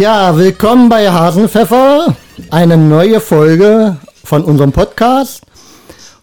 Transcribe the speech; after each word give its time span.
Ja, 0.00 0.34
willkommen 0.34 0.88
bei 0.88 1.10
Hasenpfeffer. 1.10 2.16
Eine 2.50 2.78
neue 2.78 3.20
Folge 3.20 3.98
von 4.24 4.44
unserem 4.44 4.72
Podcast. 4.72 5.42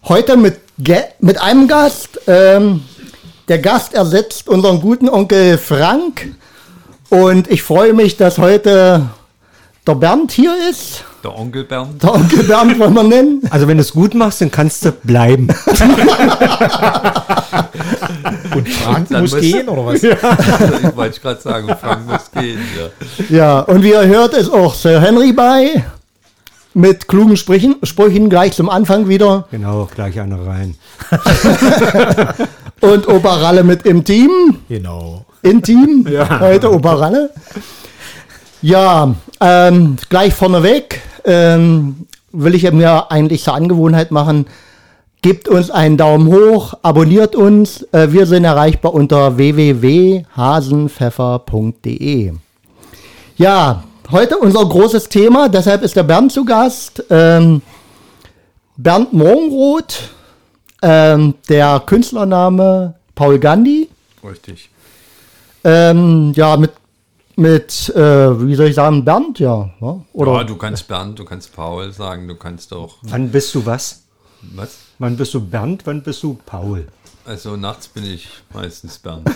Heute 0.02 0.36
mit, 0.36 0.58
Ge 0.78 1.04
mit 1.20 1.40
einem 1.40 1.68
Gast. 1.68 2.18
Ähm, 2.26 2.82
der 3.46 3.60
Gast 3.60 3.94
ersetzt 3.94 4.48
unseren 4.48 4.80
guten 4.80 5.08
Onkel 5.08 5.58
Frank. 5.58 6.26
Und 7.08 7.48
ich 7.48 7.62
freue 7.62 7.92
mich, 7.92 8.16
dass 8.16 8.38
heute 8.38 9.10
der 9.86 9.94
Bernd 9.94 10.32
hier 10.32 10.56
ist. 10.68 11.04
Der 11.24 11.36
Onkel 11.36 11.64
Bernd. 11.64 12.02
Der 12.02 12.14
Onkel 12.14 12.44
Bernd 12.44 12.78
wollen 12.78 12.94
wir 12.94 13.02
nennen. 13.02 13.42
Also 13.50 13.66
wenn 13.66 13.76
du 13.76 13.82
es 13.82 13.92
gut 13.92 14.14
machst, 14.14 14.40
dann 14.40 14.50
kannst 14.50 14.84
du 14.84 14.92
bleiben. 14.92 15.48
Und 18.54 18.68
Frank 18.68 19.10
muss, 19.10 19.32
muss 19.32 19.40
gehen, 19.40 19.68
oder 19.68 19.86
was? 19.86 20.02
Ja. 20.02 20.12
ich 20.82 20.96
wollte 20.96 21.20
gerade 21.20 21.40
sagen, 21.40 21.68
Frank 21.80 22.06
muss 22.06 22.30
gehen, 22.30 22.60
ja. 22.76 23.36
Ja, 23.36 23.60
und 23.60 23.82
wie 23.82 23.90
ihr 23.90 24.06
hört, 24.06 24.34
ist 24.34 24.50
auch 24.50 24.74
Sir 24.74 25.00
Henry 25.00 25.32
bei. 25.32 25.84
Mit 26.74 27.08
klugen 27.08 27.36
Sprüchen, 27.36 27.76
Sprüchen 27.82 28.28
gleich 28.28 28.52
zum 28.52 28.70
Anfang 28.70 29.08
wieder. 29.08 29.48
Genau, 29.50 29.88
gleich 29.92 30.20
eine 30.20 30.46
rein. 30.46 30.76
und 32.80 33.08
Operalle 33.08 33.64
mit 33.64 33.84
im 33.84 34.04
Team. 34.04 34.30
Genau. 34.68 35.24
Intim. 35.42 36.06
Ja. 36.08 36.40
Heute 36.40 36.70
Operalle. 36.72 37.30
Ja, 38.60 39.14
ähm, 39.40 39.96
gleich 40.08 40.34
vorneweg 40.34 41.00
ähm, 41.24 42.08
will 42.32 42.56
ich 42.56 42.68
mir 42.72 43.08
eigentlich 43.10 43.44
zur 43.44 43.54
Angewohnheit 43.54 44.10
machen, 44.10 44.46
gebt 45.22 45.48
uns 45.48 45.70
einen 45.70 45.96
Daumen 45.96 46.26
hoch, 46.26 46.74
abonniert 46.82 47.36
uns. 47.36 47.82
Äh, 47.92 48.10
wir 48.12 48.26
sind 48.26 48.42
erreichbar 48.44 48.94
unter 48.94 49.36
www.hasenpfeffer.de. 49.36 52.32
Ja, 53.36 53.84
heute 54.10 54.38
unser 54.38 54.66
großes 54.66 55.08
Thema, 55.08 55.48
deshalb 55.48 55.82
ist 55.82 55.94
der 55.94 56.02
Bernd 56.02 56.32
zu 56.32 56.44
Gast. 56.44 57.04
Ähm, 57.10 57.62
Bernd 58.76 59.12
Morgenroth, 59.12 60.00
ähm, 60.82 61.34
der 61.48 61.80
Künstlername 61.86 62.94
Paul 63.14 63.38
Gandhi. 63.38 63.88
Richtig. 64.24 64.68
Ähm, 65.62 66.32
ja, 66.34 66.56
mit 66.56 66.72
mit, 67.38 67.88
äh, 67.94 68.46
wie 68.46 68.54
soll 68.56 68.66
ich 68.66 68.74
sagen, 68.74 69.04
Bernd, 69.04 69.38
ja. 69.38 69.70
Oder? 70.12 70.32
Ja, 70.32 70.44
du 70.44 70.56
kannst 70.56 70.88
Bernd, 70.88 71.18
du 71.18 71.24
kannst 71.24 71.54
Paul 71.54 71.92
sagen, 71.92 72.26
du 72.26 72.34
kannst 72.34 72.72
auch. 72.74 72.96
Wann 73.02 73.30
bist 73.30 73.54
du 73.54 73.64
was? 73.64 74.02
Was? 74.54 74.78
Wann 74.98 75.16
bist 75.16 75.34
du 75.34 75.40
Bernd, 75.40 75.86
wann 75.86 76.02
bist 76.02 76.22
du 76.24 76.36
Paul? 76.44 76.88
Also 77.24 77.56
nachts 77.56 77.88
bin 77.88 78.04
ich 78.04 78.28
meistens 78.52 78.98
Bernd. 78.98 79.28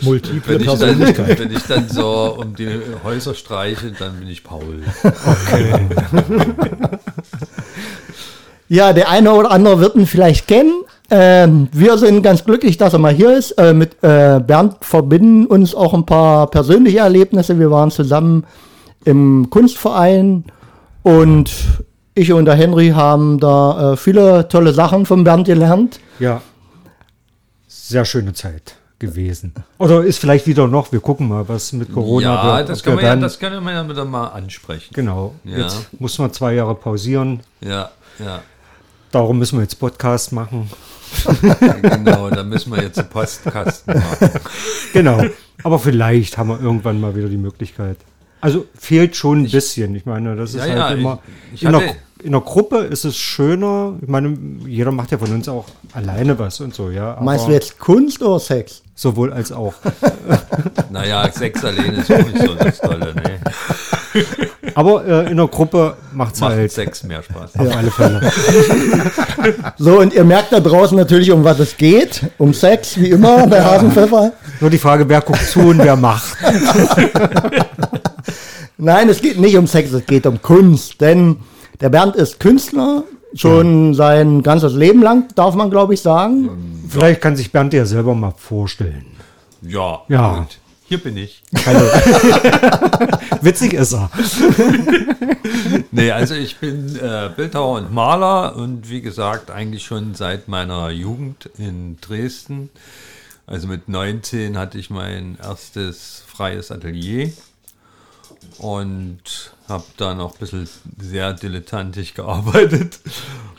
Multiple 0.00 0.54
wenn 0.80 1.02
ich, 1.02 1.12
dann, 1.14 1.28
wenn 1.38 1.52
ich 1.52 1.62
dann 1.64 1.88
so 1.88 2.36
um 2.38 2.56
die 2.56 2.80
Häuser 3.04 3.34
streiche, 3.34 3.92
dann 3.92 4.18
bin 4.18 4.28
ich 4.28 4.42
Paul. 4.42 4.82
Okay. 5.04 5.86
ja, 8.68 8.92
der 8.94 9.10
eine 9.10 9.32
oder 9.34 9.50
andere 9.50 9.80
wird 9.80 9.96
ihn 9.96 10.06
vielleicht 10.06 10.48
kennen. 10.48 10.83
Ähm, 11.10 11.68
wir 11.72 11.98
sind 11.98 12.22
ganz 12.22 12.44
glücklich, 12.44 12.76
dass 12.76 12.92
er 12.94 12.98
mal 12.98 13.12
hier 13.12 13.36
ist. 13.36 13.52
Äh, 13.52 13.74
mit 13.74 14.02
äh, 14.02 14.40
Bernd 14.40 14.76
verbinden 14.80 15.46
uns 15.46 15.74
auch 15.74 15.92
ein 15.94 16.06
paar 16.06 16.46
persönliche 16.48 16.98
Erlebnisse. 16.98 17.58
Wir 17.58 17.70
waren 17.70 17.90
zusammen 17.90 18.44
im 19.04 19.50
Kunstverein 19.50 20.44
und 21.02 21.52
ich 22.14 22.32
und 22.32 22.46
der 22.46 22.54
Henry 22.54 22.90
haben 22.90 23.38
da 23.38 23.92
äh, 23.92 23.96
viele 23.96 24.48
tolle 24.48 24.72
Sachen 24.72 25.04
von 25.04 25.24
Bernd 25.24 25.46
gelernt. 25.46 26.00
Ja, 26.18 26.40
sehr 27.66 28.04
schöne 28.04 28.32
Zeit 28.32 28.76
gewesen. 28.98 29.52
Oder 29.78 30.02
ist 30.02 30.18
vielleicht 30.18 30.46
wieder 30.46 30.66
noch, 30.68 30.90
wir 30.92 31.00
gucken 31.00 31.28
mal, 31.28 31.46
was 31.48 31.72
mit 31.72 31.92
Corona 31.92 32.58
Ja, 32.58 32.62
das, 32.62 32.82
kann 32.82 32.94
man 32.94 33.04
ja 33.04 33.16
das 33.16 33.38
können 33.38 33.62
wir 33.62 33.72
ja 33.72 33.88
wieder 33.88 34.04
mal 34.04 34.28
ansprechen. 34.28 34.94
Genau. 34.94 35.34
Ja. 35.44 35.58
Jetzt 35.58 35.88
muss 36.00 36.18
man 36.18 36.32
zwei 36.32 36.54
Jahre 36.54 36.74
pausieren. 36.74 37.40
Ja, 37.60 37.90
ja. 38.18 38.40
Darum 39.14 39.38
müssen 39.38 39.58
wir 39.58 39.62
jetzt 39.62 39.78
Podcast 39.78 40.32
machen. 40.32 40.68
genau, 41.82 42.30
da 42.30 42.42
müssen 42.42 42.72
wir 42.74 42.82
jetzt 42.82 42.98
einen 42.98 43.08
Postkasten 43.08 43.94
machen. 43.94 44.30
Genau, 44.92 45.22
aber 45.62 45.78
vielleicht 45.78 46.36
haben 46.36 46.48
wir 46.48 46.60
irgendwann 46.60 47.00
mal 47.00 47.14
wieder 47.14 47.28
die 47.28 47.36
Möglichkeit. 47.36 47.96
Also 48.40 48.66
fehlt 48.76 49.14
schon 49.14 49.42
ein 49.42 49.44
ich, 49.44 49.52
bisschen. 49.52 49.94
Ich 49.94 50.04
meine, 50.04 50.34
das 50.34 50.54
ist 50.54 50.56
ja, 50.56 50.62
halt 50.62 50.76
ja, 50.76 50.88
immer. 50.88 51.20
Ich, 51.52 51.62
ich 51.62 51.62
in, 51.62 51.68
einer, 51.68 51.82
in, 52.24 52.34
einer, 52.34 52.40
Gruppe 52.40 52.78
ist 52.78 53.04
es 53.04 53.16
schöner. 53.16 53.96
Ich 54.02 54.08
meine, 54.08 54.36
jeder 54.66 54.90
macht 54.90 55.12
ja 55.12 55.18
von 55.18 55.32
uns 55.32 55.48
auch 55.48 55.66
alleine 55.92 56.36
was 56.40 56.60
und 56.60 56.74
so, 56.74 56.90
ja. 56.90 57.16
Meinst 57.22 57.46
du 57.46 57.52
jetzt 57.52 57.78
Kunst 57.78 58.20
oder 58.20 58.40
Sex? 58.40 58.82
Sowohl 58.96 59.32
als 59.32 59.52
auch. 59.52 59.74
naja, 60.90 61.30
Sex 61.30 61.64
alleine 61.64 61.98
ist 61.98 62.10
auch 62.10 62.18
nicht 62.18 62.38
so 62.40 62.54
das 62.56 62.80
Tolle, 62.80 63.14
ne? 63.14 63.38
Aber 64.74 65.06
äh, 65.06 65.30
in 65.30 65.36
der 65.36 65.46
Gruppe 65.46 65.96
macht's 66.12 66.40
Macht 66.40 66.52
halt 66.52 66.72
Sex 66.72 67.04
mehr 67.04 67.22
Spaß. 67.22 67.56
Auf 67.56 67.66
ja. 67.66 67.76
alle 67.76 67.90
Fälle. 67.90 68.20
so, 69.76 70.00
und 70.00 70.12
ihr 70.12 70.24
merkt 70.24 70.52
da 70.52 70.60
draußen 70.60 70.96
natürlich, 70.96 71.30
um 71.30 71.44
was 71.44 71.58
es 71.58 71.76
geht. 71.76 72.22
Um 72.38 72.54
Sex, 72.54 72.98
wie 72.98 73.10
immer 73.10 73.46
bei 73.46 73.62
Hasenpfeffer. 73.62 74.32
Nur 74.60 74.70
die 74.70 74.78
Frage, 74.78 75.08
wer 75.08 75.20
guckt 75.20 75.46
zu 75.48 75.60
und 75.60 75.78
wer 75.78 75.96
macht. 75.96 76.36
Nein, 78.76 79.08
es 79.08 79.20
geht 79.20 79.38
nicht 79.38 79.56
um 79.56 79.66
Sex, 79.66 79.92
es 79.92 80.04
geht 80.06 80.26
um 80.26 80.42
Kunst. 80.42 81.00
Denn 81.00 81.36
der 81.80 81.88
Bernd 81.88 82.16
ist 82.16 82.40
Künstler, 82.40 83.04
schon 83.34 83.88
ja. 83.88 83.94
sein 83.94 84.42
ganzes 84.42 84.74
Leben 84.74 85.02
lang, 85.02 85.28
darf 85.34 85.54
man 85.54 85.70
glaube 85.70 85.94
ich 85.94 86.00
sagen. 86.00 86.84
Vielleicht 86.88 87.20
kann 87.20 87.36
sich 87.36 87.50
Bernd 87.52 87.72
ja 87.74 87.84
selber 87.84 88.14
mal 88.14 88.32
vorstellen. 88.36 89.06
Ja, 89.62 90.02
ja. 90.08 90.38
Gut. 90.38 90.58
Hier 90.86 90.98
bin 90.98 91.16
ich. 91.16 91.42
Also, 91.64 91.80
witzig 93.40 93.72
ist 93.72 93.94
er. 93.94 94.10
nee, 95.90 96.10
also 96.10 96.34
ich 96.34 96.56
bin 96.56 96.96
äh, 96.96 97.30
Bildhauer 97.34 97.78
und 97.78 97.92
Maler 97.92 98.54
und 98.56 98.90
wie 98.90 99.00
gesagt 99.00 99.50
eigentlich 99.50 99.84
schon 99.84 100.14
seit 100.14 100.46
meiner 100.48 100.90
Jugend 100.90 101.48
in 101.56 101.98
Dresden. 102.00 102.68
Also 103.46 103.66
mit 103.66 103.88
19 103.88 104.58
hatte 104.58 104.78
ich 104.78 104.90
mein 104.90 105.38
erstes 105.42 106.22
freies 106.26 106.70
Atelier 106.70 107.32
und 108.58 109.53
habe 109.68 109.84
da 109.96 110.14
noch 110.14 110.34
ein 110.34 110.38
bisschen 110.38 110.68
sehr 110.98 111.32
dilettantisch 111.32 112.14
gearbeitet 112.14 113.00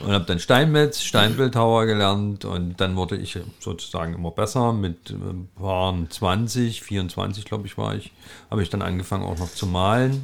und 0.00 0.12
habe 0.12 0.24
dann 0.24 0.38
Steinmetz, 0.38 1.02
Steinbildhauer 1.02 1.86
gelernt 1.86 2.44
und 2.44 2.80
dann 2.80 2.96
wurde 2.96 3.16
ich 3.16 3.38
sozusagen 3.60 4.14
immer 4.14 4.30
besser. 4.30 4.72
Mit 4.72 5.14
waren 5.56 6.04
äh, 6.04 6.08
20, 6.08 6.82
24 6.82 7.44
glaube 7.44 7.66
ich 7.66 7.76
war 7.76 7.94
ich, 7.94 8.12
habe 8.50 8.62
ich 8.62 8.70
dann 8.70 8.82
angefangen 8.82 9.24
auch 9.24 9.38
noch 9.38 9.52
zu 9.52 9.66
malen 9.66 10.22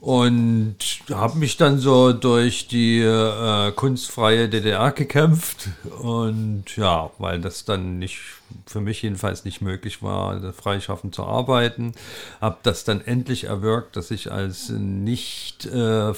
und 0.00 0.76
habe 1.10 1.38
mich 1.38 1.58
dann 1.58 1.78
so 1.78 2.12
durch 2.12 2.68
die 2.68 3.00
äh, 3.00 3.70
kunstfreie 3.72 4.48
DDR 4.48 4.92
gekämpft 4.92 5.68
und 6.00 6.64
ja, 6.76 7.10
weil 7.18 7.40
das 7.40 7.66
dann 7.66 7.98
nicht 7.98 8.18
für 8.66 8.80
mich 8.80 9.02
jedenfalls 9.02 9.44
nicht 9.44 9.60
möglich 9.60 10.02
war, 10.02 10.52
freischaffend 10.52 11.14
zu 11.14 11.24
arbeiten, 11.24 11.92
habe 12.40 12.56
das 12.62 12.84
dann 12.84 13.00
endlich 13.00 13.44
erwirkt, 13.44 13.96
dass 13.96 14.10
ich 14.10 14.32
als 14.32 14.70
nicht 14.70 15.66
äh, 15.66 16.14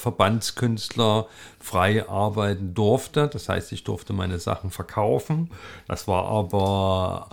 frei 1.58 2.08
arbeiten 2.08 2.74
durfte. 2.74 3.28
Das 3.28 3.48
heißt, 3.48 3.72
ich 3.72 3.84
durfte 3.84 4.12
meine 4.12 4.38
Sachen 4.38 4.70
verkaufen. 4.70 5.50
Das 5.88 6.08
war 6.08 6.26
aber 6.26 7.28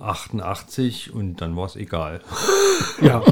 88 0.00 1.12
und 1.14 1.40
dann 1.40 1.56
war 1.56 1.66
es 1.66 1.76
egal. 1.76 2.20
Ja, 3.00 3.22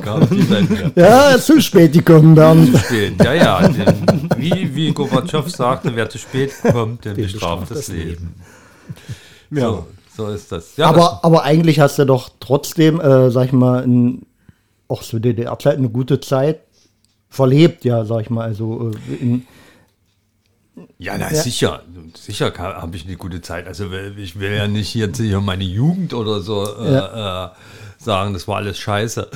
ja, 0.97 1.39
zu 1.39 1.61
spät 1.61 1.93
gekommen 1.93 2.35
dann. 2.35 2.73
Zu 2.73 2.79
spät, 2.79 3.23
ja, 3.23 3.35
ja. 3.35 3.69
Denn, 3.69 4.29
wie, 4.37 4.75
wie 4.75 4.93
Gorbatschow 4.93 5.49
sagte, 5.49 5.95
wer 5.95 6.09
zu 6.09 6.19
spät 6.19 6.53
kommt, 6.63 7.05
der 7.05 7.15
bestraft 7.15 7.71
das, 7.71 7.89
Leben. 7.89 8.09
Leben. 8.09 8.35
Ja. 9.51 9.61
So, 9.61 9.87
so, 10.17 10.29
ist 10.29 10.51
das. 10.51 10.77
Ja, 10.77 10.87
aber, 10.87 10.99
das 10.99 11.25
aber 11.25 11.43
eigentlich 11.45 11.81
hast 11.81 11.99
du 11.99 12.07
doch 12.07 12.31
trotzdem, 12.41 13.01
äh, 13.01 13.31
sag 13.31 13.47
ich 13.47 13.53
mal, 13.53 13.85
in, 13.85 14.27
auch 14.89 15.03
zu 15.03 15.19
DDR-Zeit 15.19 15.77
eine 15.77 15.89
gute 15.89 16.21
Zeit 16.21 16.61
verlebt, 17.29 17.85
ja, 17.85 18.05
sag 18.05 18.23
ich 18.23 18.31
mal. 18.31 18.45
Also 18.45 18.91
äh, 18.91 19.15
in, 19.15 19.47
ja, 20.99 21.19
na, 21.19 21.33
ja. 21.33 21.43
sicher. 21.43 21.83
Sicher 22.15 22.53
habe 22.59 22.97
ich 22.97 23.07
eine 23.07 23.17
gute 23.17 23.41
Zeit. 23.41 23.67
Also 23.67 23.91
ich 24.17 24.39
will 24.39 24.53
ja 24.53 24.69
nicht 24.69 24.95
jetzt 24.95 25.19
hier 25.19 25.41
meine 25.41 25.65
Jugend 25.65 26.15
oder 26.15 26.41
so 26.41 26.65
äh, 26.65 26.93
ja. 26.93 27.47
äh, 27.47 27.51
sagen, 27.99 28.33
das 28.33 28.49
war 28.49 28.57
alles 28.57 28.79
scheiße. 28.79 29.29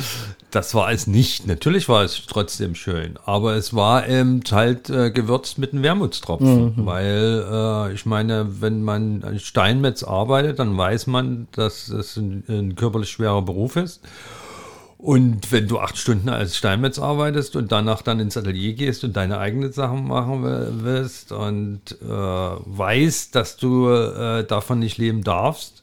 Das 0.50 0.75
war 0.75 0.90
es 0.90 1.06
nicht. 1.06 1.46
Natürlich 1.46 1.88
war 1.88 2.02
es 2.02 2.22
trotzdem 2.26 2.75
schön. 2.75 3.19
Aber 3.25 3.54
es 3.54 3.75
war 3.75 4.08
eben 4.08 4.40
halt 4.50 4.88
äh, 4.88 5.10
gewürzt 5.10 5.58
mit 5.58 5.72
einem 5.72 5.82
Wermutstropfen. 5.82 6.76
Mhm. 6.76 6.86
Weil 6.86 7.44
äh, 7.50 7.94
ich 7.94 8.06
meine, 8.06 8.60
wenn 8.60 8.82
man 8.82 9.22
an 9.25 9.38
Steinmetz 9.38 10.02
arbeitet, 10.02 10.58
dann 10.58 10.76
weiß 10.76 11.06
man, 11.08 11.48
dass 11.52 11.88
es 11.88 12.16
ein, 12.16 12.44
ein 12.48 12.75
körperlich 12.76 13.10
schwerer 13.10 13.42
Beruf 13.42 13.76
ist. 13.76 14.00
Und 15.04 15.52
wenn 15.52 15.68
du 15.68 15.80
acht 15.80 15.98
Stunden 15.98 16.30
als 16.30 16.56
Steinmetz 16.56 16.98
arbeitest 16.98 17.56
und 17.56 17.70
danach 17.70 18.00
dann 18.00 18.20
ins 18.20 18.38
Atelier 18.38 18.72
gehst 18.72 19.04
und 19.04 19.14
deine 19.14 19.36
eigenen 19.36 19.70
Sachen 19.70 20.08
machen 20.08 20.42
willst 20.82 21.30
und 21.30 21.80
äh, 22.00 22.06
weißt, 22.08 23.34
dass 23.34 23.58
du 23.58 23.90
äh, 23.90 24.44
davon 24.44 24.78
nicht 24.78 24.96
leben 24.96 25.22
darfst, 25.22 25.82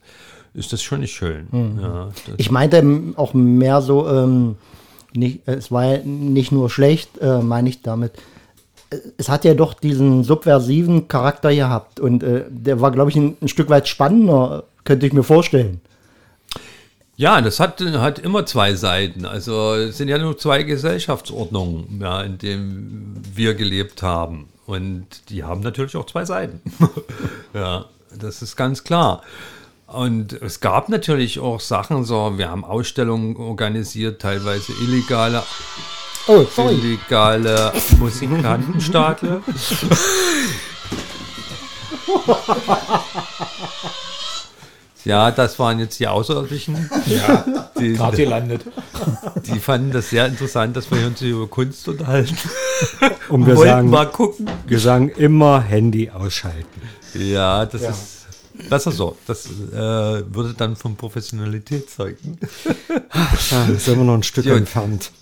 ist 0.55 0.73
das 0.73 0.81
schon 0.81 1.01
nicht 1.01 1.13
schön. 1.13 1.47
Mhm. 1.51 1.79
Ja, 1.79 2.09
ich 2.37 2.49
meinte 2.49 2.83
auch 3.15 3.35
mehr 3.35 3.83
so, 3.83 4.07
ähm, 4.07 4.55
nicht, 5.13 5.41
es 5.45 5.71
war 5.71 5.99
nicht 5.99 6.51
nur 6.51 6.71
schlecht, 6.71 7.19
äh, 7.19 7.43
meine 7.43 7.69
ich 7.69 7.83
damit. 7.83 8.13
Es 9.17 9.29
hat 9.29 9.45
ja 9.45 9.53
doch 9.53 9.75
diesen 9.75 10.23
subversiven 10.23 11.07
Charakter 11.07 11.53
gehabt 11.53 11.99
und 11.99 12.23
äh, 12.23 12.45
der 12.49 12.81
war, 12.81 12.89
glaube 12.89 13.11
ich, 13.11 13.17
ein, 13.17 13.37
ein 13.39 13.49
Stück 13.49 13.69
weit 13.69 13.87
spannender, 13.87 14.63
könnte 14.83 15.05
ich 15.05 15.13
mir 15.13 15.21
vorstellen. 15.21 15.79
Ja, 17.21 17.39
das 17.39 17.59
hat, 17.59 17.79
hat 17.79 18.17
immer 18.17 18.47
zwei 18.47 18.73
Seiten. 18.73 19.27
Also 19.27 19.75
es 19.75 19.97
sind 19.97 20.07
ja 20.07 20.17
nur 20.17 20.39
zwei 20.39 20.63
Gesellschaftsordnungen, 20.63 22.01
ja, 22.01 22.23
in 22.23 22.39
denen 22.39 23.21
wir 23.35 23.53
gelebt 23.53 24.01
haben. 24.01 24.49
Und 24.65 25.29
die 25.29 25.43
haben 25.43 25.61
natürlich 25.61 25.95
auch 25.95 26.07
zwei 26.07 26.25
Seiten. 26.25 26.61
ja, 27.53 27.85
das 28.17 28.41
ist 28.41 28.55
ganz 28.55 28.83
klar. 28.83 29.21
Und 29.85 30.33
es 30.33 30.61
gab 30.61 30.89
natürlich 30.89 31.39
auch 31.39 31.59
Sachen, 31.59 32.05
so, 32.05 32.39
wir 32.39 32.49
haben 32.49 32.65
Ausstellungen 32.65 33.35
organisiert, 33.35 34.19
teilweise 34.19 34.73
illegale, 34.81 35.43
oh, 36.25 36.43
sorry. 36.55 36.73
illegale 36.73 37.71
Musikantenstadle. 37.99 39.43
Ja, 45.03 45.31
das 45.31 45.57
waren 45.57 45.79
jetzt 45.79 45.99
die 45.99 46.07
Außerirdischen. 46.07 46.89
Ja, 47.07 47.45
die, 47.79 47.93
gerade 47.93 48.17
gelandet. 48.17 48.61
Die 49.47 49.59
fanden 49.59 49.91
das 49.91 50.09
sehr 50.11 50.27
interessant, 50.27 50.75
dass 50.77 50.91
wir 50.91 51.05
uns 51.07 51.21
über 51.21 51.47
Kunst 51.47 51.87
unterhalten. 51.87 52.37
Und 53.29 53.47
wir 53.47 53.55
Wollten 53.55 53.69
sagen, 53.71 53.89
mal 53.89 54.05
gucken. 54.09 54.49
wir 54.67 54.79
sagen 54.79 55.09
immer 55.09 55.61
Handy 55.61 56.09
ausschalten. 56.11 56.81
Ja, 57.13 57.65
das 57.65 57.81
ist 57.81 58.25
besser 58.69 58.91
so. 58.91 59.17
Das 59.27 59.45
äh, 59.47 59.73
würde 59.73 60.53
dann 60.55 60.75
von 60.75 60.95
Professionalität 60.95 61.89
zeugen. 61.89 62.37
Ja, 63.49 63.65
sind 63.77 63.97
wir 63.97 64.03
noch 64.03 64.15
ein 64.15 64.23
Stück 64.23 64.45
Ja. 64.45 64.55
entfernt. 64.55 65.11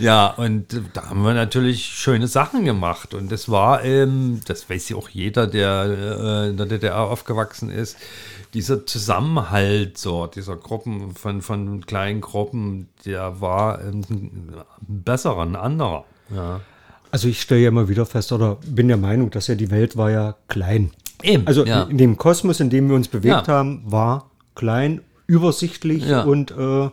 Ja, 0.00 0.28
und 0.28 0.66
da 0.94 1.10
haben 1.10 1.22
wir 1.22 1.34
natürlich 1.34 1.84
schöne 1.84 2.26
Sachen 2.26 2.64
gemacht. 2.64 3.14
Und 3.14 3.30
das 3.30 3.48
war, 3.48 3.84
ähm, 3.84 4.40
das 4.46 4.68
weiß 4.70 4.88
ja 4.88 4.96
auch 4.96 5.08
jeder, 5.08 5.46
der 5.46 5.84
äh, 5.84 6.48
in 6.50 6.56
der 6.56 6.66
DDR 6.66 6.98
aufgewachsen 7.00 7.70
ist, 7.70 7.96
dieser 8.54 8.84
Zusammenhalt 8.86 9.96
so, 9.98 10.26
dieser 10.26 10.56
Gruppen 10.56 11.14
von, 11.14 11.42
von 11.42 11.84
kleinen 11.86 12.20
Gruppen, 12.20 12.88
der 13.04 13.40
war 13.40 13.80
ähm, 13.82 14.02
ein 14.10 14.54
besserer, 14.80 15.42
ein 15.42 15.56
anderer. 15.56 16.04
Ja. 16.34 16.60
Also 17.12 17.28
ich 17.28 17.40
stelle 17.42 17.60
ja 17.62 17.68
immer 17.68 17.88
wieder 17.88 18.06
fest 18.06 18.32
oder 18.32 18.56
bin 18.66 18.88
der 18.88 18.96
Meinung, 18.96 19.30
dass 19.30 19.46
ja 19.48 19.54
die 19.54 19.70
Welt 19.70 19.96
war 19.96 20.10
ja 20.10 20.34
klein. 20.48 20.90
Eben, 21.22 21.46
Also 21.46 21.64
ja. 21.66 21.82
in 21.84 21.98
dem 21.98 22.16
Kosmos, 22.16 22.60
in 22.60 22.70
dem 22.70 22.88
wir 22.88 22.96
uns 22.96 23.08
bewegt 23.08 23.46
Ja. 23.46 23.54
haben, 23.54 23.82
war 23.84 24.30
klein, 24.54 25.00
übersichtlich 25.26 26.04
und 26.12 26.50
äh, 26.52 26.88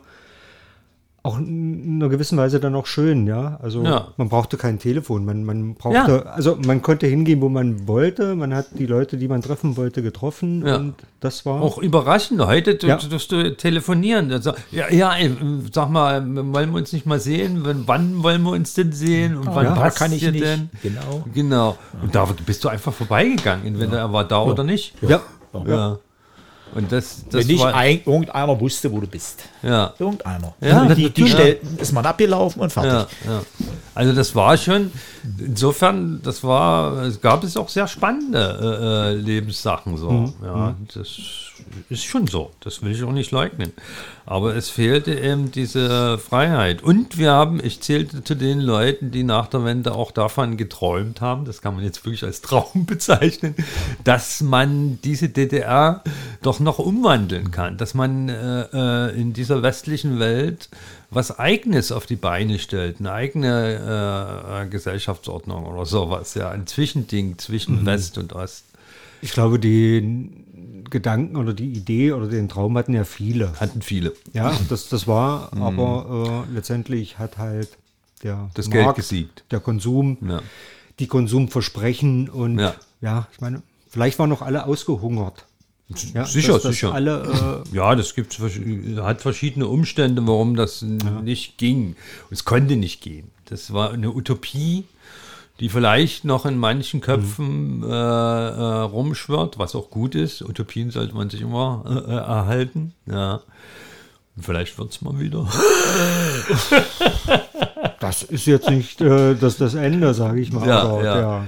auch 1.28 1.38
in 1.38 1.98
einer 2.02 2.10
gewissen 2.10 2.38
Weise 2.38 2.60
dann 2.60 2.74
auch 2.76 2.86
schön, 2.88 3.28
ja. 3.28 3.60
Also 3.62 3.84
Ja. 3.84 4.08
man 4.18 4.30
brauchte 4.30 4.58
kein 4.58 4.80
Telefon, 4.80 5.26
man, 5.26 5.44
man 5.44 5.76
brauchte, 5.76 6.26
also 6.32 6.58
man 6.66 6.82
konnte 6.82 7.06
hingehen, 7.08 7.42
wo 7.42 7.50
man 7.50 7.88
wollte, 7.88 8.36
man 8.36 8.54
hat 8.56 8.68
die 8.80 8.86
Leute, 8.86 9.18
die 9.18 9.28
man 9.28 9.42
treffen 9.42 9.78
wollte, 9.78 10.02
getroffen 10.02 10.66
Ja. 10.66 10.78
und 10.78 10.96
das 11.20 11.46
war 11.46 11.62
Auch 11.62 11.78
überraschend. 11.78 12.42
Heute 12.46 12.76
du, 12.76 12.88
Ja. 12.88 12.96
tust 12.98 13.32
du 13.32 13.56
telefonieren. 13.56 14.32
Also, 14.32 14.54
ja, 14.72 14.92
ja, 14.92 15.14
ey, 15.16 15.32
sag 15.72 15.90
mal, 15.90 16.22
wollen 16.54 16.72
wir 16.72 16.78
uns 16.78 16.94
nicht 16.94 17.06
mal 17.06 17.20
sehen? 17.20 17.62
Wann, 17.64 17.84
wann 17.88 18.24
wollen 18.24 18.42
wir 18.44 18.52
uns 18.52 18.74
denn 18.74 18.92
sehen? 18.92 19.38
Und 19.38 19.48
wann 19.48 19.66
ja, 19.66 19.76
passt 19.76 19.98
kann 20.00 20.12
ich 20.12 20.20
dir 20.22 20.32
nicht. 20.32 20.44
denn? 20.44 20.70
Genau. 20.82 21.24
Genau. 21.34 21.78
Und 22.02 22.16
da 22.16 22.26
bist 22.46 22.64
du 22.64 22.70
einfach 22.70 22.94
vorbeigegangen, 22.94 23.66
entweder 23.68 23.98
er 24.00 24.14
war 24.14 24.24
da 24.24 24.42
oder 24.44 24.64
nicht. 24.64 24.94
ja, 25.02 25.22
Ja. 25.66 26.00
Und 26.76 26.92
das, 26.92 27.24
das 27.30 27.42
Wenn 27.42 27.48
nicht 27.56 27.64
war, 27.64 27.74
ein, 27.74 28.02
irgendeiner 28.06 28.60
wusste, 28.60 28.92
wo 28.92 29.00
du 29.00 29.08
bist. 29.08 29.42
Ja. 29.68 29.94
Irgendeiner. 30.00 30.54
Ja, 30.62 30.86
die, 30.86 30.96
die 30.96 31.04
natürlich. 31.04 31.32
stellten, 31.34 31.78
ist 31.78 31.92
man 31.92 32.06
abgelaufen 32.06 32.62
und 32.62 32.72
fertig. 32.72 33.16
Ja, 33.26 33.32
ja. 33.32 33.42
Also 33.98 34.14
das 34.14 34.36
war 34.36 34.56
schon, 34.58 34.92
insofern, 35.40 36.22
das 36.22 36.44
war, 36.44 37.02
es 37.04 37.20
gab 37.20 37.44
es 37.44 37.58
auch 37.58 37.68
sehr 37.68 37.88
spannende 37.88 38.60
äh, 38.62 39.12
äh, 39.12 39.14
Lebenssachen 39.16 39.98
so. 39.98 40.34
Ja, 40.44 40.76
das 40.94 41.18
ist 41.90 42.04
schon 42.04 42.28
so. 42.28 42.52
Das 42.60 42.84
will 42.84 42.92
ich 42.92 43.04
auch 43.04 43.12
nicht 43.12 43.32
leugnen. 43.32 43.74
Aber 44.26 44.56
es 44.56 44.70
fehlte 44.70 45.14
eben 45.14 45.52
diese 45.52 46.18
Freiheit. 46.18 46.84
Und 46.84 47.18
wir 47.18 47.32
haben, 47.32 47.60
ich 47.64 47.82
zählte 47.82 48.24
zu 48.24 48.36
den 48.36 48.60
Leuten, 48.60 49.12
die 49.12 49.24
nach 49.24 49.48
der 49.48 49.64
Wende 49.64 49.96
auch 49.96 50.12
davon 50.12 50.58
geträumt 50.58 51.22
haben, 51.22 51.46
das 51.46 51.62
kann 51.62 51.76
man 51.76 51.84
jetzt 51.84 52.06
wirklich 52.06 52.24
als 52.24 52.42
Traum 52.42 52.86
bezeichnen, 52.86 53.56
dass 54.04 54.42
man 54.42 55.00
diese 55.04 55.30
DDR 55.30 56.04
doch 56.42 56.60
noch 56.60 56.80
umwandeln 56.80 57.52
kann, 57.52 57.78
dass 57.78 57.94
man 57.94 58.30
äh, 58.30 58.62
äh, 58.74 59.20
in 59.20 59.34
dieser 59.34 59.57
westlichen 59.64 60.20
Welt 60.20 60.70
was 61.10 61.40
Eigenes 61.40 61.92
auf 61.94 62.06
die 62.06 62.18
Beine 62.18 62.60
stellt, 62.60 63.00
eine 63.00 63.14
eigene 63.14 64.64
äh, 64.66 64.70
Gesellschaftsordnung 64.70 65.66
oder 65.66 65.86
sowas, 65.86 66.34
ja, 66.34 66.50
ein 66.50 66.68
Zwischending 66.68 67.38
zwischen 67.38 67.86
West 67.86 68.18
und 68.18 68.34
Ost. 68.34 68.66
ich 69.22 69.32
glaube, 69.32 69.58
die 69.60 70.30
Gedanken 70.90 71.36
oder 71.38 71.54
die 71.54 71.72
Idee 71.72 72.12
oder 72.14 72.28
den 72.28 72.50
Traum 72.50 72.78
hatten 72.78 72.94
ja 72.94 73.04
viele. 73.06 73.54
Hatten 73.60 73.82
viele. 73.82 74.14
Ja, 74.34 74.58
das, 74.70 74.90
das 74.90 75.08
war, 75.08 75.52
aber 75.60 76.46
äh, 76.50 76.54
letztendlich 76.54 77.18
hat 77.20 77.38
halt 77.38 77.70
der 78.24 78.50
Das 78.54 78.70
Geld 78.70 78.96
gesiegt. 78.96 79.44
der 79.52 79.60
Konsum, 79.62 80.18
Ja. 80.28 80.42
die 81.00 81.08
Konsumversprechen 81.08 82.30
und 82.30 82.60
Ja. 82.60 82.76
ja. 83.02 83.28
ich 83.32 83.40
meine, 83.42 83.62
vielleicht 83.90 84.18
waren 84.20 84.30
noch 84.30 84.42
alle 84.42 84.66
ausgehungert. 84.66 85.46
Ja, 86.14 86.26
sicher, 86.26 86.54
dass, 86.54 86.64
dass 86.64 86.74
sicher. 86.74 86.94
Alle, 86.94 87.64
Ja, 87.72 87.96
das 87.96 88.14
gibt 88.14 88.38
hat 88.40 89.22
verschiedene 89.22 89.68
Umstände, 89.68 90.26
warum 90.28 90.56
das 90.56 90.82
n- 90.82 90.98
nicht 91.24 91.58
ging. 91.58 91.96
Es 92.30 92.44
konnte 92.44 92.76
nicht 92.76 93.02
gehen. 93.02 93.32
Das 93.46 93.72
war 93.72 93.92
eine 93.92 94.12
Utopie, 94.14 94.84
die 95.62 95.70
vielleicht 95.70 96.26
noch 96.26 96.46
in 96.46 96.58
manchen 96.58 97.00
Köpfen 97.00 97.84
äh, 97.84 97.88
äh, 97.88 97.90
rumschwirrt, 98.82 99.58
was 99.58 99.76
auch 99.76 99.90
gut 99.90 100.14
ist. 100.14 100.42
Utopien 100.42 100.92
sollte 100.92 101.16
man 101.16 101.30
sich 101.30 101.40
immer 101.42 101.84
äh, 101.88 102.12
äh, 102.12 102.16
erhalten. 102.18 102.94
Ja. 103.06 103.42
Vielleicht 104.40 104.78
wird 104.78 104.92
es 104.92 105.02
mal 105.02 105.20
wieder. 105.20 105.48
äh, 105.48 106.90
das 108.00 108.24
ist 108.24 108.46
jetzt 108.46 108.70
nicht 108.70 109.02
äh, 109.02 109.36
das, 109.36 109.58
das 109.58 109.74
Ende, 109.74 110.14
sage 110.14 110.42
ich 110.42 110.52
mal. 110.52 110.68
Ja, 110.68 110.82
aber 110.84 111.04
ja. 111.04 111.48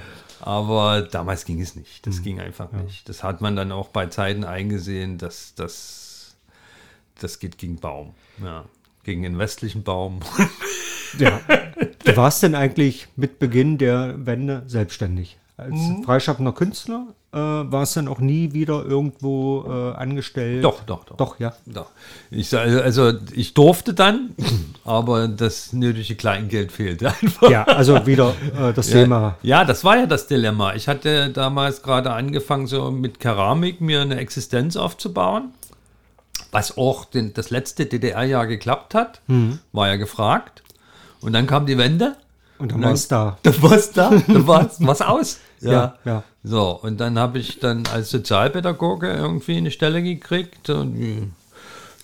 Aber 0.49 1.03
damals 1.03 1.45
ging 1.45 1.61
es 1.61 1.75
nicht. 1.75 2.07
Das 2.07 2.23
ging 2.23 2.39
einfach 2.39 2.71
nicht. 2.71 3.07
Das 3.07 3.23
hat 3.23 3.39
man 3.39 3.55
dann 3.55 3.71
auch 3.71 3.89
bei 3.89 4.07
Zeiten 4.07 4.43
eingesehen, 4.43 5.19
dass 5.19 5.53
das, 5.53 6.37
das 7.21 7.37
geht 7.37 7.59
gegen 7.59 7.75
Baum. 7.75 8.15
Ja. 8.43 8.65
Gegen 9.03 9.21
den 9.21 9.37
westlichen 9.37 9.83
Baum. 9.83 10.21
ja. 11.19 11.39
Du 12.05 12.15
warst 12.17 12.41
denn 12.41 12.55
eigentlich 12.55 13.07
mit 13.15 13.37
Beginn 13.37 13.77
der 13.77 14.25
Wende 14.25 14.63
selbstständig? 14.65 15.37
Als 15.59 15.71
Mhm. 15.73 16.03
freischaffender 16.03 16.51
Künstler 16.53 17.07
äh, 17.31 17.37
warst 17.37 17.95
dann 17.97 18.07
auch 18.07 18.19
nie 18.19 18.53
wieder 18.53 18.83
irgendwo 18.85 19.63
äh, 19.67 19.95
angestellt? 19.95 20.63
Doch, 20.63 20.81
doch, 20.85 21.03
doch. 21.05 21.17
Doch, 21.17 21.39
ja. 21.39 21.53
Doch. 21.65 21.87
Ich, 22.31 22.49
sa- 22.49 22.61
also 22.61 23.11
ich 23.33 23.53
durfte 23.53 23.93
dann, 23.93 24.31
aber 24.85 25.27
das 25.27 25.73
nötige 25.73 26.15
Kleingeld 26.15 26.71
fehlte 26.71 27.09
einfach. 27.21 27.49
Ja, 27.49 27.63
also 27.65 28.05
wieder 28.07 28.33
äh, 28.59 28.73
das 28.73 28.89
Ja, 28.89 29.01
Thema. 29.03 29.35
ja, 29.43 29.65
das 29.65 29.83
war 29.83 29.97
ja 29.97 30.05
das 30.05 30.27
Dilemma. 30.27 30.73
Ich 30.73 30.87
hatte 30.87 31.29
damals 31.29 31.83
gerade 31.83 32.11
angefangen, 32.13 32.65
so 32.67 32.89
mit 32.89 33.19
Keramik 33.19 33.79
mir 33.81 34.01
eine 34.01 34.17
Existenz 34.17 34.75
aufzubauen, 34.75 35.51
was 36.51 36.77
auch 36.77 37.05
den, 37.05 37.33
das 37.33 37.49
letzte 37.51 37.85
DDR-Jahr 37.85 38.47
geklappt 38.47 38.95
hat, 38.95 39.21
war 39.71 39.87
ja 39.87 39.97
gefragt. 39.97 40.63
Und 41.21 41.33
dann 41.33 41.45
kam 41.47 41.65
die 41.67 41.77
Wende. 41.77 42.15
Und 42.57 42.71
dann 42.71 42.81
war 42.81 42.91
es 42.93 43.07
da. 43.07 43.37
Da 43.43 43.61
war 43.61 43.71
es 43.73 43.91
da, 43.91 44.09
da 44.27 44.47
war 44.47 44.69
es 44.91 45.01
aus. 45.01 45.39
Ja, 45.61 45.95
ja. 46.05 46.23
So, 46.43 46.79
und 46.81 46.99
dann 46.99 47.19
habe 47.19 47.39
ich 47.39 47.59
dann 47.59 47.83
als 47.93 48.11
Sozialpädagoge 48.11 49.11
irgendwie 49.11 49.57
eine 49.57 49.71
Stelle 49.71 50.01
gekriegt 50.01 50.69
und 50.69 51.33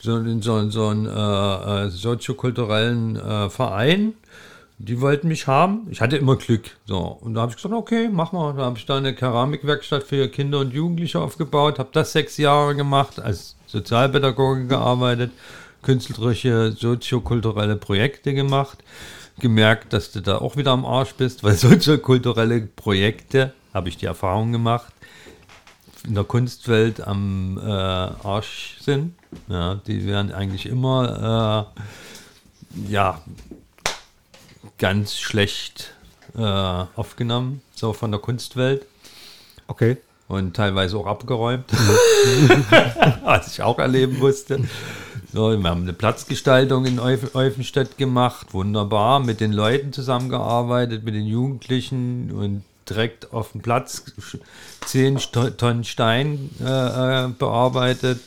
so 0.01 0.17
in 0.17 0.41
so, 0.41 0.57
in 0.59 0.71
so 0.71 0.88
einen 0.88 1.07
äh, 1.07 1.85
äh, 1.85 1.89
soziokulturellen 1.89 3.15
äh, 3.15 3.50
Verein. 3.50 4.13
Die 4.77 5.00
wollten 5.00 5.29
mich 5.29 5.47
haben. 5.47 5.88
Ich 5.89 6.01
hatte 6.01 6.17
immer 6.17 6.35
Glück. 6.35 6.71
So, 6.85 7.00
und 7.00 7.33
da 7.33 7.41
habe 7.41 7.51
ich 7.51 7.55
gesagt, 7.55 7.74
okay, 7.74 8.09
mach 8.12 8.33
mal. 8.33 8.53
Da 8.53 8.65
habe 8.65 8.77
ich 8.77 8.85
da 8.85 8.97
eine 8.97 9.15
Keramikwerkstatt 9.15 10.03
für 10.03 10.27
Kinder 10.27 10.59
und 10.59 10.74
Jugendliche 10.74 11.19
aufgebaut, 11.21 11.79
habe 11.79 11.89
das 11.93 12.12
sechs 12.12 12.38
Jahre 12.38 12.75
gemacht, 12.75 13.19
als 13.19 13.55
Sozialpädagoge 13.67 14.67
gearbeitet, 14.67 15.31
künstlerische, 15.81 16.74
soziokulturelle 16.74 17.77
Projekte 17.77 18.33
gemacht 18.33 18.83
gemerkt, 19.39 19.94
dass 19.94 20.12
du 20.12 20.22
da 20.22 20.38
auch 20.38 20.56
wieder 20.56 20.72
am 20.72 20.86
Arsch 20.86 21.13
bist, 21.13 21.44
weil 21.44 21.54
soziokulturelle 21.56 22.62
Projekte, 22.62 23.54
habe 23.74 23.89
ich 23.89 23.98
die 23.98 24.06
Erfahrung 24.06 24.51
gemacht, 24.51 24.94
in 26.06 26.15
der 26.15 26.24
Kunstwelt 26.24 27.01
am 27.01 27.58
äh, 27.58 27.70
Arsch 27.70 28.77
sind. 28.80 29.15
Ja, 29.48 29.75
die 29.88 30.06
werden 30.06 30.32
eigentlich 30.32 30.65
immer 30.68 31.74
äh, 31.75 32.92
ja, 32.92 33.22
ganz 34.77 35.18
schlecht 35.18 35.94
äh, 36.38 36.42
aufgenommen, 36.42 37.62
so 37.74 37.94
von 37.94 38.12
der 38.12 38.20
Kunstwelt. 38.20 38.86
Okay. 39.68 39.98
und 40.27 40.56
teilweise 40.56 40.96
auch 40.96 41.08
abgeräumt, 41.08 41.65
was 43.24 43.51
ich 43.51 43.63
auch 43.63 43.80
erleben 43.80 44.20
musste. 44.20 44.60
So, 45.36 45.51
wir 45.51 45.70
haben 45.70 45.82
eine 45.82 45.92
Platzgestaltung 45.92 46.86
in 46.86 46.98
Euf 46.98 47.36
Eufenstedt 47.36 47.98
gemacht, 47.98 48.54
wunderbar, 48.54 49.20
mit 49.20 49.42
den 49.42 49.51
Leuten 49.51 49.92
zusammengearbeitet, 49.92 51.04
mit 51.04 51.13
den 51.13 51.25
Jugendlichen 51.25 52.32
und 52.32 52.63
direkt 52.89 53.34
auf 53.34 53.51
dem 53.51 53.60
Platz 53.62 54.06
10 54.86 55.18
Tonnen 55.58 55.84
Stein 55.84 56.51
äh, 56.62 57.25
äh, 57.25 57.27
bearbeitet. 57.38 58.22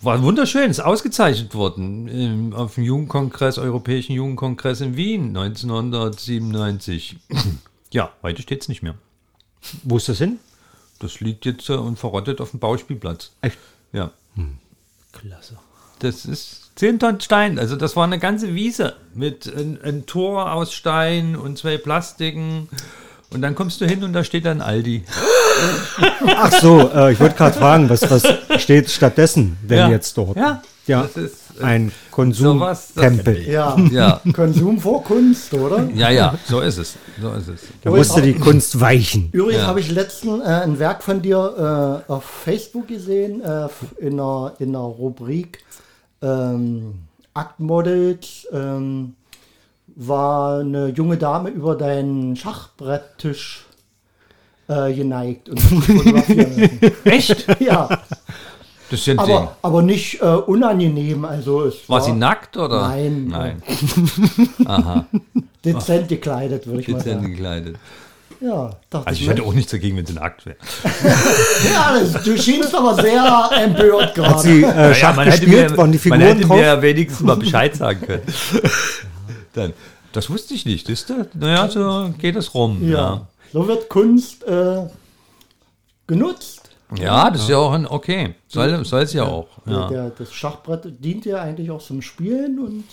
War 0.00 0.22
wunderschön, 0.22 0.70
ist 0.70 0.80
ausgezeichnet 0.80 1.54
worden 1.54 2.08
im, 2.08 2.54
auf 2.54 2.76
dem 2.76 2.84
Jugendkongress, 2.84 3.58
Europäischen 3.58 4.14
Jugendkongress 4.14 4.80
in 4.80 4.96
Wien 4.96 5.36
1997. 5.36 7.18
ja, 7.92 8.10
heute 8.22 8.40
steht 8.40 8.62
es 8.62 8.70
nicht 8.70 8.82
mehr. 8.82 8.94
Wo 9.82 9.98
ist 9.98 10.08
das 10.08 10.16
hin? 10.16 10.38
Das 11.00 11.20
liegt 11.20 11.44
jetzt 11.44 11.68
äh, 11.68 11.74
und 11.74 11.98
verrottet 11.98 12.40
auf 12.40 12.52
dem 12.52 12.60
Bauspielplatz. 12.60 13.32
Echt? 13.42 13.58
Ja. 13.92 14.12
Hm. 14.36 14.56
Klasse. 15.12 15.56
Das 16.00 16.24
ist 16.24 16.70
10 16.76 16.98
Tonnen 16.98 17.20
Stein. 17.20 17.58
Also 17.58 17.76
das 17.76 17.96
war 17.96 18.04
eine 18.04 18.18
ganze 18.18 18.54
Wiese 18.54 18.94
mit 19.14 19.52
einem 19.54 20.06
Tor 20.06 20.52
aus 20.52 20.72
Stein 20.72 21.36
und 21.36 21.58
zwei 21.58 21.76
Plastiken. 21.78 22.68
Und 23.30 23.42
dann 23.42 23.54
kommst 23.54 23.80
du 23.80 23.86
hin 23.86 24.02
und 24.02 24.12
da 24.12 24.24
steht 24.24 24.44
dann 24.44 24.60
Aldi. 24.60 25.04
Ach 26.36 26.52
so, 26.52 26.90
äh, 26.92 27.12
ich 27.12 27.20
wollte 27.20 27.36
gerade 27.36 27.56
fragen, 27.58 27.88
was, 27.88 28.02
was 28.10 28.24
steht 28.62 28.90
stattdessen 28.90 29.56
denn 29.62 29.78
Ja. 29.78 29.88
jetzt 29.88 30.16
dort? 30.18 30.36
Ja, 30.36 30.62
ja 30.86 31.02
das 31.02 31.16
ist, 31.16 31.36
ein 31.62 31.92
Konsumtempel. 32.10 33.48
Ja. 33.48 33.76
Ja, 33.90 34.20
Konsum 34.32 34.78
vor 34.80 35.02
Kunst, 35.04 35.52
oder? 35.54 35.88
ja, 35.94 36.10
ja, 36.10 36.34
so 36.46 36.60
ist 36.60 36.78
es. 36.78 36.96
So 37.20 37.30
ist 37.32 37.48
es. 37.48 37.60
Da 37.82 37.90
musste 37.90 38.22
die 38.22 38.34
Kunst 38.34 38.80
weichen. 38.80 39.28
Übrigens 39.32 39.62
Ja. 39.62 39.66
habe 39.68 39.80
ich 39.80 39.90
letztens 39.90 40.42
äh, 40.42 40.48
ein 40.48 40.78
Werk 40.78 41.02
von 41.02 41.22
dir 41.22 42.02
äh, 42.08 42.10
auf 42.12 42.24
Facebook 42.24 42.88
gesehen, 42.88 43.42
äh, 43.42 43.68
in, 43.98 44.14
einer, 44.20 44.52
in 44.58 44.70
einer 44.70 44.78
Rubrik 44.80 45.58
ähm, 46.22 46.94
Aktmodels. 47.34 48.46
Ähm, 48.52 49.14
war 50.02 50.60
eine 50.60 50.88
junge 50.88 51.16
Dame 51.18 51.50
über 51.50 51.74
deinen 51.74 52.34
Schachbretttisch 52.36 53.66
äh, 54.68 54.94
geneigt 54.94 55.48
und 55.48 55.60
fotografieren 55.60 56.56
lassen. 56.80 56.94
Echt? 57.04 57.60
Ja, 57.60 57.88
Das 58.90 59.04
sind 59.04 59.18
aber, 59.20 59.56
aber 59.62 59.82
nicht 59.82 60.20
äh, 60.20 60.24
unangenehm. 60.24 61.24
Also 61.24 61.64
es 61.64 61.74
sie. 61.82 61.88
War 61.88 62.00
sie 62.00 62.12
nackt 62.12 62.56
oder? 62.56 62.88
Nein. 62.88 63.28
Nein. 63.28 63.62
dezent 65.64 66.08
gekleidet, 66.08 66.66
würde 66.66 66.80
ich 66.80 66.88
mal 66.88 66.98
Dezent 66.98 67.20
sagen. 67.22 67.32
gekleidet. 67.34 67.76
Ja, 68.40 68.70
dachte 68.88 69.06
Also 69.06 69.20
ich 69.20 69.26
mir. 69.26 69.34
hätte 69.34 69.42
auch 69.44 69.52
nichts 69.52 69.70
dagegen, 69.70 69.98
wenn 69.98 70.06
sie 70.06 70.14
nackt 70.14 70.46
wäre. 70.46 70.56
Ja, 71.72 71.98
das, 72.00 72.24
du 72.24 72.36
schienst 72.38 72.74
aber 72.74 72.94
sehr 72.94 73.50
empört 73.64 74.14
gerade. 74.14 74.30
Hat 74.30 74.40
sie 74.40 74.62
äh, 74.64 74.94
Schach 74.94 75.22
gespielt? 75.24 75.76
Waren 75.76 75.92
die 75.92 75.98
man 75.98 76.00
Figuren 76.00 76.20
hätte 76.22 76.40
drauf? 76.40 76.56
mir 76.56 76.64
ja 76.64 76.80
wenigstens 76.82 77.20
mal 77.20 77.36
Bescheid 77.36 77.76
sagen 77.76 78.00
können. 78.00 78.22
Dann, 79.52 79.72
das 80.12 80.30
wusste 80.30 80.54
ich 80.54 80.64
nicht, 80.64 80.88
wisst 80.88 81.10
ihr? 81.10 81.26
Naja, 81.34 81.68
so 81.68 82.12
geht 82.18 82.34
es 82.36 82.54
rum. 82.54 82.78
Ja. 82.88 82.96
Ja, 82.98 83.26
So 83.52 83.68
wird 83.68 83.88
Kunst 83.90 84.42
äh, 84.44 84.86
genutzt. 86.06 86.59
Ja 86.96 87.30
das 87.30 87.42
ist 87.42 87.48
ja 87.48 87.58
auch 87.58 87.72
ein 87.72 87.86
okay. 87.86 88.34
Soll, 88.48 88.68
es 88.70 89.12
ja 89.12 89.24
auch. 89.24 89.48
Ja. 89.66 89.88
Der, 89.88 90.10
das 90.10 90.32
Schachbrett 90.32 91.04
dient 91.04 91.24
ja 91.24 91.40
eigentlich 91.40 91.70
auch 91.70 91.82
zum 91.82 92.02
Spielen 92.02 92.58
und 92.58 92.84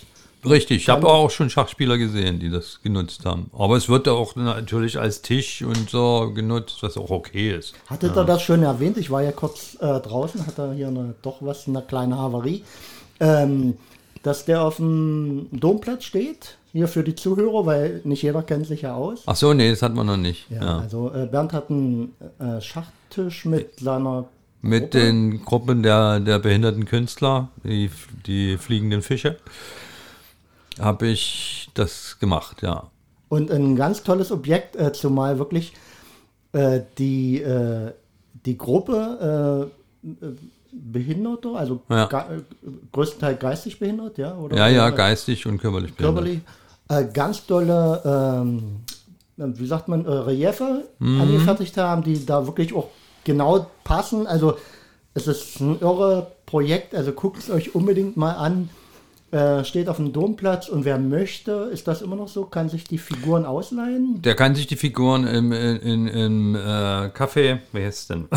Richtig, 0.46 0.84
ich 0.84 0.90
habe 0.90 1.08
auch 1.08 1.30
schon 1.32 1.50
Schachspieler 1.50 1.98
gesehen, 1.98 2.40
die 2.40 2.50
das 2.50 2.80
genutzt 2.82 3.26
haben. 3.26 3.50
Aber 3.58 3.76
es 3.76 3.90
wird 3.90 4.08
ja 4.08 4.14
auch 4.14 4.36
natürlich 4.36 5.00
als 5.00 5.22
Tisch 5.22 5.62
und 5.62 5.90
so 5.90 6.32
genutzt, 6.34 6.78
was 6.82 6.96
auch 6.96 7.10
okay 7.10 7.56
ist. 7.56 7.74
hattet 7.90 8.16
ihr 8.16 8.24
das 8.24 8.44
schon 8.44 8.64
erwähnt? 8.64 8.98
Ich 8.98 9.10
war 9.10 9.24
ja 9.24 9.32
kurz 9.32 9.76
äh, 9.82 10.00
draußen, 10.00 10.46
hatte 10.46 10.74
hier 10.74 10.88
eine, 10.88 11.16
doch 11.22 11.38
was, 11.42 11.68
eine 11.68 11.82
kleine 11.82 12.18
Havarie. 12.18 12.64
Ähm, 13.20 13.78
dass 14.24 14.46
der 14.46 14.62
auf 14.62 14.78
dem 14.78 15.48
Domplatz 15.52 16.04
steht, 16.04 16.57
hier 16.72 16.88
für 16.88 17.04
die 17.04 17.16
Zuhörer, 17.16 17.66
weil 17.66 18.02
nicht 18.04 18.22
jeder 18.24 18.44
kennt 18.44 18.68
sich 18.68 18.82
ja 18.84 18.96
aus. 18.96 19.24
Ach 19.26 19.36
so, 19.36 19.54
nee, 19.54 19.70
das 19.70 19.82
hat 19.82 19.94
man 19.96 20.06
noch 20.08 20.18
nicht. 20.18 20.50
Ja, 20.50 20.64
Ja. 20.64 20.80
also 20.80 21.12
äh, 21.14 21.26
Bernd 21.26 21.54
hat 21.54 21.70
einen 21.70 22.14
äh, 22.40 22.62
Schachtisch 22.62 23.46
mit 23.46 23.80
seiner 23.80 24.26
Mit 24.62 24.94
den 24.94 25.44
Gruppen 25.46 25.84
der, 25.84 26.20
der 26.20 26.40
behinderten 26.40 26.86
Künstler, 26.86 27.50
die, 27.64 27.90
die 28.26 28.58
fliegenden 28.58 29.02
Fische, 29.02 29.38
habe 30.80 31.08
ich 31.08 31.70
das 31.74 32.20
gemacht, 32.20 32.62
ja. 32.62 32.90
Und 33.30 33.52
ein 33.52 33.76
ganz 33.76 34.04
tolles 34.04 34.32
Objekt, 34.32 34.76
äh, 34.76 34.94
zumal 34.94 35.38
wirklich 35.40 35.74
äh, 36.54 36.82
die, 36.98 37.42
äh, 37.42 37.92
die 38.46 38.58
Gruppe 38.58 39.70
äh, 40.04 40.28
Behinderte, 40.80 41.50
also 41.56 41.82
Ja. 41.90 42.06
ge 42.06 42.20
äh, 42.20 42.42
größtenteils 42.92 43.40
geistig 43.40 43.80
behindert, 43.80 44.18
ja? 44.18 44.36
Oder, 44.38 44.58
Ja, 44.58 44.68
ja, 44.68 44.90
geistig 44.90 45.46
und 45.46 45.60
körperlich. 45.60 45.94
behindert. 45.94 46.26
körperlich, 46.26 46.42
äh, 46.90 47.12
ganz 47.14 47.46
tolle, 47.46 48.02
ähm, 48.06 48.78
wie 49.38 49.68
sagt 49.68 49.88
man, 49.88 50.06
äh, 50.06 50.10
Reliefe 50.10 50.86
Mhm. 51.00 51.22
angefertigt 51.22 51.78
haben, 51.78 52.04
die 52.04 52.26
da 52.26 52.46
wirklich 52.48 52.74
auch 52.74 52.90
genau 53.24 53.68
passen. 53.84 54.26
Also 54.28 54.58
es 55.14 55.28
ist 55.28 55.60
ein 55.60 55.80
irre 55.82 56.28
Projekt, 56.46 56.96
also 56.96 57.12
guckt 57.12 57.40
es 57.40 57.50
euch 57.50 57.76
unbedingt 57.76 58.18
mal 58.18 58.34
an. 58.34 58.70
Äh, 59.30 59.66
steht 59.66 59.90
auf 59.90 59.98
dem 59.98 60.14
Domplatz 60.14 60.70
und 60.70 60.86
wer 60.86 60.98
möchte, 60.98 61.52
ist 61.74 61.86
das 61.90 62.02
immer 62.02 62.16
noch 62.16 62.30
so, 62.30 62.46
kann 62.46 62.70
sich 62.70 62.86
die 62.86 62.98
Figuren 62.98 63.46
ausleihen. 63.46 64.22
Der 64.22 64.36
kann 64.36 64.56
sich 64.56 64.68
die 64.68 64.78
Figuren 64.78 65.28
im, 65.28 65.52
in, 65.52 65.76
in, 65.82 66.08
im 66.08 66.56
äh, 66.56 66.60
Café, 67.10 67.60
heißt 67.74 68.00
es 68.00 68.08
denn? 68.08 68.28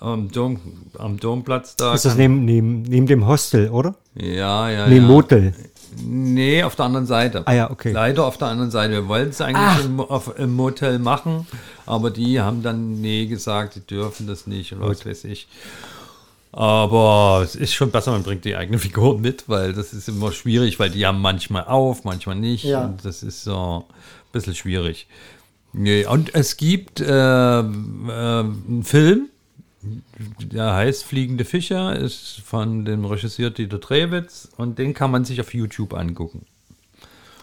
Am, 0.00 0.30
Dom, 0.30 0.60
am 0.98 1.18
Domplatz 1.18 1.76
da. 1.76 1.94
Ist 1.94 2.04
das 2.04 2.16
neben, 2.16 2.44
neben, 2.44 2.82
neben 2.82 3.06
dem 3.06 3.26
Hostel, 3.26 3.70
oder? 3.70 3.94
ja, 4.14 4.70
ja, 4.70 4.86
Neben 4.88 5.06
ja. 5.06 5.12
Motel. 5.12 5.54
Nee, 6.04 6.62
auf 6.62 6.76
der 6.76 6.84
anderen 6.86 7.06
Seite. 7.06 7.42
Ah 7.46 7.54
ja, 7.54 7.70
okay. 7.70 7.90
Leider 7.92 8.26
auf 8.26 8.36
der 8.36 8.48
anderen 8.48 8.70
Seite. 8.70 8.92
Wir 8.92 9.08
wollten 9.08 9.30
es 9.30 9.40
eigentlich 9.40 9.86
im, 9.86 9.96
Mo- 9.96 10.02
auf, 10.04 10.38
im 10.38 10.54
Motel 10.54 10.98
machen, 10.98 11.46
aber 11.86 12.10
die 12.10 12.38
haben 12.40 12.62
dann 12.62 13.00
nee 13.00 13.24
gesagt, 13.26 13.76
die 13.76 13.80
dürfen 13.80 14.26
das 14.26 14.46
nicht 14.46 14.72
und 14.74 14.80
was 14.80 15.06
weiß 15.06 15.24
ich. 15.24 15.48
Aber 16.52 17.40
es 17.44 17.54
ist 17.54 17.74
schon 17.74 17.90
besser, 17.90 18.12
man 18.12 18.22
bringt 18.22 18.44
die 18.44 18.56
eigene 18.56 18.78
Figur 18.86 19.18
mit, 19.18 19.48
weil 19.48 19.72
das 19.72 19.92
ist 19.92 20.08
immer 20.08 20.32
schwierig, 20.32 20.78
weil 20.78 20.90
die 20.90 21.06
haben 21.06 21.20
manchmal 21.20 21.64
auf, 21.64 22.04
manchmal 22.04 22.36
nicht. 22.36 22.64
Ja. 22.64 22.84
Und 22.86 23.04
das 23.04 23.22
ist 23.22 23.44
so 23.44 23.84
ein 23.88 24.32
bisschen 24.32 24.54
schwierig. 24.54 25.06
Nee, 25.72 26.06
und 26.06 26.34
es 26.34 26.56
gibt 26.56 27.00
äh, 27.00 27.04
äh, 27.60 27.62
einen 27.62 28.82
Film, 28.84 29.28
der 30.42 30.74
heißt 30.74 31.04
Fliegende 31.04 31.44
Fischer, 31.44 31.96
ist 31.96 32.40
von 32.44 32.84
dem 32.84 33.04
Regisseur 33.04 33.50
Dieter 33.50 33.78
Drewitz 33.78 34.48
und 34.56 34.78
den 34.78 34.94
kann 34.94 35.10
man 35.10 35.24
sich 35.24 35.40
auf 35.40 35.52
YouTube 35.54 35.94
angucken. 35.94 36.44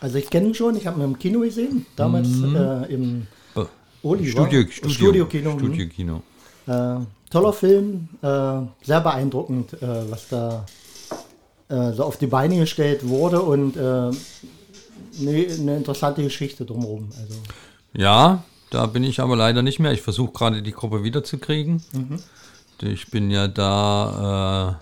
Also 0.02 0.18
ich 0.18 0.30
kenne 0.30 0.48
ihn 0.48 0.54
schon, 0.54 0.76
ich 0.76 0.86
habe 0.88 1.00
ihn 1.00 1.06
im 1.06 1.20
Kino 1.20 1.40
gesehen, 1.42 1.86
damals 1.96 2.28
äh, 2.28 2.94
im 2.94 3.28
Oh, 3.56 3.66
Oli, 4.04 4.30
Studio, 4.30 4.60
war? 4.60 4.84
Im 4.84 4.90
Studiokino. 4.90 5.54
mhm. 5.54 5.60
Studiokino. 5.60 6.24
Äh, 6.68 6.96
toller 7.30 7.54
Film, 7.54 8.10
äh, 8.22 8.28
sehr 8.86 9.02
beeindruckend, 9.02 9.74
äh, 9.82 10.12
was 10.12 10.28
da 10.30 10.66
äh, 11.70 11.94
so 11.94 12.04
auf 12.04 12.18
die 12.18 12.28
Beine 12.28 12.58
gestellt 12.60 13.08
wurde 13.08 13.42
und 13.42 13.78
eine 13.78 14.12
ne 15.20 15.78
interessante 15.78 16.24
Geschichte 16.24 16.66
drumherum. 16.66 17.10
Also, 17.20 17.36
Ja, 17.94 18.44
da 18.74 18.88
bin 18.88 19.03
ich 19.03 19.20
aber 19.20 19.36
leider 19.36 19.62
nicht 19.62 19.80
mehr. 19.80 19.92
Ich 19.92 20.01
versuche 20.01 20.32
gerade 20.34 20.63
die 20.63 20.72
Gruppe 20.72 21.03
wiederzukriegen. 21.03 21.84
Ich 22.82 23.12
bin 23.12 23.30
ja 23.30 23.48
da 23.48 24.80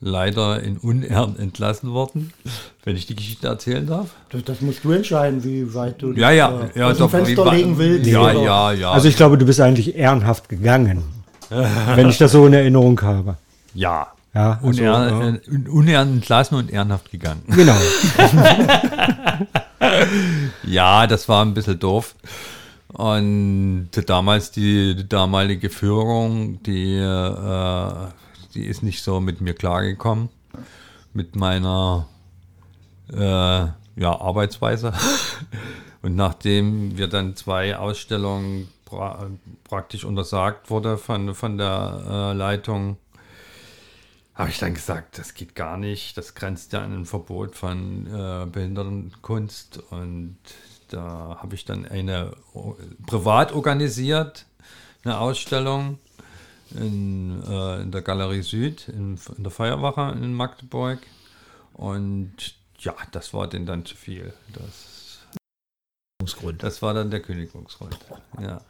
äh, 0.00 0.04
leider 0.08 0.62
in 0.62 0.78
Unehren 0.78 1.38
entlassen 1.38 1.92
worden, 1.92 2.32
wenn 2.84 2.96
ich 2.96 3.06
die 3.06 3.14
Geschichte 3.14 3.46
erzählen 3.46 3.86
darf. 3.86 4.08
das, 4.30 4.42
das 4.44 4.60
musst 4.62 4.82
du 4.84 4.90
entscheiden, 4.92 5.44
wie 5.44 5.74
weit 5.74 6.00
du 6.00 6.12
Ja, 6.12 6.30
ja, 6.30 6.48
dich, 6.50 6.76
äh, 6.76 6.78
ja, 6.80 6.86
aus 6.88 6.96
dem 6.96 7.00
doch, 7.04 7.10
Fenster 7.10 7.52
legen 7.52 7.76
willst. 7.76 8.06
Ja, 8.06 8.22
oder- 8.22 8.42
ja, 8.42 8.72
ja. 8.72 8.90
Also 8.92 9.08
ich 9.08 9.16
glaube, 9.16 9.36
du 9.36 9.44
bist 9.44 9.60
eigentlich 9.60 9.94
ehrenhaft 9.94 10.48
gegangen. 10.48 11.02
wenn 11.50 12.08
ich 12.08 12.16
das 12.16 12.32
so 12.32 12.46
in 12.46 12.54
Erinnerung 12.54 13.00
habe. 13.02 13.36
ja. 13.74 14.06
Ja, 14.34 14.52
also, 14.62 14.66
Unehren, 14.82 15.40
äh, 15.44 15.68
unehren 15.68 16.14
entlassen 16.14 16.56
und 16.56 16.70
ehrenhaft 16.70 17.10
gegangen. 17.10 17.42
Genau. 17.48 17.76
Ja, 20.64 21.06
das 21.06 21.28
war 21.28 21.44
ein 21.44 21.54
bisschen 21.54 21.78
doof. 21.78 22.14
Und 22.92 23.90
damals 24.06 24.50
die, 24.50 24.94
die 24.94 25.08
damalige 25.08 25.70
Führung, 25.70 26.62
die, 26.62 26.96
äh, 26.96 28.08
die 28.54 28.66
ist 28.66 28.82
nicht 28.82 29.02
so 29.02 29.20
mit 29.20 29.40
mir 29.40 29.54
klargekommen. 29.54 30.28
Mit 31.14 31.36
meiner 31.36 32.08
äh, 33.12 33.18
ja, 33.96 34.20
Arbeitsweise. 34.20 34.92
Und 36.02 36.16
nachdem 36.16 36.98
wir 36.98 37.06
dann 37.06 37.36
zwei 37.36 37.76
Ausstellungen 37.76 38.68
pra 38.84 39.30
praktisch 39.64 40.04
untersagt 40.04 40.68
wurde 40.68 40.98
von, 40.98 41.34
von 41.34 41.56
der 41.56 42.02
äh, 42.08 42.32
Leitung, 42.36 42.98
habe 44.34 44.50
ich 44.50 44.58
dann 44.58 44.74
gesagt, 44.74 45.18
das 45.18 45.34
geht 45.34 45.54
gar 45.54 45.76
nicht. 45.76 46.16
Das 46.16 46.34
grenzt 46.34 46.72
ja 46.72 46.80
an 46.80 46.92
ein 46.92 47.06
Verbot 47.06 47.54
von 47.54 48.06
äh, 48.06 48.46
Behindertenkunst 48.46 49.82
und 49.90 50.36
da 50.92 51.38
habe 51.40 51.54
ich 51.54 51.64
dann 51.64 51.86
eine 51.86 52.32
privat 53.06 53.52
organisiert, 53.52 54.46
eine 55.04 55.18
Ausstellung 55.18 55.98
in, 56.74 57.42
äh, 57.48 57.82
in 57.82 57.90
der 57.90 58.02
Galerie 58.02 58.42
Süd, 58.42 58.88
in, 58.88 59.18
in, 59.36 59.42
der 59.42 59.50
Feuerwache 59.50 60.12
in 60.12 60.34
Magdeburg. 60.34 60.98
Und 61.74 62.32
ja, 62.78 62.94
das 63.12 63.32
war 63.34 63.48
denen 63.48 63.66
dann 63.66 63.84
zu 63.84 63.96
viel. 63.96 64.32
Das, 64.52 65.18
das 66.58 66.82
war 66.82 66.94
dann 66.94 67.10
der 67.10 67.20
Kündigungsgrund. 67.20 67.98
Ja. 68.40 68.60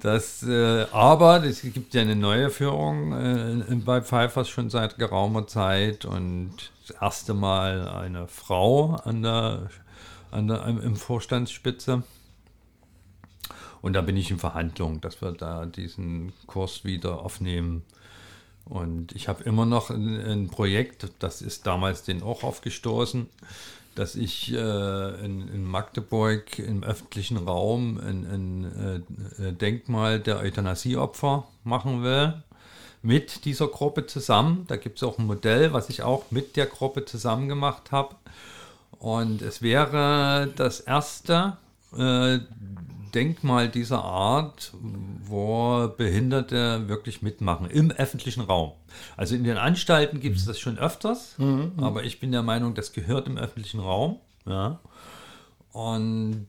Das, 0.00 0.42
äh, 0.44 0.86
aber 0.92 1.44
es 1.44 1.62
gibt 1.62 1.94
ja 1.94 2.02
eine 2.02 2.14
neue 2.14 2.50
Führung 2.50 3.12
äh, 3.12 3.74
bei 3.76 4.00
Pfeifers 4.00 4.48
schon 4.48 4.70
seit 4.70 4.98
geraumer 4.98 5.46
Zeit 5.46 6.04
und 6.04 6.52
das 6.86 6.96
erste 7.00 7.34
Mal 7.34 7.88
eine 7.88 8.28
Frau 8.28 8.94
an 9.04 9.22
der, 9.22 9.68
an 10.30 10.48
der, 10.48 10.64
im 10.66 10.96
Vorstandsspitze. 10.96 12.02
Und 13.82 13.94
da 13.94 14.02
bin 14.02 14.16
ich 14.16 14.30
in 14.30 14.38
Verhandlungen, 14.38 15.00
dass 15.00 15.22
wir 15.22 15.32
da 15.32 15.66
diesen 15.66 16.32
Kurs 16.46 16.84
wieder 16.84 17.20
aufnehmen. 17.20 17.82
Und 18.64 19.12
ich 19.12 19.28
habe 19.28 19.42
immer 19.44 19.66
noch 19.66 19.90
ein, 19.90 20.20
ein, 20.20 20.48
Projekt, 20.48 21.08
das 21.18 21.42
ist 21.42 21.66
damals 21.66 22.02
den 22.02 22.22
auch 22.22 22.44
aufgestoßen, 22.44 23.28
dass 23.94 24.14
ich 24.14 24.52
äh, 24.52 25.24
in, 25.24 25.48
in, 25.48 25.64
Magdeburg 25.64 26.58
im 26.58 26.84
öffentlichen 26.84 27.36
Raum 27.36 27.98
ein, 27.98 28.26
ein 28.26 29.04
äh, 29.44 29.52
Denkmal 29.52 30.20
der 30.20 30.38
Euthanasieopfer 30.38 31.48
machen 31.64 32.02
will. 32.02 32.42
Mit 33.02 33.46
dieser 33.46 33.66
Gruppe 33.66 34.06
zusammen. 34.06 34.66
Da 34.68 34.76
gibt 34.76 34.98
es 34.98 35.02
auch 35.02 35.18
ein 35.18 35.26
Modell, 35.26 35.72
was 35.72 35.88
ich 35.88 36.02
auch 36.02 36.30
mit 36.30 36.56
der 36.56 36.66
Gruppe 36.66 37.06
zusammen 37.06 37.48
gemacht 37.48 37.92
habe. 37.92 38.14
Und 39.00 39.40
es 39.40 39.62
wäre 39.62 40.50
das 40.56 40.80
erste 40.80 41.56
äh, 41.96 42.38
Denkmal 43.14 43.68
dieser 43.68 44.04
Art, 44.04 44.72
wo 45.24 45.88
Behinderte 45.96 46.86
wirklich 46.86 47.22
mitmachen, 47.22 47.66
im 47.68 47.90
öffentlichen 47.90 48.42
Raum. 48.42 48.72
Also 49.16 49.34
in 49.34 49.42
den 49.42 49.56
Anstalten 49.56 50.20
gibt 50.20 50.36
es 50.36 50.44
das 50.44 50.60
schon 50.60 50.78
öfters, 50.78 51.34
mhm, 51.38 51.72
mhm, 51.76 51.82
aber 51.82 52.04
ich 52.04 52.20
bin 52.20 52.30
der 52.30 52.42
Meinung, 52.42 52.74
das 52.74 52.92
gehört 52.92 53.26
im 53.26 53.38
öffentlichen 53.38 53.80
Raum. 53.80 54.18
Ja. 54.46 54.78
Und 55.72 56.46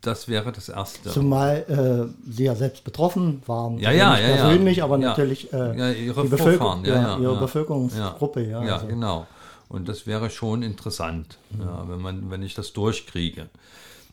das 0.00 0.28
wäre 0.28 0.52
das 0.52 0.70
Erste. 0.70 1.10
Zumal 1.10 2.10
äh, 2.26 2.30
Sie 2.30 2.44
ja 2.44 2.54
selbst 2.54 2.84
betroffen 2.84 3.42
waren. 3.46 3.78
Ja, 3.78 3.90
ja, 3.90 4.18
ja. 4.18 4.36
Persönlich, 4.36 4.78
ja. 4.78 4.84
aber 4.84 4.98
natürlich 4.98 5.52
äh, 5.52 5.78
ja, 5.78 5.90
ihre 5.90 6.22
die 6.22 6.28
Bevölkerung, 6.28 6.84
ja, 6.84 6.94
ja, 6.94 7.18
Ihre 7.18 7.38
Bevölkerungsgruppe. 7.38 8.42
Ja, 8.42 8.64
ja 8.64 8.74
also. 8.74 8.86
genau. 8.86 9.26
Und 9.68 9.88
das 9.88 10.06
wäre 10.06 10.30
schon 10.30 10.62
interessant, 10.62 11.38
mhm. 11.50 11.60
ja, 11.62 11.88
wenn, 11.88 12.00
man, 12.00 12.30
wenn 12.30 12.42
ich 12.42 12.54
das 12.54 12.72
durchkriege. 12.72 13.48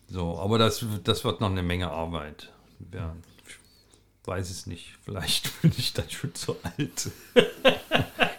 So, 0.10 0.40
aber 0.40 0.58
das, 0.58 0.86
das 1.04 1.24
wird 1.24 1.42
noch 1.42 1.50
eine 1.50 1.64
Menge 1.64 1.92
Arbeit. 1.92 2.52
Ja, 2.94 3.16
ich 3.48 4.28
weiß 4.28 4.50
es 4.50 4.68
nicht. 4.68 4.94
Vielleicht 5.06 5.62
bin 5.62 5.72
ich 5.78 5.94
dann 5.94 6.10
schon 6.10 6.34
zu 6.34 6.56
alt. 6.64 7.12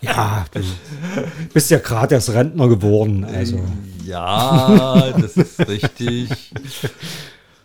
ja, 0.01 0.45
du 0.53 0.63
bist 1.53 1.71
ja 1.71 1.79
gerade 1.79 2.15
erst 2.15 2.31
Rentner 2.31 2.69
geworden. 2.69 3.25
Also. 3.25 3.61
Ja, 4.05 5.13
das 5.13 5.37
ist 5.37 5.61
richtig. 5.69 6.31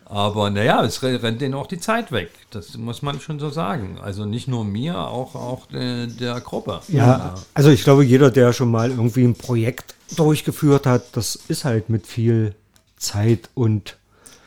Aber 0.09 0.49
naja, 0.49 0.83
es 0.83 1.03
rennt 1.03 1.39
denen 1.39 1.53
auch 1.53 1.67
die 1.67 1.79
Zeit 1.79 2.11
weg. 2.11 2.31
Das 2.49 2.75
muss 2.75 3.03
man 3.03 3.21
schon 3.21 3.37
so 3.37 3.51
sagen. 3.51 3.99
Also 4.01 4.25
nicht 4.25 4.47
nur 4.47 4.65
mir, 4.65 4.97
auch, 4.97 5.35
auch 5.35 5.67
der, 5.67 6.07
der 6.07 6.41
Gruppe. 6.41 6.81
Ja, 6.87 7.35
also 7.53 7.69
ich 7.69 7.83
glaube, 7.83 8.03
jeder, 8.03 8.31
der 8.31 8.51
schon 8.51 8.71
mal 8.71 8.89
irgendwie 8.89 9.23
ein 9.23 9.35
Projekt 9.35 9.93
durchgeführt 10.17 10.87
hat, 10.87 11.15
das 11.15 11.35
ist 11.35 11.63
halt 11.63 11.91
mit 11.91 12.07
viel 12.07 12.55
Zeit 12.97 13.51
und 13.53 13.97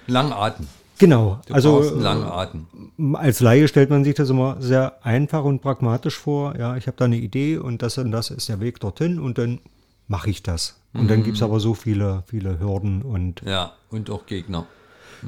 Langatmen. 0.09 0.69
Genau. 0.99 1.41
Du 1.47 1.55
also 1.55 1.81
Langatmen. 1.81 2.67
als 3.15 3.39
Laie 3.39 3.69
stellt 3.69 3.89
man 3.89 4.03
sich 4.03 4.17
das 4.17 4.31
immer 4.31 4.57
sehr 4.61 5.05
einfach 5.05 5.45
und 5.45 5.61
pragmatisch 5.63 6.19
vor. 6.19 6.57
Ja, 6.59 6.77
ich 6.77 6.89
habe 6.89 6.97
da 6.97 7.05
eine 7.05 7.17
Idee 7.17 7.59
und 7.59 7.83
das 7.83 7.99
und 7.99 8.11
das 8.11 8.31
ist 8.31 8.49
der 8.49 8.59
Weg 8.59 8.81
dorthin 8.81 9.21
und 9.21 9.39
dann 9.39 9.61
mache 10.09 10.29
ich 10.29 10.43
das. 10.43 10.81
Und 10.93 11.05
mhm. 11.05 11.09
dann 11.09 11.23
gibt 11.23 11.37
es 11.37 11.43
aber 11.43 11.61
so 11.61 11.75
viele, 11.75 12.25
viele 12.27 12.59
Hürden 12.59 13.03
und. 13.03 13.43
Ja, 13.47 13.73
und 13.91 14.11
auch 14.11 14.27
Gegner. 14.27 14.67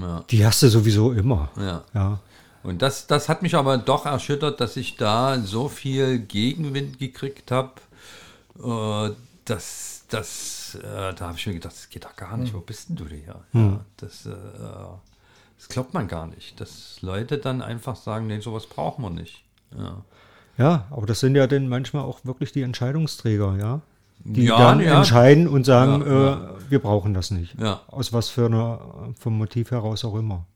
Ja. 0.00 0.24
Die 0.30 0.44
hast 0.44 0.62
du 0.62 0.68
sowieso 0.68 1.12
immer. 1.12 1.50
Ja. 1.56 1.84
ja. 1.94 2.20
Und 2.62 2.80
das, 2.80 3.06
das 3.06 3.28
hat 3.28 3.42
mich 3.42 3.54
aber 3.54 3.76
doch 3.78 4.06
erschüttert, 4.06 4.60
dass 4.60 4.76
ich 4.76 4.96
da 4.96 5.38
so 5.38 5.68
viel 5.68 6.18
Gegenwind 6.18 6.98
gekriegt 6.98 7.50
habe, 7.50 7.72
äh, 8.58 9.14
dass 9.44 10.04
das, 10.08 10.76
äh, 10.76 11.14
da 11.14 11.28
habe 11.28 11.36
ich 11.36 11.46
mir 11.46 11.54
gedacht, 11.54 11.74
das 11.74 11.90
geht 11.90 12.04
doch 12.04 12.16
gar 12.16 12.36
nicht. 12.36 12.54
Wo 12.54 12.60
bist 12.60 12.88
denn 12.88 12.96
du 12.96 13.06
hier? 13.06 13.36
Hm. 13.52 13.72
Ja, 13.72 13.80
das, 13.98 14.26
äh, 14.26 14.30
das 15.58 15.68
glaubt 15.68 15.92
man 15.92 16.08
gar 16.08 16.26
nicht, 16.26 16.60
dass 16.60 17.02
Leute 17.02 17.38
dann 17.38 17.62
einfach 17.62 17.96
sagen, 17.96 18.26
nee, 18.26 18.40
sowas 18.40 18.66
brauchen 18.66 19.02
wir 19.02 19.10
nicht. 19.10 19.44
Ja. 19.76 20.04
ja, 20.56 20.86
aber 20.90 21.06
das 21.06 21.20
sind 21.20 21.34
ja 21.34 21.46
dann 21.46 21.68
manchmal 21.68 22.04
auch 22.04 22.24
wirklich 22.24 22.52
die 22.52 22.62
Entscheidungsträger, 22.62 23.56
ja? 23.58 23.80
Die 24.20 24.44
ja, 24.44 24.56
dann 24.56 24.80
ja. 24.80 24.98
entscheiden 24.98 25.48
und 25.48 25.64
sagen, 25.64 26.02
ja, 26.06 26.34
äh, 26.34 26.36
wir 26.70 26.78
brauchen 26.78 27.14
das 27.14 27.30
nicht. 27.30 27.56
Aus 27.88 28.12
was 28.12 28.28
für 28.28 28.46
einer 28.46 28.80
vom 29.18 29.36
Motiv 29.36 29.70
heraus 29.70 30.04
auch 30.04 30.14
immer. 30.14 30.46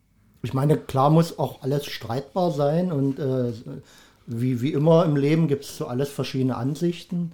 Ich 0.42 0.54
meine, 0.54 0.76
klar 0.76 1.10
muss 1.10 1.38
auch 1.38 1.62
alles 1.62 1.86
streitbar 1.86 2.52
sein 2.52 2.92
und 2.92 3.18
äh, 3.18 3.52
wie, 4.26 4.60
wie 4.60 4.72
immer 4.72 5.04
im 5.04 5.16
Leben 5.16 5.48
gibt 5.48 5.64
es 5.64 5.76
so 5.76 5.86
alles 5.86 6.08
verschiedene 6.08 6.56
Ansichten. 6.56 7.32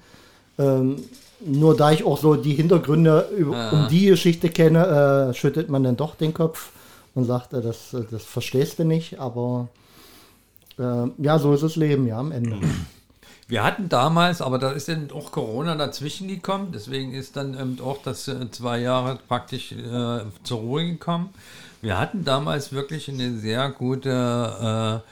Ähm, 0.58 0.96
nur 1.44 1.76
da 1.76 1.92
ich 1.92 2.04
auch 2.04 2.18
so 2.18 2.36
die 2.36 2.54
Hintergründe 2.54 3.28
über, 3.36 3.72
um 3.72 3.88
die 3.88 4.06
Geschichte 4.06 4.48
kenne, 4.48 5.30
äh, 5.30 5.34
schüttet 5.34 5.68
man 5.68 5.82
dann 5.82 5.96
doch 5.96 6.14
den 6.14 6.32
Kopf 6.32 6.70
und 7.14 7.24
sagt, 7.24 7.52
äh, 7.52 7.60
das, 7.60 7.94
das 8.10 8.24
verstehst 8.24 8.78
du 8.78 8.84
nicht, 8.84 9.18
aber 9.20 9.68
äh, 10.78 11.08
ja, 11.18 11.38
so 11.38 11.52
ist 11.52 11.62
das 11.62 11.76
Leben, 11.76 12.06
ja, 12.06 12.18
am 12.18 12.32
Ende. 12.32 12.58
Wir 13.46 13.62
hatten 13.62 13.88
damals, 13.88 14.40
aber 14.40 14.58
da 14.58 14.70
ist 14.70 14.88
dann 14.88 15.10
auch 15.12 15.30
Corona 15.30 15.74
dazwischen 15.74 16.28
gekommen, 16.28 16.70
deswegen 16.72 17.12
ist 17.12 17.36
dann 17.36 17.54
eben 17.54 17.78
auch 17.80 17.98
das 18.02 18.26
äh, 18.26 18.50
zwei 18.50 18.78
Jahre 18.78 19.18
praktisch 19.28 19.72
äh, 19.72 20.20
zur 20.44 20.60
Ruhe 20.60 20.86
gekommen. 20.86 21.28
Wir 21.82 21.98
hatten 21.98 22.24
damals 22.24 22.72
wirklich 22.72 23.10
eine 23.10 23.36
sehr 23.36 23.70
gute 23.70 25.02
äh, 25.04 25.10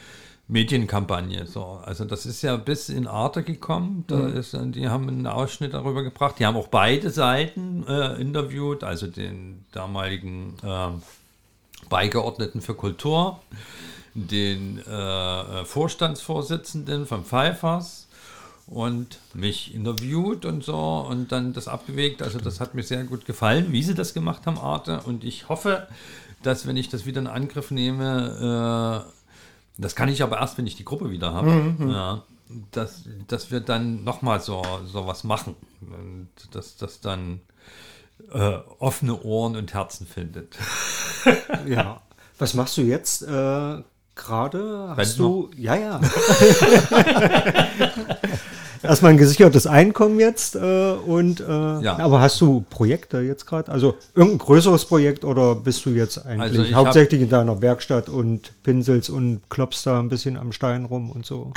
Medienkampagne. 0.49 1.47
So. 1.47 1.81
Also 1.85 2.07
das 2.07 2.25
ist 2.25 2.41
ja 2.43 2.57
bis 2.57 2.89
in 2.89 3.07
Arte 3.07 3.43
gekommen. 3.43 4.05
Da 4.07 4.17
mhm. 4.17 4.37
ist, 4.37 4.57
die 4.75 4.89
haben 4.89 5.09
einen 5.09 5.27
Ausschnitt 5.27 5.75
darüber 5.75 6.03
gebracht. 6.03 6.37
Die 6.39 6.47
haben 6.47 6.57
auch 6.57 6.69
beide 6.69 7.11
Seiten 7.11 7.85
äh, 7.87 8.21
interviewt, 8.21 8.85
also 8.85 9.07
den 9.07 9.65
damaligen 9.73 10.57
äh, 10.63 10.89
Beigeordneten 11.91 12.63
für 12.63 12.75
Kultur, 12.75 13.41
den 14.15 14.79
äh, 14.79 15.65
Vorstandsvorsitzenden 15.67 17.07
von 17.07 17.25
Pfeifers 17.25 18.02
und 18.73 19.19
mich 19.35 19.75
interviewt 19.75 20.47
und 20.47 20.65
so 20.65 21.07
und 21.09 21.31
dann 21.31 21.53
das 21.53 21.69
abgewegt. 21.69 22.23
Also 22.23 22.39
das 22.39 22.59
hat 22.59 22.75
mir 22.75 22.83
sehr 22.83 23.05
gut 23.05 23.27
gefallen, 23.27 23.71
wie 23.71 23.83
sie 23.83 23.95
das 23.95 24.15
gemacht 24.15 24.47
haben, 24.47 24.59
Arte. 24.59 25.03
Und 25.05 25.25
ich 25.25 25.49
hoffe, 25.49 25.87
dass 26.43 26.67
wenn 26.67 26.77
ich 26.77 26.89
das 26.89 27.05
wieder 27.05 27.21
in 27.21 27.27
Angriff 27.27 27.71
nehme, 27.71 29.05
äh, 29.07 29.81
das 29.81 29.95
kann 29.95 30.09
ich 30.09 30.23
aber 30.23 30.39
erst, 30.39 30.59
wenn 30.59 30.67
ich 30.67 30.77
die 30.77 30.85
Gruppe 30.85 31.11
wieder 31.11 31.35
habe. 31.35 31.51
Mhm. 31.51 31.91
Ja, 31.91 32.23
dass, 32.71 33.05
dass 33.29 33.51
wir 33.51 33.61
dann 33.61 34.05
nochmal 34.05 34.41
so, 34.41 34.63
so 34.87 35.07
was 35.07 35.23
machen. 35.25 35.55
Und 35.81 36.29
dass 36.53 36.77
das 36.77 37.01
dann 37.01 37.41
äh, 38.33 38.59
offene 38.79 39.21
Ohren 39.23 39.57
und 39.57 39.75
Herzen 39.75 40.07
findet. 40.07 40.57
ja. 41.67 42.01
Was 42.39 42.55
machst 42.55 42.77
du 42.79 42.83
jetzt 42.83 43.23
äh, 43.23 43.83
gerade? 44.25 44.95
Hast 44.97 45.19
du. 45.19 45.51
Ja, 45.57 45.75
ja. 45.75 46.01
erstmal 48.83 49.13
ein 49.13 49.19
gesichertes 49.19 49.67
Einkommen 49.67 50.19
jetzt 50.19 50.57
äh, 50.57 50.93
und 50.93 51.41
äh, 51.41 51.81
ja. 51.81 51.99
aber 51.99 52.21
hast 52.21 52.41
du 52.41 52.65
Projekte 52.69 53.21
jetzt 53.21 53.47
gerade? 53.47 53.71
Also 53.71 53.97
irgendein 54.15 54.39
größeres 54.39 54.87
Projekt 54.87 55.25
oder 55.25 55.55
bist 55.55 55.85
du 55.87 55.91
jetzt 55.91 56.25
eigentlich 56.27 56.59
also 56.59 56.75
hauptsächlich 56.75 57.23
in 57.23 57.29
deiner 57.29 57.61
Werkstatt 57.63 58.09
und 58.09 58.53
pinselst 58.63 59.11
und 59.11 59.41
klopfst 59.49 59.83
da 59.85 59.99
ein 59.99 60.09
bisschen 60.09 60.37
am 60.37 60.53
Stein 60.53 60.85
rum 60.85 61.11
und 61.11 61.27
so? 61.27 61.53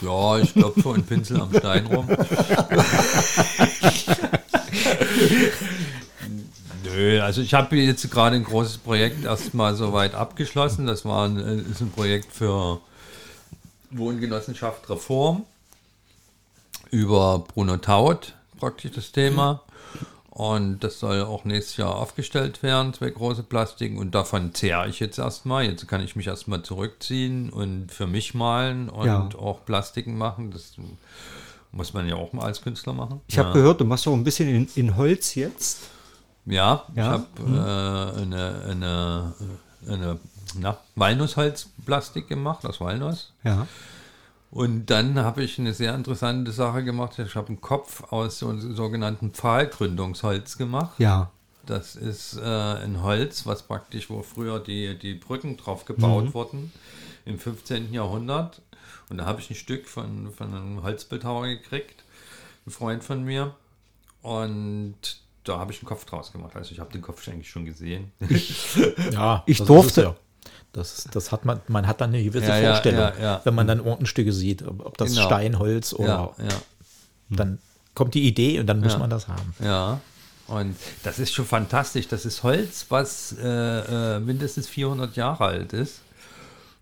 Ja, 0.00 0.38
ich 0.38 0.52
klopfe 0.52 0.88
und 0.88 1.08
pinsel 1.08 1.40
am 1.40 1.50
Stein 1.56 1.86
rum. 1.86 2.08
Nö, 6.94 7.20
also 7.20 7.40
ich 7.40 7.54
habe 7.54 7.76
jetzt 7.76 8.08
gerade 8.10 8.36
ein 8.36 8.44
großes 8.44 8.78
Projekt 8.78 9.24
erstmal 9.24 9.74
soweit 9.74 10.14
abgeschlossen. 10.14 10.86
Das 10.86 11.04
war 11.04 11.26
ein, 11.26 11.38
ist 11.38 11.80
ein 11.80 11.90
Projekt 11.90 12.32
für 12.32 12.80
Wohngenossenschaft 13.90 14.88
Reform 14.90 15.44
über 16.90 17.40
Bruno 17.40 17.76
Taut 17.78 18.34
praktisch 18.58 18.92
das 18.92 19.12
Thema. 19.12 19.62
Und 20.30 20.80
das 20.80 20.98
soll 20.98 21.22
auch 21.22 21.44
nächstes 21.44 21.76
Jahr 21.76 21.94
aufgestellt 21.94 22.64
werden, 22.64 22.92
zwei 22.92 23.10
große 23.10 23.44
Plastiken. 23.44 23.98
Und 23.98 24.16
davon 24.16 24.52
zehre 24.52 24.88
ich 24.88 24.98
jetzt 24.98 25.18
erstmal. 25.18 25.64
Jetzt 25.64 25.86
kann 25.86 26.00
ich 26.00 26.16
mich 26.16 26.26
erstmal 26.26 26.62
zurückziehen 26.62 27.50
und 27.50 27.92
für 27.92 28.08
mich 28.08 28.34
malen 28.34 28.88
und 28.88 29.06
ja. 29.06 29.28
auch 29.38 29.64
Plastiken 29.64 30.18
machen. 30.18 30.50
Das 30.50 30.72
muss 31.70 31.92
man 31.92 32.08
ja 32.08 32.16
auch 32.16 32.32
mal 32.32 32.46
als 32.46 32.62
Künstler 32.62 32.94
machen. 32.94 33.20
Ich 33.28 33.38
habe 33.38 33.52
gehört, 33.52 33.80
du 33.80 33.84
machst 33.84 34.08
auch 34.08 34.12
ein 34.12 34.24
bisschen 34.24 34.48
in, 34.48 34.68
in 34.74 34.96
Holz 34.96 35.36
jetzt. 35.36 35.90
Ja, 36.46 36.86
ich 36.94 37.00
habe 37.00 37.26
äh, 37.38 38.20
eine, 38.20 38.62
eine, 38.68 39.34
eine 39.88 40.20
na, 40.58 40.78
Walnussholzplastik 40.94 42.28
gemacht, 42.28 42.66
aus 42.66 42.80
Walnuss. 42.80 43.32
Ja. 43.44 43.66
Und 44.50 44.86
dann 44.86 45.18
habe 45.18 45.42
ich 45.42 45.58
eine 45.58 45.74
sehr 45.74 45.94
interessante 45.94 46.52
Sache 46.52 46.84
gemacht. 46.84 47.18
Ich 47.18 47.34
habe 47.34 47.48
einen 47.48 47.60
Kopf 47.60 48.04
aus 48.12 48.38
so 48.38 48.50
einem 48.50 48.74
sogenannten 48.74 49.32
Pfahlgründungsholz 49.32 50.58
gemacht. 50.58 50.98
Ja. 50.98 51.30
Das 51.66 51.96
ist 51.96 52.36
äh, 52.36 52.42
ein 52.44 53.02
Holz, 53.02 53.46
was 53.46 53.62
praktisch, 53.62 54.10
wo 54.10 54.22
früher 54.22 54.60
die, 54.60 54.98
die 54.98 55.14
Brücken 55.14 55.56
drauf 55.56 55.86
gebaut 55.86 56.34
wurden, 56.34 56.72
im 57.24 57.38
15. 57.38 57.92
Jahrhundert. 57.92 58.60
Und 59.08 59.18
da 59.18 59.24
habe 59.24 59.40
ich 59.40 59.50
ein 59.50 59.56
Stück 59.56 59.88
von, 59.88 60.30
von 60.30 60.54
einem 60.54 60.82
Holzbildhauer 60.82 61.46
gekriegt, 61.48 62.04
ein 62.66 62.70
Freund 62.70 63.02
von 63.02 63.24
mir. 63.24 63.54
Und 64.22 65.23
da 65.44 65.58
habe 65.58 65.72
ich 65.72 65.80
einen 65.80 65.88
Kopf 65.88 66.04
draus 66.04 66.32
gemacht. 66.32 66.56
Also 66.56 66.72
ich 66.72 66.80
habe 66.80 66.90
den 66.92 67.02
Kopf 67.02 67.26
eigentlich 67.28 67.50
schon 67.50 67.64
gesehen. 67.64 68.10
Ja, 69.12 69.42
Ich 69.46 69.58
das 69.58 69.66
durfte- 69.66 70.02
ja. 70.02 70.16
Das, 70.72 71.06
das 71.12 71.30
hat 71.30 71.44
man, 71.44 71.60
man 71.68 71.86
hat 71.86 72.00
dann 72.00 72.10
eine 72.12 72.24
gewisse 72.24 72.48
Ja, 72.48 72.58
ja, 72.58 72.70
Vorstellung, 72.72 72.98
ja, 73.00 73.22
ja. 73.22 73.40
wenn 73.44 73.54
man 73.54 73.68
dann 73.68 73.80
Ortenstücke 73.80 74.32
sieht, 74.32 74.62
ob, 74.66 74.84
ob 74.84 74.98
das 74.98 75.14
Genau. 75.14 75.26
Stein, 75.26 75.58
Holz 75.60 75.92
oder 75.92 76.34
ja, 76.36 76.44
ja. 76.46 76.54
dann 77.30 77.58
kommt 77.94 78.14
die 78.14 78.26
Idee 78.26 78.58
und 78.58 78.66
dann 78.66 78.80
muss 78.80 78.94
Ja. 78.94 78.98
man 78.98 79.08
das 79.08 79.28
haben. 79.28 79.54
Ja, 79.62 80.00
und 80.48 80.74
das 81.04 81.20
ist 81.20 81.32
schon 81.32 81.46
fantastisch. 81.46 82.08
Das 82.08 82.26
ist 82.26 82.42
Holz, 82.42 82.86
was 82.88 83.36
äh, 83.40 84.16
äh, 84.16 84.18
mindestens 84.20 84.66
400 84.66 85.14
Jahre 85.14 85.44
alt 85.44 85.72
ist. 85.72 86.00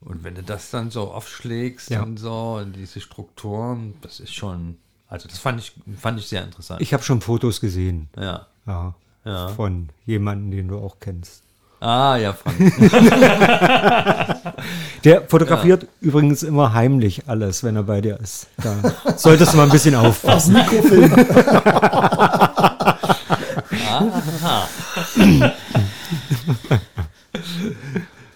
Und 0.00 0.24
wenn 0.24 0.34
du 0.36 0.42
das 0.42 0.70
dann 0.70 0.90
so 0.90 1.12
aufschlägst 1.12 1.90
Ja. 1.90 2.02
und 2.02 2.16
so, 2.16 2.54
und 2.62 2.72
diese 2.74 3.00
Strukturen, 3.02 3.92
das 4.00 4.20
ist 4.20 4.34
schon, 4.34 4.78
also 5.06 5.28
das 5.28 5.38
fand 5.38 5.60
ich, 5.60 5.72
fand 6.00 6.18
ich 6.18 6.26
sehr 6.28 6.42
interessant. 6.44 6.80
Ich 6.80 6.94
habe 6.94 7.02
schon 7.02 7.20
Fotos 7.20 7.60
gesehen. 7.60 8.08
ja. 8.18 8.46
Ja. 8.66 8.94
Ja. 9.24 9.48
Von 9.48 9.88
jemandem, 10.06 10.50
den 10.50 10.68
du 10.68 10.78
auch 10.78 10.96
kennst. 11.00 11.42
Ah, 11.80 12.16
ja, 12.16 12.32
Frank. 12.32 12.58
Der 15.04 15.22
fotografiert 15.28 15.86
übrigens 16.00 16.44
immer 16.44 16.72
heimlich 16.74 17.28
alles, 17.28 17.64
wenn 17.64 17.74
er 17.74 17.82
bei 17.82 18.00
dir 18.00 18.20
ist. 18.20 18.46
Da 18.62 18.76
solltest 19.16 19.52
du 19.52 19.56
mal 19.56 19.64
ein 19.64 19.70
bisschen 19.70 19.96
aufpassen. 19.96 20.52
Mikrofilm. 20.54 21.12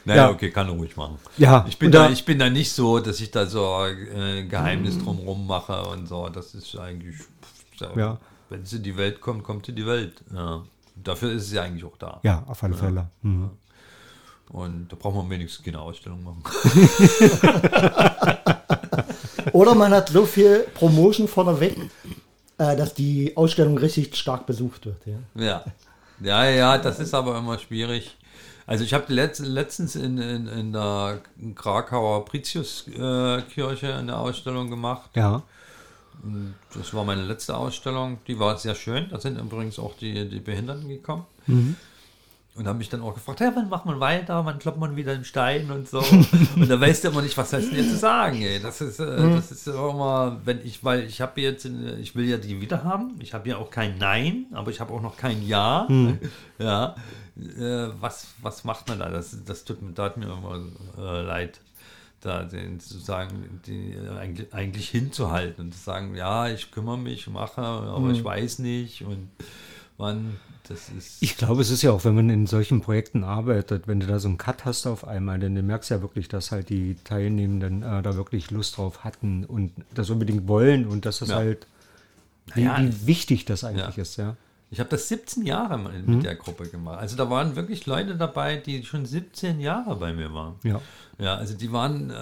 Naja, 0.04 0.22
Ja. 0.26 0.30
okay, 0.30 0.50
kann 0.50 0.68
er 0.68 0.74
ruhig 0.74 0.96
machen. 0.96 1.18
Ja, 1.36 1.64
Ich 1.68 1.78
bin, 1.78 1.90
da, 1.90 2.04
da- 2.06 2.10
ich 2.12 2.24
bin 2.24 2.38
da 2.38 2.48
nicht 2.48 2.72
so, 2.72 3.00
dass 3.00 3.20
ich 3.20 3.30
da 3.32 3.46
so 3.46 3.84
äh, 3.84 4.40
ein 4.40 4.48
Geheimnis 4.48 4.98
drumherum 4.98 5.46
mache 5.46 5.82
und 5.88 6.06
so. 6.08 6.28
Das 6.28 6.54
ist 6.54 6.76
eigentlich, 6.78 7.16
Ja. 7.96 8.18
Wenn 8.48 8.62
es 8.62 8.72
in 8.72 8.82
die 8.82 8.96
Welt 8.96 9.20
kommt, 9.20 9.44
kommt 9.44 9.64
es 9.64 9.68
in 9.70 9.76
die 9.76 9.86
Welt. 9.86 10.22
Ja. 10.34 10.62
Dafür 10.94 11.32
ist 11.32 11.44
es 11.44 11.52
ja 11.52 11.62
eigentlich 11.62 11.84
auch 11.84 11.96
da. 11.98 12.20
Ja, 12.22 12.42
auf 12.46 12.62
alle 12.62 12.74
Fälle. 12.74 13.08
Mhm. 13.22 13.50
Und 14.50 14.88
da 14.88 14.96
braucht 14.96 15.16
man 15.16 15.30
wenigstens 15.30 15.64
keine 15.64 15.80
Ausstellung 15.80 16.22
machen. 16.22 16.42
Oder 19.52 19.74
man 19.74 19.92
hat 19.92 20.08
so 20.08 20.24
viel 20.24 20.60
Promotion 20.74 21.28
vorneweg, 21.28 21.76
äh, 22.58 22.76
dass 22.76 22.94
die 22.94 23.36
Ausstellung 23.36 23.76
richtig 23.78 24.16
stark 24.16 24.46
besucht 24.46 24.86
wird. 24.86 25.04
Ja. 25.04 25.18
Ja. 25.34 25.64
Ja, 26.20 26.46
ja, 26.46 26.78
das 26.78 26.98
ist 26.98 27.12
aber 27.12 27.36
immer 27.38 27.58
schwierig. 27.58 28.16
Also 28.66 28.84
ich 28.84 28.94
habe 28.94 29.12
letzt, 29.12 29.40
letztens 29.40 29.94
in, 29.94 30.18
in, 30.18 30.48
in 30.48 30.72
der 30.72 31.20
Krakauer 31.54 32.24
Pritius-Kirche 32.24 33.94
eine 33.94 34.16
Ausstellung 34.16 34.70
gemacht. 34.70 35.10
Ja. 35.14 35.42
Das 36.74 36.92
war 36.94 37.04
meine 37.04 37.22
letzte 37.24 37.56
Ausstellung. 37.56 38.18
Die 38.26 38.38
war 38.38 38.56
sehr 38.58 38.74
schön. 38.74 39.06
Da 39.10 39.20
sind 39.20 39.38
übrigens 39.38 39.78
auch 39.78 39.96
die, 39.96 40.28
die 40.28 40.40
Behinderten 40.40 40.88
gekommen. 40.88 41.24
Und 42.54 42.66
haben 42.66 42.78
mich 42.78 42.88
dann 42.88 43.02
auch 43.02 43.12
gefragt, 43.12 43.40
ja, 43.40 43.52
wann 43.54 43.68
macht 43.68 43.84
man 43.84 44.00
weiter? 44.00 44.42
Wann 44.46 44.58
kloppt 44.58 44.78
man 44.78 44.96
wieder 44.96 45.12
einen 45.12 45.26
Stein 45.26 45.70
und 45.70 45.86
so? 45.88 45.98
und 46.56 46.70
da 46.70 46.80
weißt 46.80 47.04
du 47.04 47.08
immer 47.08 47.20
nicht, 47.20 47.36
was 47.36 47.52
heißt 47.52 47.70
denn 47.70 47.76
jetzt 47.78 47.90
zu 47.90 47.98
sagen, 47.98 48.40
ey. 48.40 48.58
Das 48.60 48.80
ist, 48.80 48.98
äh, 48.98 49.04
das 49.30 49.52
ist 49.52 49.68
auch 49.68 49.92
immer, 49.92 50.40
wenn 50.46 50.64
ich, 50.64 50.82
weil 50.82 51.02
ich 51.04 51.20
habe 51.20 51.38
jetzt, 51.42 51.66
in- 51.66 51.98
ich 52.00 52.14
will 52.16 52.24
ja 52.24 52.38
die 52.38 52.58
wieder 52.62 52.82
haben. 52.82 53.16
Ich 53.20 53.34
habe 53.34 53.46
ja 53.50 53.58
auch 53.58 53.70
kein 53.70 53.98
Nein, 53.98 54.46
aber 54.52 54.70
ich 54.70 54.80
habe 54.80 54.92
auch 54.94 55.02
noch 55.02 55.18
kein 55.18 55.46
Ja. 55.46 55.86
Ja. 56.58 56.96
Äh, 57.38 57.90
was, 58.00 58.28
was 58.40 58.64
macht 58.64 58.88
man 58.88 59.00
da? 59.00 59.10
Das, 59.10 59.36
das 59.44 59.64
tut 59.64 59.82
mir, 59.82 59.90
mir 60.16 60.24
immer 60.24 60.58
äh, 60.96 61.20
leid 61.20 61.60
da 62.20 62.42
den 62.44 62.80
zu 62.80 62.98
sagen, 62.98 63.60
die 63.66 63.94
eigentlich, 64.18 64.52
eigentlich 64.52 64.88
hinzuhalten 64.88 65.66
und 65.66 65.72
zu 65.72 65.80
sagen, 65.80 66.14
ja, 66.14 66.48
ich 66.48 66.70
kümmere 66.70 66.98
mich, 66.98 67.26
mache, 67.28 67.60
aber 67.60 68.10
ich 68.10 68.24
weiß 68.24 68.58
nicht 68.60 69.04
und 69.04 69.28
wann, 69.98 70.36
das 70.68 70.88
ist. 70.90 71.22
Ich 71.22 71.36
glaube, 71.36 71.62
es 71.62 71.70
ist 71.70 71.82
ja 71.82 71.92
auch, 71.92 72.04
wenn 72.04 72.14
man 72.14 72.28
in 72.30 72.46
solchen 72.46 72.80
Projekten 72.80 73.22
arbeitet, 73.24 73.86
wenn 73.86 74.00
du 74.00 74.06
da 74.06 74.18
so 74.18 74.28
einen 74.28 74.38
Cut 74.38 74.64
hast 74.64 74.86
auf 74.86 75.06
einmal, 75.06 75.38
denn 75.38 75.54
du 75.54 75.62
merkst 75.62 75.90
ja 75.90 76.02
wirklich, 76.02 76.28
dass 76.28 76.50
halt 76.52 76.68
die 76.70 76.96
Teilnehmenden 77.04 77.82
äh, 77.82 78.02
da 78.02 78.16
wirklich 78.16 78.50
Lust 78.50 78.76
drauf 78.76 79.04
hatten 79.04 79.44
und 79.44 79.72
das 79.94 80.10
unbedingt 80.10 80.48
wollen 80.48 80.86
und 80.86 81.06
dass 81.06 81.20
das 81.20 81.28
Ja. 81.30 81.36
halt, 81.36 81.66
wie, 82.54 82.64
Naja, 82.64 82.82
wie 82.90 83.06
wichtig 83.06 83.44
das 83.44 83.64
eigentlich 83.64 83.96
Ja. 83.96 84.02
ist, 84.02 84.16
ja. 84.16 84.36
Ich 84.70 84.80
habe 84.80 84.90
das 84.90 85.08
17 85.08 85.46
Jahre 85.46 85.78
mit 85.78 86.24
der 86.24 86.34
Gruppe 86.34 86.68
gemacht. 86.68 86.98
Also 86.98 87.16
da 87.16 87.30
waren 87.30 87.54
wirklich 87.54 87.86
Leute 87.86 88.16
dabei, 88.16 88.56
die 88.56 88.84
schon 88.84 89.06
17 89.06 89.60
Jahre 89.60 89.94
bei 89.96 90.12
mir 90.12 90.32
waren. 90.34 90.56
Ja. 90.64 90.80
Ja, 91.18 91.36
also 91.36 91.54
die 91.54 91.70
waren 91.72 92.10
äh, 92.10 92.14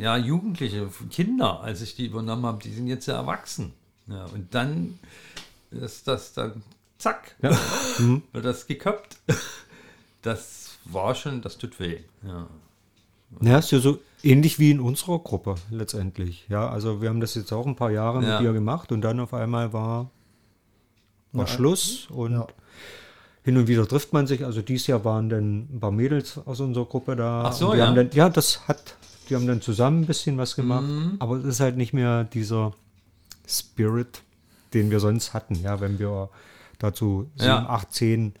ja 0.00 0.16
Jugendliche, 0.16 0.88
Kinder, 1.10 1.60
als 1.60 1.82
ich 1.82 1.94
die 1.94 2.06
übernommen 2.06 2.44
habe, 2.44 2.62
die 2.62 2.72
sind 2.72 2.88
jetzt 2.88 3.06
ja 3.06 3.14
erwachsen. 3.14 3.72
Ja, 4.08 4.24
und 4.26 4.52
dann 4.54 4.98
ist 5.70 6.08
das 6.08 6.32
dann 6.32 6.62
zack, 6.98 7.36
wird 7.40 8.44
das 8.44 8.66
geköpft. 8.66 9.18
Das 10.22 10.78
war 10.84 11.14
schon, 11.14 11.42
das 11.42 11.58
tut 11.58 11.78
weh. 11.78 12.00
Ja. 12.26 12.48
Ja, 13.40 13.58
ist 13.58 13.70
ja 13.70 13.78
so 13.78 14.00
ähnlich 14.24 14.58
wie 14.58 14.72
in 14.72 14.80
unserer 14.80 15.20
Gruppe 15.20 15.54
letztendlich. 15.70 16.44
Ja, 16.48 16.68
also 16.68 17.00
wir 17.00 17.08
haben 17.08 17.20
das 17.20 17.36
jetzt 17.36 17.52
auch 17.52 17.66
ein 17.66 17.76
paar 17.76 17.92
Jahre 17.92 18.22
Ja. 18.22 18.32
mit 18.32 18.40
dir 18.48 18.52
gemacht 18.52 18.90
und 18.90 19.02
dann 19.02 19.20
auf 19.20 19.32
einmal 19.32 19.72
war, 19.72 20.10
war 21.32 21.46
Schluss 21.46 22.08
und 22.10 22.32
Ja. 22.32 22.46
hin 23.44 23.56
und 23.56 23.66
wieder 23.68 23.86
trifft 23.86 24.12
man 24.12 24.26
sich. 24.26 24.44
Also 24.44 24.62
dieses 24.62 24.86
Jahr 24.86 25.04
waren 25.04 25.28
dann 25.28 25.68
ein 25.74 25.80
paar 25.80 25.90
Mädels 25.92 26.38
aus 26.44 26.60
unserer 26.60 26.86
Gruppe 26.86 27.16
da. 27.16 27.44
Ach 27.46 27.52
so, 27.52 27.74
ja. 27.74 27.92
Dann, 27.92 28.10
ja, 28.12 28.28
das 28.28 28.66
hat, 28.68 28.96
die 29.28 29.34
haben 29.34 29.46
dann 29.46 29.60
zusammen 29.60 30.02
ein 30.02 30.06
bisschen 30.06 30.38
was 30.38 30.56
gemacht. 30.56 30.86
Mhm. 30.86 31.16
Aber 31.18 31.36
es 31.36 31.44
ist 31.44 31.60
halt 31.60 31.76
nicht 31.76 31.92
mehr 31.92 32.24
dieser 32.24 32.72
Spirit, 33.46 34.22
den 34.74 34.90
wir 34.90 35.00
sonst 35.00 35.34
hatten. 35.34 35.54
Ja, 35.62 35.80
wenn 35.80 35.98
wir 35.98 36.28
dazu 36.78 37.28
sieben, 37.36 37.48
Ja. 37.48 37.68
acht, 37.68 37.92
zehn 37.92 38.34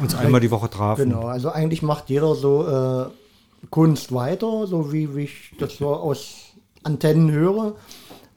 uns 0.00 0.14
einmal 0.14 0.40
die 0.40 0.50
Woche 0.50 0.68
trafen. 0.70 1.10
Genau, 1.10 1.26
also 1.26 1.50
eigentlich 1.50 1.82
macht 1.82 2.08
jeder 2.10 2.34
so 2.34 2.66
äh, 2.66 3.66
Kunst 3.70 4.12
weiter, 4.12 4.66
so 4.66 4.92
wie, 4.92 5.14
wie 5.14 5.24
ich 5.24 5.52
das 5.58 5.76
so 5.78 5.94
aus 5.94 6.34
Antennen 6.82 7.30
höre. 7.30 7.74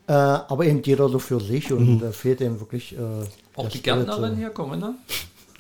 Äh, 0.10 0.14
aber 0.14 0.66
eben 0.66 0.82
jeder 0.82 1.08
so 1.08 1.20
für 1.20 1.40
sich 1.40 1.72
und 1.72 2.00
da 2.00 2.12
fehlt 2.12 2.42
eben 2.42 2.60
wirklich. 2.60 2.98
Äh, 2.98 3.00
Auch 3.56 3.70
die 3.70 3.80
Gärtnerin 3.80 4.32
so. 4.32 4.38
hier, 4.38 4.50
Corinna? 4.50 4.96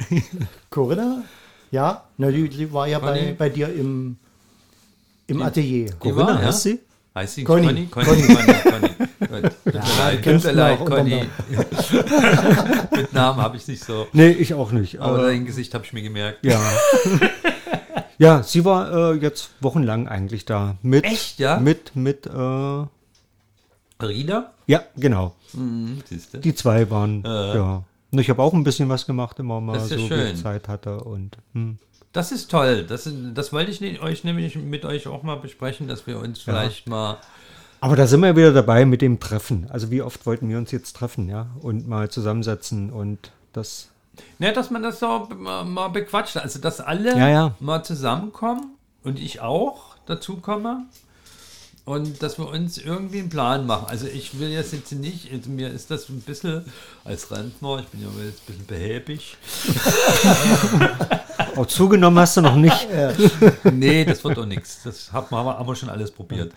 Corinna? 0.71 1.23
Ja, 1.69 2.05
na, 2.17 2.31
die, 2.31 2.49
die 2.49 2.73
war 2.73 2.88
ja 2.88 2.97
bei, 2.97 3.19
Conny? 3.19 3.33
bei 3.33 3.49
dir 3.49 3.71
im, 3.71 4.17
im 5.27 5.41
Atelier. 5.43 5.91
Die 5.91 5.93
Corinna, 5.99 6.25
war, 6.25 6.41
ja? 6.41 6.47
heißt 6.47 6.63
sie? 6.63 6.79
Heißt 7.13 7.35
sie 7.35 7.43
Conny. 7.43 7.67
Conny? 7.67 7.85
Conny, 7.91 8.21
Conny, 8.23 8.53
Conny. 8.63 9.49
Tut 10.23 10.43
mir 10.43 10.51
leid, 10.51 10.79
tut 10.79 10.89
mir 10.89 10.95
Conny. 10.95 11.25
Mit 12.95 13.13
Namen 13.13 13.39
habe 13.39 13.55
ich 13.55 13.67
nicht 13.67 13.83
so. 13.83 14.07
Nee, 14.13 14.29
ich 14.29 14.55
auch 14.55 14.71
nicht. 14.71 14.99
Aber 14.99 15.19
Aber 15.19 15.27
dein 15.27 15.45
Gesicht 15.45 15.75
habe 15.75 15.85
ich 15.85 15.93
mir 15.93 16.01
gemerkt. 16.01 16.43
Ja. 16.43 16.59
ja, 18.17 18.41
sie 18.41 18.65
war 18.65 19.12
äh, 19.12 19.17
jetzt 19.17 19.51
wochenlang 19.62 20.07
eigentlich 20.07 20.45
da. 20.45 20.75
Mit, 20.81 21.03
Echt, 21.03 21.38
ja? 21.38 21.59
Mit, 21.59 21.95
mit, 21.95 22.25
äh, 22.25 22.85
Rina? 24.01 24.51
ja, 24.67 24.83
genau. 24.95 25.35
Mhm? 25.53 26.01
Die 26.33 26.55
zwei 26.55 26.89
waren, 26.89 27.23
ja. 27.25 27.83
Und 28.12 28.19
ich 28.19 28.29
habe 28.29 28.41
auch 28.41 28.53
ein 28.53 28.63
bisschen 28.63 28.89
was 28.89 29.05
gemacht, 29.05 29.38
immer 29.39 29.62
mal 29.62 29.77
ja 29.77 29.85
so, 29.85 29.97
wie 29.97 30.07
schön. 30.07 30.33
ich 30.33 30.41
Zeit 30.41 30.67
hatte. 30.67 31.03
Und, 31.03 31.38
hm. 31.53 31.77
Das 32.12 32.31
ist 32.31 32.49
toll. 32.49 32.83
Das, 32.83 33.07
das 33.35 33.53
wollte 33.53 33.71
ich 33.71 34.01
euch 34.01 34.23
nämlich 34.23 34.55
mit 34.55 34.83
euch 34.83 35.07
auch 35.07 35.21
mal 35.21 35.35
besprechen, 35.35 35.88
dass 35.88 36.07
wir 36.07 36.19
uns 36.19 36.39
vielleicht 36.39 36.88
mal. 36.88 37.17
Aber 37.81 37.95
da 37.95 38.07
sind 38.07 38.21
wir 38.21 38.35
wieder 38.35 38.51
dabei 38.51 38.85
mit 38.85 39.01
dem 39.01 39.19
Treffen. 39.19 39.67
Also 39.69 39.91
wie 39.91 40.01
oft 40.01 40.25
wollten 40.25 40.49
wir 40.49 40.57
uns 40.57 40.71
jetzt 40.71 40.95
treffen, 40.95 41.29
ja? 41.29 41.47
Und 41.62 41.88
mal 41.88 42.09
zusammensetzen 42.09 42.89
und 42.91 43.31
das, 43.53 43.89
Ne, 44.38 44.51
dass 44.53 44.69
man 44.69 44.83
das 44.83 44.99
so 44.99 45.29
mal, 45.38 45.63
mal 45.63 45.88
bequatscht. 45.89 46.38
Also, 46.38 46.59
dass 46.59 46.81
alle 46.81 47.17
Ja, 47.17 47.29
ja. 47.29 47.55
mal 47.59 47.83
zusammenkommen 47.83 48.75
und 49.03 49.19
ich 49.19 49.39
auch 49.39 49.95
dazu 50.05 50.38
komme. 50.38 50.85
Und 51.85 52.21
dass 52.21 52.37
wir 52.37 52.47
uns 52.47 52.77
irgendwie 52.77 53.19
einen 53.19 53.29
Plan 53.29 53.65
machen. 53.65 53.87
Also 53.87 54.05
ich 54.05 54.39
will 54.39 54.49
jetzt, 54.49 54.73
jetzt 54.73 54.91
nicht, 54.91 55.31
also 55.31 55.49
mir 55.49 55.69
ist 55.69 55.89
das 55.89 56.07
ein 56.09 56.21
bisschen 56.21 56.65
als 57.03 57.31
Rentner, 57.31 57.79
ich 57.79 57.87
bin 57.87 58.01
ja 58.01 58.07
jetzt 58.23 58.41
ein 58.41 58.45
bisschen 58.45 58.65
behäbig. 58.67 59.37
auch 61.55 61.65
zugenommen 61.65 62.19
hast 62.19 62.37
du 62.37 62.41
noch 62.41 62.55
nicht. 62.55 62.87
Nee, 63.71 64.05
das 64.05 64.23
wird 64.23 64.37
doch 64.37 64.45
nichts. 64.45 64.83
Das 64.83 65.11
haben 65.11 65.27
wir, 65.31 65.37
haben 65.37 65.67
wir 65.67 65.75
schon 65.75 65.89
alles 65.89 66.11
probiert. 66.11 66.53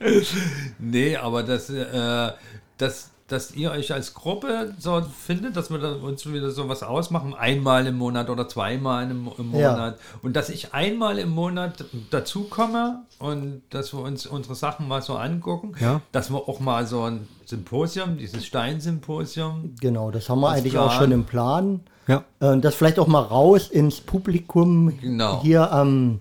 nee, 0.78 1.16
aber 1.16 1.42
das, 1.42 1.68
äh, 1.70 2.32
das, 2.78 3.10
dass 3.28 3.54
ihr 3.54 3.70
euch 3.70 3.92
als 3.92 4.12
Gruppe 4.12 4.74
so 4.78 5.00
findet, 5.00 5.56
dass 5.56 5.70
wir 5.70 5.78
dann 5.78 6.00
uns 6.00 6.30
wieder 6.30 6.50
so 6.50 6.68
was 6.68 6.82
ausmachen, 6.82 7.34
einmal 7.34 7.86
im 7.86 7.96
Monat 7.96 8.28
oder 8.28 8.48
zweimal 8.48 9.10
im, 9.10 9.30
im 9.38 9.48
Monat. 9.48 9.94
Ja. 9.94 10.18
Und 10.22 10.36
dass 10.36 10.50
ich 10.50 10.74
einmal 10.74 11.18
im 11.18 11.30
Monat 11.30 11.86
dazukomme 12.10 13.02
und 13.18 13.62
dass 13.70 13.94
wir 13.94 14.00
uns 14.00 14.26
unsere 14.26 14.54
Sachen 14.54 14.88
mal 14.88 15.00
so 15.00 15.14
angucken. 15.14 15.72
Ja. 15.80 16.02
Dass 16.12 16.30
wir 16.30 16.36
auch 16.36 16.60
mal 16.60 16.86
so 16.86 17.02
ein 17.04 17.26
Symposium, 17.46 18.18
dieses 18.18 18.44
Steinsymposium. 18.44 19.74
Genau, 19.80 20.10
das 20.10 20.28
haben 20.28 20.40
wir 20.40 20.50
eigentlich 20.50 20.74
Plan. 20.74 20.88
auch 20.88 20.92
schon 20.92 21.10
im 21.10 21.24
Plan. 21.24 21.80
Ja. 22.06 22.24
Und 22.40 22.62
das 22.62 22.74
vielleicht 22.74 22.98
auch 22.98 23.06
mal 23.06 23.22
raus 23.22 23.68
ins 23.68 24.02
Publikum 24.02 24.98
genau. 25.00 25.40
hier 25.42 25.72
am, 25.72 26.20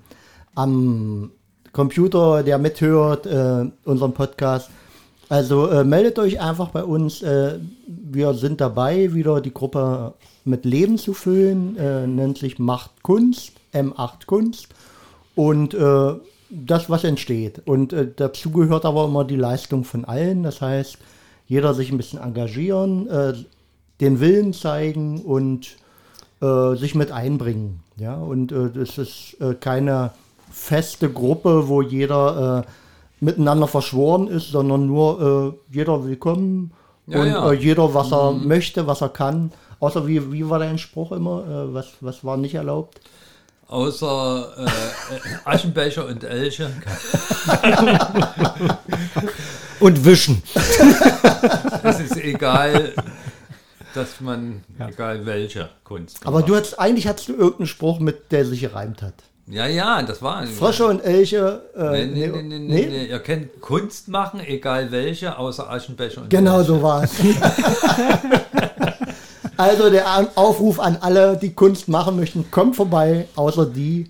am 0.55 1.31
Computer, 1.73 2.43
der 2.43 2.57
mithört, 2.59 3.25
äh, 3.25 3.69
unseren 3.83 4.13
Podcast. 4.13 4.69
Also 5.33 5.67
äh, 5.67 5.83
meldet 5.83 6.19
euch 6.19 6.39
einfach 6.39 6.69
bei 6.69 6.83
uns. 6.83 7.23
Äh, 7.23 7.57
wir 7.87 8.35
sind 8.35 8.61
dabei, 8.61 9.15
wieder 9.15 9.41
die 9.41 9.51
Gruppe 9.51 10.13
mit 10.45 10.63
Leben 10.63 10.99
zu 10.99 11.15
füllen. 11.15 11.75
Äh, 11.75 12.05
nennt 12.05 12.37
sich 12.37 12.59
Macht 12.59 13.01
Kunst, 13.01 13.53
M8 13.73 14.27
Kunst. 14.27 14.67
Und 15.33 15.73
äh, 15.73 16.13
das, 16.51 16.87
was 16.91 17.03
entsteht. 17.03 17.63
Und 17.65 17.93
äh, 17.93 18.11
dazu 18.15 18.51
gehört 18.51 18.85
aber 18.85 19.05
immer 19.05 19.25
die 19.25 19.35
Leistung 19.35 19.85
von 19.85 20.05
allen. 20.05 20.43
Das 20.43 20.61
heißt, 20.61 20.99
jeder 21.47 21.73
sich 21.73 21.91
ein 21.91 21.97
bisschen 21.97 22.19
engagieren, 22.19 23.07
äh, 23.07 23.33
den 24.01 24.19
Willen 24.19 24.53
zeigen 24.53 25.19
und 25.21 25.77
sich 26.75 26.93
mit 26.93 27.09
einbringen. 27.09 27.79
Ja, 27.95 28.15
und 28.15 28.51
es 28.51 28.97
ist 28.97 29.37
keine 29.61 30.11
feste 30.51 31.09
Gruppe, 31.09 31.69
wo 31.69 31.81
jeder 31.81 32.65
miteinander 33.23 33.67
verschworen 33.67 34.27
ist, 34.27 34.51
sondern 34.51 34.85
nur 34.87 35.55
äh, 35.71 35.73
jeder 35.75 36.05
willkommen 36.05 36.73
ja, 37.07 37.19
und 37.19 37.27
ja. 37.27 37.51
Äh, 37.51 37.55
jeder, 37.55 37.93
was 37.93 38.11
er 38.11 38.31
mhm. 38.31 38.47
möchte, 38.47 38.87
was 38.87 39.01
er 39.01 39.09
kann. 39.09 39.51
Außer 39.79 40.07
wie, 40.07 40.31
wie 40.31 40.49
war 40.49 40.59
dein 40.59 40.77
Spruch 40.77 41.11
immer? 41.11 41.43
Äh, 41.43 41.73
was, 41.73 41.87
was 42.01 42.23
war 42.23 42.37
nicht 42.37 42.55
erlaubt? 42.55 42.99
Außer 43.67 44.53
äh, 44.57 44.69
Aschenbecher 45.45 46.05
und 46.05 46.23
Elche. 46.23 46.69
und 49.79 50.05
Wischen. 50.05 50.43
es 51.83 51.99
ist 51.99 52.17
egal, 52.17 52.93
dass 53.95 54.21
man, 54.21 54.63
ja. 54.77 54.89
egal 54.89 55.25
welche 55.25 55.69
Kunst. 55.83 56.25
Aber 56.25 56.39
macht. 56.39 56.49
du 56.49 56.55
hast, 56.55 56.79
eigentlich 56.79 57.07
hattest 57.07 57.29
du 57.29 57.33
irgendeinen 57.33 57.67
Spruch, 57.67 57.99
mit 57.99 58.31
der 58.31 58.45
sich 58.45 58.61
gereimt 58.61 59.01
hat. 59.01 59.15
Ja, 59.47 59.67
ja, 59.67 60.01
das 60.01 60.21
war. 60.21 60.47
Frösche 60.47 60.85
und 60.85 61.01
Elche. 61.01 61.61
Äh, 61.75 62.05
nee, 62.05 62.27
nee, 62.27 62.41
nee, 62.41 62.59
nee, 62.59 62.85
nee, 62.87 63.05
Ihr 63.07 63.19
könnt 63.19 63.59
Kunst 63.59 64.07
machen, 64.07 64.39
egal 64.39 64.89
welche, 64.91 65.37
außer 65.37 65.69
Aschenbecher 65.69 66.21
und 66.21 66.29
Genau 66.29 66.59
Elche. 66.59 66.67
so 66.67 66.81
war 66.81 67.03
es. 67.03 67.11
also 69.57 69.89
der 69.89 70.05
Aufruf 70.35 70.79
an 70.79 70.97
alle, 71.01 71.35
die 71.37 71.53
Kunst 71.53 71.89
machen 71.89 72.15
möchten, 72.15 72.49
kommt 72.51 72.77
vorbei, 72.77 73.27
außer 73.35 73.65
die, 73.65 74.09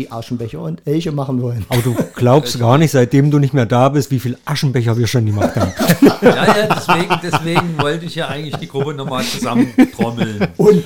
die 0.00 0.10
Aschenbecher 0.10 0.60
und 0.62 0.80
Elche 0.86 1.12
machen 1.12 1.42
wollen. 1.42 1.66
Aber 1.68 1.82
du 1.82 1.94
glaubst 2.14 2.58
gar 2.58 2.78
nicht, 2.78 2.90
seitdem 2.90 3.30
du 3.30 3.38
nicht 3.38 3.52
mehr 3.52 3.66
da 3.66 3.90
bist, 3.90 4.10
wie 4.10 4.18
viel 4.18 4.38
Aschenbecher 4.46 4.96
wir 4.96 5.06
schon 5.06 5.26
gemacht 5.26 5.54
haben. 5.56 5.72
ja, 6.22 6.46
ja, 6.46 6.74
deswegen, 6.74 7.20
deswegen 7.22 7.78
wollte 7.78 8.06
ich 8.06 8.14
ja 8.14 8.28
eigentlich 8.28 8.56
die 8.56 8.66
Gruppe 8.66 8.94
nochmal 8.94 9.24
zusammentrommeln. 9.24 10.48
Und, 10.56 10.84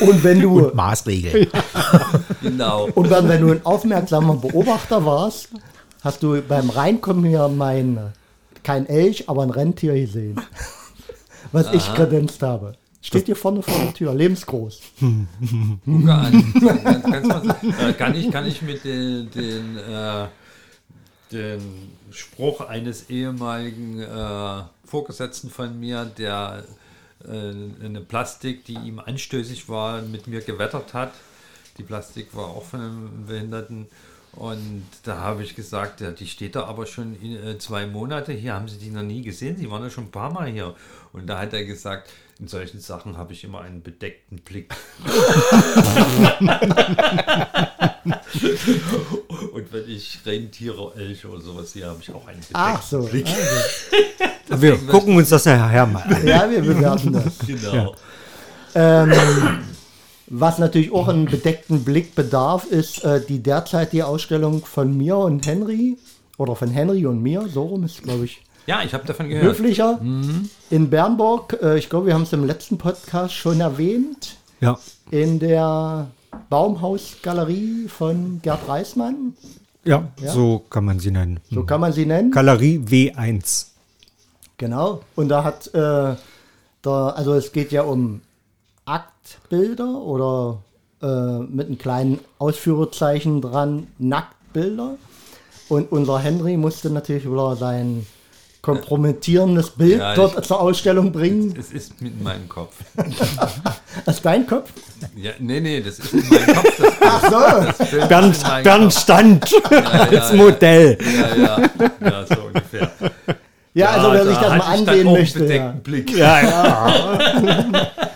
und 0.00 0.24
wenn 0.24 0.40
du. 0.40 0.66
Und 0.66 0.74
Maßregeln. 0.74 1.46
genau. 2.42 2.88
Und 2.94 3.10
dann, 3.10 3.26
wenn 3.28 3.40
du 3.40 3.52
ein 3.52 3.64
aufmerksamer 3.64 4.34
Beobachter 4.34 5.06
warst, 5.06 5.48
hast 6.02 6.22
du 6.22 6.42
beim 6.42 6.68
Reinkommen 6.68 7.24
hier 7.24 7.48
mein, 7.48 7.98
kein 8.62 8.86
Elch, 8.86 9.30
aber 9.30 9.44
ein 9.44 9.50
Rentier 9.50 9.94
gesehen. 9.94 10.38
Was 11.52 11.68
Aha. 11.68 11.74
ich 11.74 11.94
kredenzt 11.94 12.42
habe. 12.42 12.74
Steht 13.06 13.26
hier 13.26 13.36
vorne 13.36 13.62
vor 13.62 13.78
der 13.78 13.94
Tür, 13.94 14.12
lebensgroß. 14.12 14.80
Guck 14.98 16.08
an. 16.08 16.54
Äh, 17.78 17.92
kann, 17.92 18.16
ich, 18.16 18.32
kann 18.32 18.48
ich 18.48 18.62
mit 18.62 18.82
den, 18.82 19.30
den, 19.30 19.78
äh, 19.78 20.26
den 21.30 21.60
Spruch 22.10 22.62
eines 22.62 23.08
ehemaligen 23.08 24.00
äh, 24.00 24.62
Vorgesetzten 24.84 25.50
von 25.50 25.78
mir, 25.78 26.04
der 26.04 26.64
äh, 27.24 27.28
eine 27.30 28.00
Plastik, 28.00 28.64
die 28.64 28.74
ihm 28.74 28.98
anstößig 28.98 29.68
war, 29.68 30.02
mit 30.02 30.26
mir 30.26 30.40
gewettert 30.40 30.92
hat. 30.92 31.12
Die 31.78 31.84
Plastik 31.84 32.34
war 32.34 32.46
auch 32.46 32.64
von 32.64 32.80
einem 32.80 33.26
Behinderten. 33.28 33.86
Und 34.36 34.84
da 35.04 35.16
habe 35.18 35.42
ich 35.42 35.56
gesagt, 35.56 36.02
ja, 36.02 36.10
die 36.10 36.26
steht 36.26 36.56
da 36.56 36.64
aber 36.64 36.84
schon 36.86 37.16
in, 37.20 37.42
äh, 37.42 37.58
zwei 37.58 37.86
Monate 37.86 38.32
hier. 38.32 38.52
Haben 38.52 38.68
Sie 38.68 38.76
die 38.76 38.90
noch 38.90 39.02
nie 39.02 39.22
gesehen? 39.22 39.56
Sie 39.56 39.70
waren 39.70 39.82
ja 39.82 39.90
schon 39.90 40.04
ein 40.04 40.10
paar 40.10 40.30
Mal 40.30 40.48
hier. 40.48 40.74
Und 41.12 41.26
da 41.26 41.40
hat 41.40 41.54
er 41.54 41.64
gesagt, 41.64 42.10
in 42.38 42.46
solchen 42.46 42.80
Sachen 42.80 43.16
habe 43.16 43.32
ich 43.32 43.44
immer 43.44 43.62
einen 43.62 43.82
bedeckten 43.82 44.38
Blick. 44.40 44.74
Und 49.52 49.72
wenn 49.72 49.88
ich 49.88 50.20
Rentiere, 50.26 50.92
Elche 50.96 51.28
oder 51.28 51.40
sowas 51.40 51.72
sehe, 51.72 51.86
habe 51.86 51.98
ich 52.02 52.10
auch 52.10 52.26
einen 52.26 52.40
bedeckten 52.40 52.54
Ach 52.54 52.82
so, 52.82 53.02
Blick. 53.02 53.26
Also. 53.26 54.60
wir 54.62 54.76
gucken 54.86 55.16
uns 55.16 55.30
das 55.30 55.46
nachher 55.46 55.86
mal 55.86 56.02
an. 56.02 56.26
Ja, 56.26 56.50
wir 56.50 56.60
bewerten 56.60 57.12
das. 57.14 57.38
Genau. 57.46 57.94
Ja. 58.74 59.02
Ähm, 59.02 59.62
was 60.28 60.58
natürlich 60.58 60.92
auch 60.92 61.08
einen 61.08 61.26
bedeckten 61.26 61.84
Blick 61.84 62.14
bedarf, 62.14 62.66
ist 62.66 63.04
äh, 63.04 63.24
die 63.24 63.42
derzeitige 63.42 64.06
Ausstellung 64.06 64.64
von 64.64 64.96
mir 64.96 65.16
und 65.16 65.46
Henry. 65.46 65.98
Oder 66.38 66.54
von 66.54 66.68
Henry 66.68 67.06
und 67.06 67.22
mir, 67.22 67.48
so 67.48 67.62
rum 67.62 67.84
ist, 67.84 68.02
glaube 68.02 68.26
ich, 68.26 68.42
ja, 68.66 68.82
ich 68.82 68.92
habe 68.94 69.06
davon 69.06 69.28
gehört. 69.28 69.44
Höflicher 69.44 69.98
mhm. 70.02 70.50
in 70.70 70.90
Bernburg. 70.90 71.56
Äh, 71.62 71.78
ich 71.78 71.88
glaube, 71.88 72.06
wir 72.06 72.14
haben 72.14 72.22
es 72.22 72.32
im 72.32 72.44
letzten 72.44 72.78
Podcast 72.78 73.34
schon 73.34 73.60
erwähnt. 73.60 74.36
Ja. 74.60 74.78
In 75.10 75.38
der 75.38 76.08
Baumhausgalerie 76.50 77.86
von 77.88 78.40
Gerd 78.42 78.68
Reismann. 78.68 79.34
Ja, 79.84 80.08
ja, 80.20 80.32
so 80.32 80.64
kann 80.68 80.84
man 80.84 80.98
sie 80.98 81.12
nennen. 81.12 81.38
So 81.48 81.62
kann 81.62 81.80
man 81.80 81.92
sie 81.92 82.06
nennen. 82.06 82.32
Galerie 82.32 82.78
W1. 82.78 83.66
Genau. 84.56 85.02
Und 85.14 85.28
da 85.28 85.44
hat, 85.44 85.68
äh, 85.68 86.16
da, 86.82 87.08
also 87.10 87.34
es 87.34 87.52
geht 87.52 87.70
ja 87.70 87.82
um 87.82 88.20
Aktbilder 88.86 90.00
oder 90.00 90.62
äh, 91.02 91.40
mit 91.40 91.66
einem 91.66 91.78
kleinen 91.78 92.20
Ausführungszeichen 92.38 93.42
dran 93.42 93.88
Nacktbilder. 93.98 94.96
Und 95.68 95.90
unser 95.90 96.20
Henry 96.20 96.56
musste 96.56 96.90
natürlich 96.90 97.30
wieder 97.30 97.56
sein 97.56 98.06
kompromittierendes 98.62 99.70
Bild 99.70 99.98
ja, 99.98 100.14
dort 100.14 100.44
zur 100.44 100.60
Ausstellung 100.60 101.12
bringen? 101.12 101.54
Es, 101.58 101.66
es 101.66 101.72
ist 101.72 102.02
mit 102.02 102.20
meinem 102.22 102.48
Kopf. 102.48 102.74
das 104.04 104.16
ist 104.16 104.24
dein 104.24 104.46
Kopf? 104.46 104.70
Ja, 105.16 105.32
nee, 105.38 105.60
nee, 105.60 105.80
das 105.80 105.98
ist 105.98 106.12
mit 106.12 106.30
meinem 106.30 106.54
Kopf. 106.54 106.76
Das 106.78 106.94
Ach 107.00 107.76
so. 107.86 108.08
Bernd, 108.08 108.64
Bernd 108.64 108.92
stand 108.92 109.50
ja, 109.70 109.78
als 109.78 110.32
Modell. 110.32 110.98
Ja, 111.00 111.36
ja, 111.36 111.70
ja, 112.00 112.26
so 112.26 112.40
ungefähr. 112.46 112.90
Ja, 113.74 113.90
also 113.90 114.12
wer 114.12 114.26
sich 114.26 114.36
das 114.36 114.48
mal 114.48 114.60
ansehen 114.60 115.12
möchte. 115.12 115.54
Ja. 115.54 115.74
Blick. 115.82 116.16
Ja, 116.16 116.42
ja. 116.42 117.70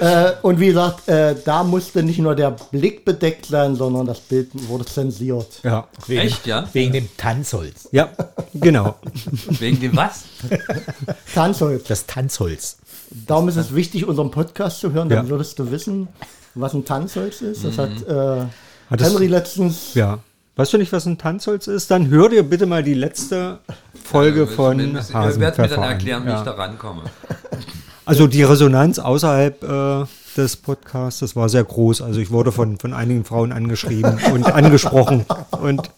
äh, 0.00 0.32
und 0.42 0.60
wie 0.60 0.66
gesagt, 0.66 1.08
äh, 1.08 1.34
da 1.44 1.64
musste 1.64 2.02
nicht 2.02 2.18
nur 2.18 2.34
der 2.34 2.50
Blick 2.70 3.04
bedeckt 3.04 3.46
sein, 3.46 3.76
sondern 3.76 4.06
das 4.06 4.20
Bild 4.20 4.50
wurde 4.68 4.84
zensiert. 4.84 5.60
Ja. 5.62 5.88
Wegen, 6.06 6.20
Echt, 6.20 6.46
ja? 6.46 6.68
Wegen 6.72 6.92
dem 6.92 7.08
Tanzholz. 7.16 7.88
Ja, 7.92 8.10
genau. 8.54 8.96
wegen 9.58 9.80
dem 9.80 9.96
was? 9.96 10.24
Tanzholz. 11.34 11.84
Das 11.84 12.06
Tanzholz. 12.06 12.78
Darum 13.10 13.48
ist 13.48 13.56
es 13.56 13.74
wichtig, 13.74 14.06
unseren 14.06 14.30
Podcast 14.30 14.80
zu 14.80 14.92
hören, 14.92 15.08
dann 15.08 15.26
ja. 15.26 15.30
würdest 15.30 15.58
du 15.58 15.70
wissen, 15.70 16.08
was 16.54 16.74
ein 16.74 16.84
Tanzholz 16.84 17.40
ist. 17.42 17.64
Das 17.64 17.76
mhm. 17.76 17.80
hat, 17.80 18.08
äh, 18.08 18.46
hat 18.90 19.02
Henry 19.02 19.26
letztens. 19.26 19.94
Ja. 19.94 20.18
Weißt 20.56 20.72
du 20.72 20.78
nicht, 20.78 20.92
was 20.92 21.04
ein 21.06 21.18
Tanzholz 21.18 21.66
ist? 21.66 21.90
Dann 21.90 22.08
hör 22.10 22.28
dir 22.28 22.44
bitte 22.44 22.66
mal 22.66 22.84
die 22.84 22.94
letzte 22.94 23.58
Folge 24.04 24.40
ja, 24.40 24.46
von 24.46 24.78
Ich 24.78 25.10
werde 25.40 25.62
mir 25.62 25.68
dann 25.68 25.82
erklären, 25.82 26.24
wie 26.24 26.28
ja. 26.28 26.38
ich 26.38 26.44
da 26.44 26.52
rankomme. 26.52 27.02
Also 28.06 28.26
die 28.26 28.42
Resonanz 28.42 28.98
außerhalb 28.98 29.62
äh, 29.62 30.04
des 30.36 30.56
Podcasts, 30.56 31.20
das 31.20 31.36
war 31.36 31.48
sehr 31.48 31.64
groß. 31.64 32.02
Also 32.02 32.20
ich 32.20 32.30
wurde 32.30 32.52
von, 32.52 32.78
von 32.78 32.92
einigen 32.92 33.24
Frauen 33.24 33.52
angeschrieben 33.52 34.18
und 34.32 34.46
angesprochen. 34.46 35.24
Und 35.50 35.90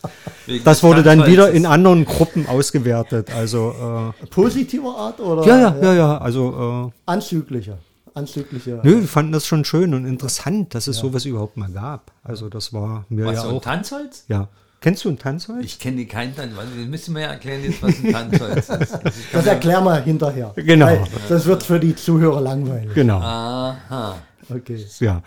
Wegen 0.46 0.64
das 0.64 0.82
wurde 0.82 1.02
dann 1.02 1.26
wieder 1.26 1.50
in 1.50 1.66
anderen 1.66 2.04
Gruppen 2.04 2.46
ausgewertet. 2.46 3.30
Also 3.34 4.12
äh, 4.20 4.26
positiver 4.26 4.96
Art 4.96 5.20
oder? 5.20 5.46
Ja, 5.46 5.58
ja, 5.58 5.76
ja, 5.82 5.94
ja. 5.94 6.18
Also 6.18 6.92
äh, 7.06 7.10
anzüglicher. 7.10 7.78
Anzügliche. 8.14 8.80
Nö, 8.82 9.00
wir 9.00 9.08
fanden 9.08 9.32
das 9.32 9.46
schon 9.46 9.64
schön 9.66 9.92
und 9.92 10.06
interessant, 10.06 10.74
dass 10.74 10.86
es 10.86 10.96
ja. 10.96 11.02
sowas 11.02 11.26
überhaupt 11.26 11.58
mal 11.58 11.70
gab. 11.70 12.12
Also 12.22 12.48
das 12.48 12.72
war 12.72 13.04
mir 13.10 13.26
was, 13.26 13.34
ja 13.34 13.42
so 13.42 13.48
auch. 13.50 13.62
Tanzholz? 13.62 14.24
Ja. 14.28 14.48
Kennst 14.86 15.04
du 15.04 15.08
ein 15.08 15.18
Tanzholz? 15.18 15.64
Ich 15.64 15.80
kenne 15.80 16.06
keinen 16.06 16.32
Tanzholz. 16.36 16.68
Wir 16.76 16.86
müssen 16.86 17.14
mir 17.14 17.22
ja 17.22 17.26
erklären 17.32 17.64
jetzt, 17.64 17.82
was 17.82 17.98
ein 18.04 18.12
Tanzholz 18.12 18.68
ist. 18.68 18.70
Also 18.70 19.20
das 19.32 19.46
erklären 19.46 19.82
wir 19.82 19.96
hinterher. 19.96 20.52
Genau. 20.54 20.86
Weil 20.86 21.08
das 21.28 21.44
wird 21.44 21.64
für 21.64 21.80
die 21.80 21.96
Zuhörer 21.96 22.40
langweilig. 22.40 22.94
Genau. 22.94 23.18
Aha. 23.18 24.16
Okay. 24.48 24.86
Ja. 25.00 25.24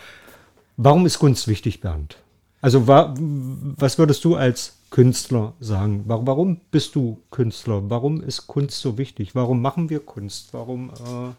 Warum 0.77 1.05
ist 1.05 1.19
Kunst 1.19 1.49
wichtig, 1.49 1.81
Bernd? 1.81 2.15
Also 2.61 2.87
wa 2.87 3.13
was 3.17 3.97
würdest 3.97 4.23
du 4.23 4.35
als 4.35 4.77
Künstler 4.91 5.51
sagen. 5.59 6.03
Warum 6.05 6.61
bist 6.71 6.95
du 6.95 7.21
Künstler? 7.29 7.81
Warum 7.89 8.23
ist 8.23 8.47
Kunst 8.47 8.79
so 8.79 8.97
wichtig? 8.97 9.35
Warum 9.35 9.61
machen 9.61 9.89
wir 9.89 9.99
Kunst? 9.99 10.53
Warum, 10.53 10.89
äh, 10.91 11.33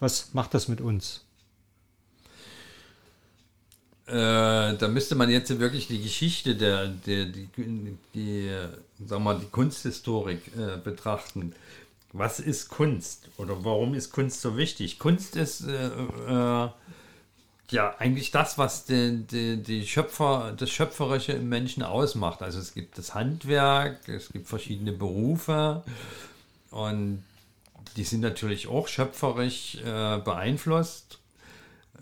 was 0.00 0.30
macht 0.32 0.54
das 0.54 0.68
mit 0.68 0.80
uns? 0.80 1.26
Äh, 4.08 4.76
da 4.78 4.88
müsste 4.88 5.16
man 5.16 5.28
jetzt 5.28 5.58
wirklich 5.58 5.86
die 5.86 6.02
Geschichte 6.02 6.56
der, 6.56 6.88
der 6.88 7.26
die, 7.26 7.48
die, 8.14 8.50
sag 9.04 9.20
mal, 9.20 9.38
die 9.38 9.50
Kunsthistorik 9.50 10.40
äh, 10.56 10.78
betrachten. 10.78 11.54
Was 12.14 12.40
ist 12.40 12.70
Kunst 12.70 13.28
oder 13.36 13.64
warum 13.64 13.92
ist 13.92 14.10
Kunst 14.10 14.40
so 14.40 14.56
wichtig? 14.56 14.98
Kunst 14.98 15.36
ist 15.36 15.66
äh, 15.66 15.88
äh 16.28 16.68
ja 17.70 17.94
eigentlich 17.98 18.30
das, 18.30 18.56
was 18.56 18.86
die, 18.86 19.26
die, 19.30 19.62
die, 19.62 19.86
Schöpfer, 19.86 20.54
das 20.56 20.70
Schöpferische 20.70 21.32
im 21.32 21.50
Menschen 21.50 21.82
ausmacht. 21.82 22.40
Also 22.40 22.58
es 22.60 22.72
gibt 22.72 22.96
das 22.96 23.14
Handwerk, 23.14 24.08
es 24.08 24.30
gibt 24.30 24.48
verschiedene 24.48 24.92
Berufe 24.92 25.84
und 26.70 27.22
die 27.96 28.04
sind 28.04 28.20
natürlich 28.20 28.68
auch 28.68 28.88
schöpferisch 28.88 29.76
äh, 29.84 30.18
beeinflusst 30.18 31.18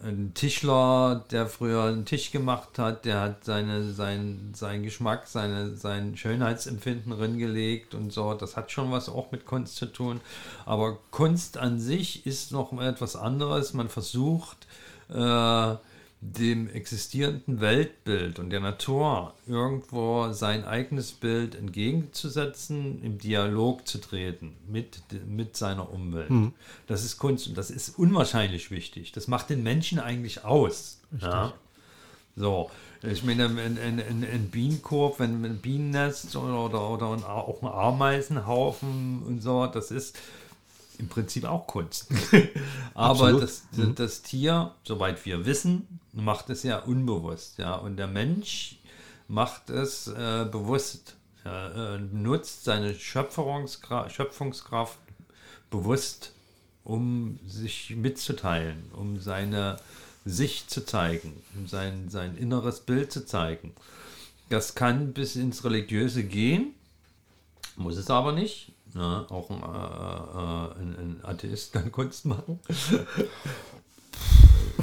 ein 0.02 0.32
Tischler, 0.34 1.24
der 1.30 1.46
früher 1.46 1.84
einen 1.84 2.04
Tisch 2.04 2.30
gemacht 2.30 2.78
hat, 2.78 3.04
der 3.04 3.20
hat 3.20 3.44
seine, 3.44 3.92
sein, 3.92 4.52
seinen 4.54 4.82
Geschmack, 4.82 5.26
seine, 5.26 5.74
sein 5.76 6.16
Schönheitsempfinden 6.16 7.12
reingelegt 7.12 7.94
und 7.94 8.12
so. 8.12 8.34
Das 8.34 8.56
hat 8.56 8.70
schon 8.70 8.90
was 8.92 9.08
auch 9.08 9.32
mit 9.32 9.46
Kunst 9.46 9.76
zu 9.76 9.86
tun. 9.86 10.20
Aber 10.64 10.98
Kunst 11.10 11.58
an 11.58 11.80
sich 11.80 12.26
ist 12.26 12.52
noch 12.52 12.78
etwas 12.80 13.16
anderes. 13.16 13.72
Man 13.72 13.88
versucht, 13.88 14.66
äh, 15.08 15.74
dem 16.20 16.68
existierenden 16.68 17.60
Weltbild 17.60 18.38
und 18.38 18.50
der 18.50 18.60
Natur 18.60 19.34
irgendwo 19.46 20.32
sein 20.32 20.64
eigenes 20.64 21.12
Bild 21.12 21.54
entgegenzusetzen, 21.54 23.02
im 23.02 23.18
Dialog 23.18 23.86
zu 23.86 23.98
treten 23.98 24.56
mit, 24.66 25.02
mit 25.28 25.56
seiner 25.56 25.92
Umwelt. 25.92 26.30
Mhm. 26.30 26.54
Das 26.86 27.04
ist 27.04 27.18
Kunst 27.18 27.48
und 27.48 27.58
das 27.58 27.70
ist 27.70 27.98
unwahrscheinlich 27.98 28.70
wichtig. 28.70 29.12
Das 29.12 29.28
macht 29.28 29.50
den 29.50 29.62
Menschen 29.62 29.98
eigentlich 29.98 30.44
aus. 30.44 31.00
Ja? 31.20 31.52
So, 32.34 32.70
ich 33.02 33.22
meine, 33.22 33.46
ein, 33.46 33.58
ein, 33.58 33.78
ein, 33.78 34.24
ein 34.24 34.48
Bienenkorb, 34.50 35.20
wenn 35.20 35.44
ein 35.44 35.58
Bienennest 35.58 36.34
oder, 36.36 36.64
oder, 36.64 36.90
oder 36.90 37.12
ein, 37.12 37.24
auch 37.24 37.62
ein 37.62 37.68
Ameisenhaufen 37.68 39.22
und 39.22 39.42
so, 39.42 39.66
das 39.66 39.90
ist 39.90 40.18
im 40.98 41.08
Prinzip 41.08 41.44
auch 41.44 41.66
Kunst. 41.66 42.08
Aber 42.94 43.32
das, 43.32 43.64
mhm. 43.72 43.94
das 43.94 44.22
Tier, 44.22 44.72
soweit 44.84 45.24
wir 45.24 45.46
wissen, 45.46 46.00
macht 46.12 46.50
es 46.50 46.62
ja 46.62 46.78
unbewusst. 46.78 47.58
Ja? 47.58 47.74
Und 47.74 47.96
der 47.96 48.06
Mensch 48.06 48.78
macht 49.28 49.70
es 49.70 50.08
äh, 50.08 50.46
bewusst. 50.50 51.16
Er 51.44 51.94
äh, 51.94 51.98
nutzt 51.98 52.64
seine 52.64 52.94
Schöpfungskraft 52.94 54.98
bewusst, 55.70 56.32
um 56.84 57.38
sich 57.46 57.94
mitzuteilen, 57.96 58.90
um 58.92 59.20
seine 59.20 59.76
Sicht 60.24 60.70
zu 60.70 60.84
zeigen, 60.84 61.40
um 61.54 61.68
sein, 61.68 62.08
sein 62.08 62.36
inneres 62.36 62.80
Bild 62.80 63.12
zu 63.12 63.24
zeigen. 63.24 63.72
Das 64.48 64.74
kann 64.74 65.12
bis 65.12 65.36
ins 65.36 65.64
Religiöse 65.64 66.24
gehen, 66.24 66.74
muss 67.76 67.96
es 67.96 68.10
aber 68.10 68.32
nicht. 68.32 68.72
Ja, 68.96 69.26
auch 69.28 69.50
ein, 69.50 69.62
äh, 69.62 70.80
ein, 70.80 70.96
ein, 70.98 71.20
Atheist 71.22 71.74
kann 71.74 71.92
Kunst 71.92 72.24
machen. 72.24 72.60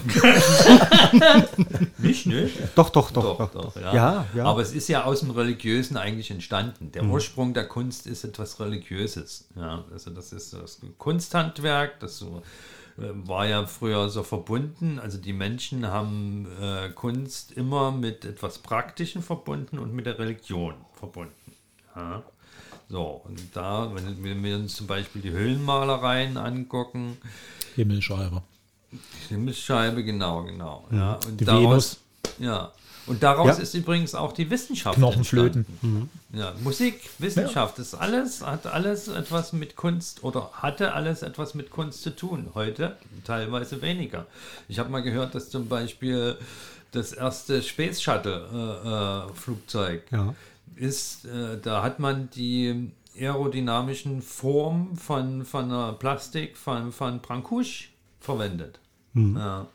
nicht, 1.98 2.28
ne? 2.28 2.48
Doch, 2.76 2.90
doch, 2.92 3.10
doch. 3.10 3.38
doch, 3.38 3.52
doch, 3.52 3.74
doch 3.74 3.82
ja. 3.82 3.96
Ja, 3.96 4.28
ja. 4.36 4.46
Aber 4.46 4.62
es 4.62 4.72
ist 4.74 4.88
ja 4.88 5.06
aus 5.06 5.22
dem 5.22 5.32
Religiösen 5.32 5.98
eigentlich 5.98 6.30
entstanden. 6.30 6.92
Der 6.92 7.02
mhm. 7.04 7.12
Ursprung 7.12 7.56
der 7.56 7.68
Kunst 7.68 8.06
ist 8.06 8.24
etwas 8.24 8.60
Religiöses. 8.60 9.48
Ja, 9.56 9.84
also 9.92 10.12
das 10.12 10.32
ist 10.32 10.54
das 10.54 10.80
Kunsthandwerk, 11.00 12.00
das 12.00 12.20
so, 12.20 12.44
äh, 12.98 13.10
war 13.28 13.48
ja 13.48 13.66
früher 13.66 14.10
so 14.10 14.22
verbunden. 14.22 15.00
Also 15.00 15.18
die 15.18 15.34
Menschen 15.34 15.88
haben 15.88 16.48
äh, 16.62 16.90
Kunst 16.90 17.52
immer 17.52 17.92
mit 17.92 18.26
etwas 18.26 18.60
Praktischen 18.60 19.24
verbunden 19.24 19.80
und 19.80 19.92
mit 19.94 20.06
der 20.06 20.20
Religion 20.20 20.76
verbunden. 20.94 21.34
Ja. 21.96 22.24
So, 22.94 23.22
und 23.24 23.42
da, 23.54 23.92
wenn, 23.96 24.44
wir 24.44 24.56
uns 24.56 24.76
zum 24.76 24.86
Beispiel 24.86 25.24
die 25.24 25.32
Höhlenmalereien 25.32 26.38
angucken. 26.38 27.18
Himmelscheibe. 27.74 28.44
Himmelsscheibe, 29.30 30.04
genau, 30.04 30.44
genau. 30.44 30.88
Ja, 30.92 31.18
und 31.28 31.42
die 31.42 31.46
daraus, 31.46 31.98
Venus. 32.38 32.48
Ja. 32.52 32.72
Und 33.08 33.24
daraus 33.24 33.58
ja. 33.58 33.64
ist 33.64 33.74
übrigens 33.74 34.14
auch 34.14 34.32
die 34.32 34.48
Wissenschaft. 34.48 35.00
Knochenflöten. 35.00 35.66
Mhm. 35.82 36.10
Ja, 36.34 36.54
Musik, 36.64 37.10
Wissenschaft, 37.18 37.80
ja. 37.80 37.84
das 37.84 37.96
alles, 37.96 38.46
hat 38.46 38.68
alles 38.68 39.08
etwas 39.08 39.54
mit 39.54 39.76
Kunst 39.76 40.24
oder 40.24 40.52
hatte 40.54 40.94
alles 40.94 41.24
etwas 41.24 41.56
mit 41.56 41.72
Kunst 41.72 42.04
zu 42.04 42.16
tun. 42.16 42.52
Heute 42.54 42.96
teilweise 43.24 43.82
weniger. 43.82 44.28
Ich 44.68 44.78
habe 44.78 44.92
mal 44.92 45.02
gehört, 45.02 45.34
dass 45.34 45.50
zum 45.50 45.68
Beispiel 45.68 46.38
das 46.92 47.12
erste 47.12 47.64
Space 47.64 48.04
Shuttle 48.04 48.46
äh, 48.54 49.32
äh, 49.32 49.34
Flugzeug 49.34 50.04
ja 50.12 50.36
ist, 50.76 51.26
äh, 51.26 51.60
da 51.60 51.84
hat 51.84 52.00
man 52.00 52.30
die 52.30 52.92
aerodynamischen 53.18 54.22
Formen 54.22 54.96
von, 54.96 55.46
von 55.46 55.66
einer 55.66 55.94
Plastik 55.94 56.58
von, 56.58 56.92
von 56.92 57.22
Brancusi 57.22 57.86
verwendet. 58.20 58.80
Mhm. 59.14 59.38
Ja. 59.38 59.68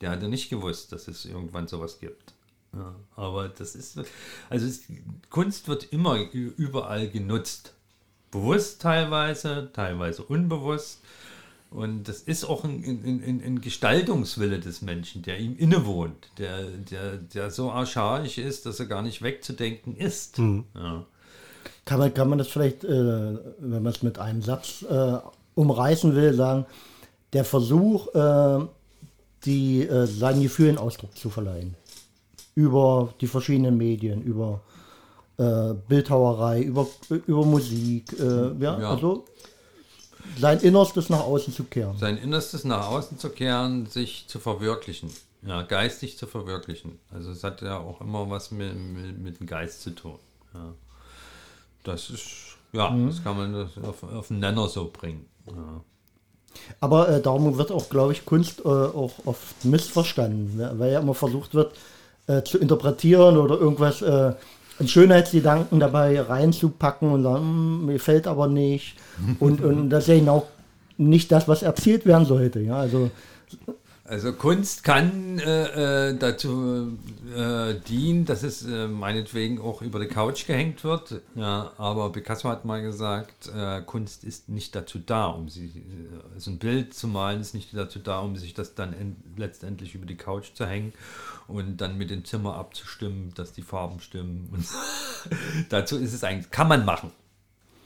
Der 0.00 0.10
hatte 0.10 0.28
nicht 0.28 0.48
gewusst, 0.48 0.92
dass 0.92 1.08
es 1.08 1.26
irgendwann 1.26 1.68
sowas 1.68 2.00
gibt. 2.00 2.34
Ja, 2.72 2.94
aber 3.16 3.48
das 3.48 3.74
ist, 3.74 4.00
also 4.48 4.66
es, 4.66 4.84
Kunst 5.28 5.68
wird 5.68 5.92
immer 5.92 6.18
überall 6.32 7.08
genutzt. 7.08 7.74
Bewusst 8.30 8.80
teilweise, 8.80 9.70
teilweise 9.72 10.22
unbewusst. 10.22 11.02
Und 11.70 12.08
das 12.08 12.20
ist 12.20 12.44
auch 12.44 12.64
ein, 12.64 12.82
ein, 12.82 13.42
ein, 13.44 13.60
Gestaltungswille 13.60 14.58
des 14.58 14.82
Menschen, 14.82 15.22
der 15.22 15.38
ihm 15.38 15.56
innewohnt, 15.56 16.30
der, 16.36 16.64
der, 16.90 17.16
der 17.16 17.50
so 17.52 17.70
archaisch 17.70 18.38
ist, 18.38 18.66
dass 18.66 18.80
er 18.80 18.86
gar 18.86 19.02
nicht 19.02 19.22
wegzudenken 19.22 19.96
ist. 19.96 20.38
Mhm. 20.38 20.64
Ja. 20.74 21.06
Kann, 21.84 22.00
man, 22.00 22.12
kann 22.12 22.28
man 22.28 22.38
das 22.38 22.48
vielleicht, 22.48 22.82
äh, 22.82 22.88
wenn 22.88 23.82
man 23.82 23.86
es 23.92 24.02
mit 24.02 24.18
einem 24.18 24.42
Satz 24.42 24.82
äh, 24.82 25.18
umreißen 25.54 26.14
will, 26.16 26.34
sagen, 26.34 26.66
der 27.32 27.44
Versuch, 27.44 28.12
äh, 28.16 28.66
die, 29.44 29.82
äh, 29.82 30.06
seinen 30.06 30.42
Gefühlen 30.42 30.76
Ausdruck 30.76 31.16
zu 31.16 31.30
verleihen. 31.30 31.76
Über 32.56 33.14
die 33.20 33.28
verschiedenen 33.28 33.76
Medien, 33.76 34.22
über 34.22 34.60
äh, 35.36 35.74
Bildhauerei, 35.88 36.62
über, 36.62 36.88
über 37.08 37.44
Musik. 37.46 38.12
Äh, 38.18 38.24
ja, 38.58 38.78
ja, 38.78 38.90
also 38.90 39.24
sein 40.38 40.60
Innerstes 40.60 41.08
nach 41.08 41.20
außen 41.20 41.52
zu 41.52 41.64
kehren. 41.64 41.96
Sein 41.96 42.16
Innerstes 42.16 42.64
nach 42.64 42.88
außen 42.88 43.18
zu 43.18 43.30
kehren, 43.30 43.86
sich 43.86 44.26
zu 44.28 44.38
verwirklichen. 44.38 45.10
Ja, 45.42 45.62
geistig 45.62 46.18
zu 46.18 46.26
verwirklichen. 46.26 46.98
Also 47.12 47.30
es 47.30 47.42
hat 47.42 47.62
ja 47.62 47.78
auch 47.78 48.00
immer 48.00 48.28
was 48.28 48.50
mit, 48.50 48.74
mit, 48.74 49.18
mit 49.18 49.40
dem 49.40 49.46
Geist 49.46 49.82
zu 49.82 49.90
tun. 49.90 50.18
Ja. 50.52 50.74
Das 51.82 52.10
ist, 52.10 52.58
ja, 52.72 52.90
mhm. 52.90 53.08
das 53.08 53.24
kann 53.24 53.36
man 53.36 53.52
das 53.54 53.70
auf, 53.82 54.02
auf 54.02 54.28
den 54.28 54.40
Nenner 54.40 54.68
so 54.68 54.90
bringen. 54.92 55.26
Ja. 55.46 55.82
Aber 56.80 57.08
äh, 57.08 57.22
darum 57.22 57.56
wird 57.56 57.72
auch, 57.72 57.88
glaube 57.88 58.12
ich, 58.12 58.26
Kunst 58.26 58.60
äh, 58.60 58.68
auch 58.68 59.12
oft 59.24 59.64
missverstanden, 59.64 60.60
weil 60.78 60.92
ja 60.92 61.00
immer 61.00 61.14
versucht 61.14 61.54
wird 61.54 61.74
äh, 62.26 62.42
zu 62.42 62.58
interpretieren 62.58 63.36
oder 63.36 63.58
irgendwas 63.58 64.02
äh, 64.02 64.34
einen 64.80 64.88
Schönheitsgedanken 64.88 65.78
dabei 65.78 66.20
reinzupacken 66.20 67.12
und 67.12 67.22
sagen, 67.22 67.44
hm, 67.44 67.86
mir 67.86 68.00
fällt 68.00 68.26
aber 68.26 68.48
nicht. 68.48 68.96
Und, 69.38 69.60
und 69.60 69.90
das 69.90 70.04
ist 70.04 70.08
ja 70.08 70.18
genau 70.18 70.48
nicht 70.96 71.30
das, 71.30 71.46
was 71.46 71.62
erzählt 71.62 72.06
werden 72.06 72.24
sollte. 72.24 72.60
Ja, 72.60 72.76
also 72.76 73.10
also 74.10 74.32
Kunst 74.32 74.82
kann 74.82 75.38
äh, 75.38 76.08
äh, 76.08 76.18
dazu 76.18 76.98
äh, 77.32 77.74
dienen, 77.88 78.24
dass 78.24 78.42
es 78.42 78.66
äh, 78.66 78.88
meinetwegen 78.88 79.60
auch 79.60 79.82
über 79.82 80.00
die 80.00 80.08
Couch 80.08 80.48
gehängt 80.48 80.82
wird. 80.82 81.20
Ja, 81.36 81.70
aber 81.78 82.10
Picasso 82.10 82.48
hat 82.48 82.64
mal 82.64 82.82
gesagt, 82.82 83.52
äh, 83.56 83.82
Kunst 83.82 84.24
ist 84.24 84.48
nicht 84.48 84.74
dazu 84.74 84.98
da, 84.98 85.26
um 85.26 85.48
sie, 85.48 85.66
äh, 85.66 86.34
also 86.34 86.50
ein 86.50 86.58
Bild 86.58 86.92
zu 86.92 87.06
malen 87.06 87.40
ist 87.40 87.54
nicht 87.54 87.68
dazu 87.72 88.00
da, 88.00 88.18
um 88.18 88.34
sich 88.34 88.52
das 88.52 88.74
dann 88.74 88.96
letztendlich 89.36 89.94
über 89.94 90.06
die 90.06 90.16
Couch 90.16 90.54
zu 90.54 90.66
hängen 90.66 90.92
und 91.50 91.78
dann 91.78 91.98
mit 91.98 92.10
dem 92.10 92.24
Zimmer 92.24 92.56
abzustimmen, 92.56 93.32
dass 93.34 93.52
die 93.52 93.62
Farben 93.62 94.00
stimmen. 94.00 94.48
Und 94.52 94.66
dazu 95.68 95.98
ist 95.98 96.12
es 96.12 96.24
eigentlich, 96.24 96.50
kann 96.50 96.68
man 96.68 96.84
machen. 96.84 97.12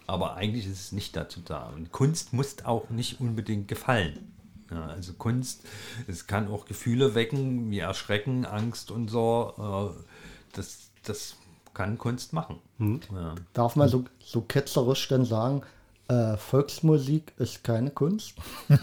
Aber 0.06 0.34
eigentlich 0.36 0.66
ist 0.66 0.80
es 0.80 0.92
nicht 0.92 1.16
dazu 1.16 1.40
da. 1.44 1.70
Und 1.74 1.90
Kunst 1.90 2.32
muss 2.32 2.64
auch 2.64 2.90
nicht 2.90 3.20
unbedingt 3.20 3.68
gefallen. 3.68 4.32
Ja, 4.70 4.86
also 4.86 5.12
Kunst, 5.14 5.62
es 6.06 6.26
kann 6.26 6.48
auch 6.48 6.66
Gefühle 6.66 7.14
wecken, 7.14 7.70
wie 7.70 7.78
Erschrecken, 7.78 8.44
Angst 8.44 8.90
und 8.90 9.08
so. 9.08 9.94
Äh, 9.94 10.04
das, 10.52 10.90
das 11.04 11.36
kann 11.74 11.98
Kunst 11.98 12.32
machen. 12.32 12.58
Hm. 12.78 13.00
Ja. 13.12 13.34
Darf 13.52 13.76
man 13.76 13.88
so, 13.88 14.04
so 14.18 14.40
ketzerisch 14.40 15.08
denn 15.08 15.24
sagen, 15.24 15.62
äh, 16.09 16.36
Volksmusik 16.36 17.32
ist 17.38 17.64
keine 17.64 17.90
Kunst? 17.90 18.34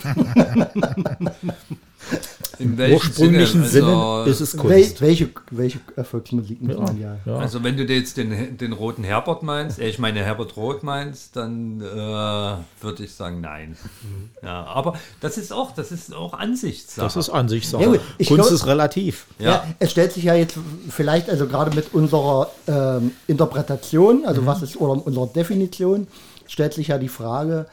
Im 2.60 2.80
im 2.80 2.94
ursprünglichen 2.94 3.66
Sinne, 3.66 3.88
also, 3.88 4.30
ist 4.30 4.42
es 4.42 4.58
Kunst. 4.58 5.02
welche, 5.02 5.30
welche 5.50 5.80
Erfolgsmusik 5.96 6.60
ja, 6.62 6.86
ja. 7.00 7.18
ja. 7.26 7.36
Also 7.38 7.64
wenn 7.64 7.76
du 7.78 7.84
jetzt 7.84 8.18
den, 8.18 8.58
den 8.58 8.74
roten 8.74 9.04
Herbert 9.04 9.42
meinst, 9.42 9.80
äh, 9.80 9.88
ich 9.88 9.98
meine 9.98 10.20
Herbert 10.24 10.58
Roth 10.58 10.84
meinst, 10.84 11.36
dann 11.36 11.82
äh, 11.82 11.86
würde 11.86 13.04
ich 13.04 13.14
sagen 13.14 13.42
nein. 13.42 13.78
Mhm. 14.04 14.30
Ja, 14.44 14.66
aber 14.66 14.96
das 15.22 15.38
ist 15.38 15.52
auch, 15.52 15.72
das 15.74 15.92
ist 15.92 16.14
auch 16.14 16.34
Ansichtssache. 16.34 17.06
Das 17.06 17.16
ist 17.16 17.30
Ansichtssache. 17.30 17.84
Ja, 17.84 17.90
Kunst 17.92 18.28
glaub, 18.28 18.52
ist 18.52 18.66
relativ. 18.68 19.26
Ja. 19.40 19.64
es 19.80 19.92
stellt 19.92 20.12
sich 20.12 20.26
ja 20.26 20.36
jetzt 20.36 20.58
vielleicht, 20.90 21.30
also 21.30 21.48
gerade 21.48 21.76
mit 21.76 21.94
unserer 21.94 22.52
ähm, 22.68 23.12
Interpretation, 23.28 24.26
also 24.26 24.42
mhm. 24.42 24.46
was 24.46 24.62
ist, 24.62 24.78
oder 24.78 25.04
unserer 25.06 25.28
Definition, 25.28 26.08
stellt 26.52 26.74
sich 26.74 26.90
ja 26.90 26.98
die 26.98 27.08
Frage, 27.08 27.66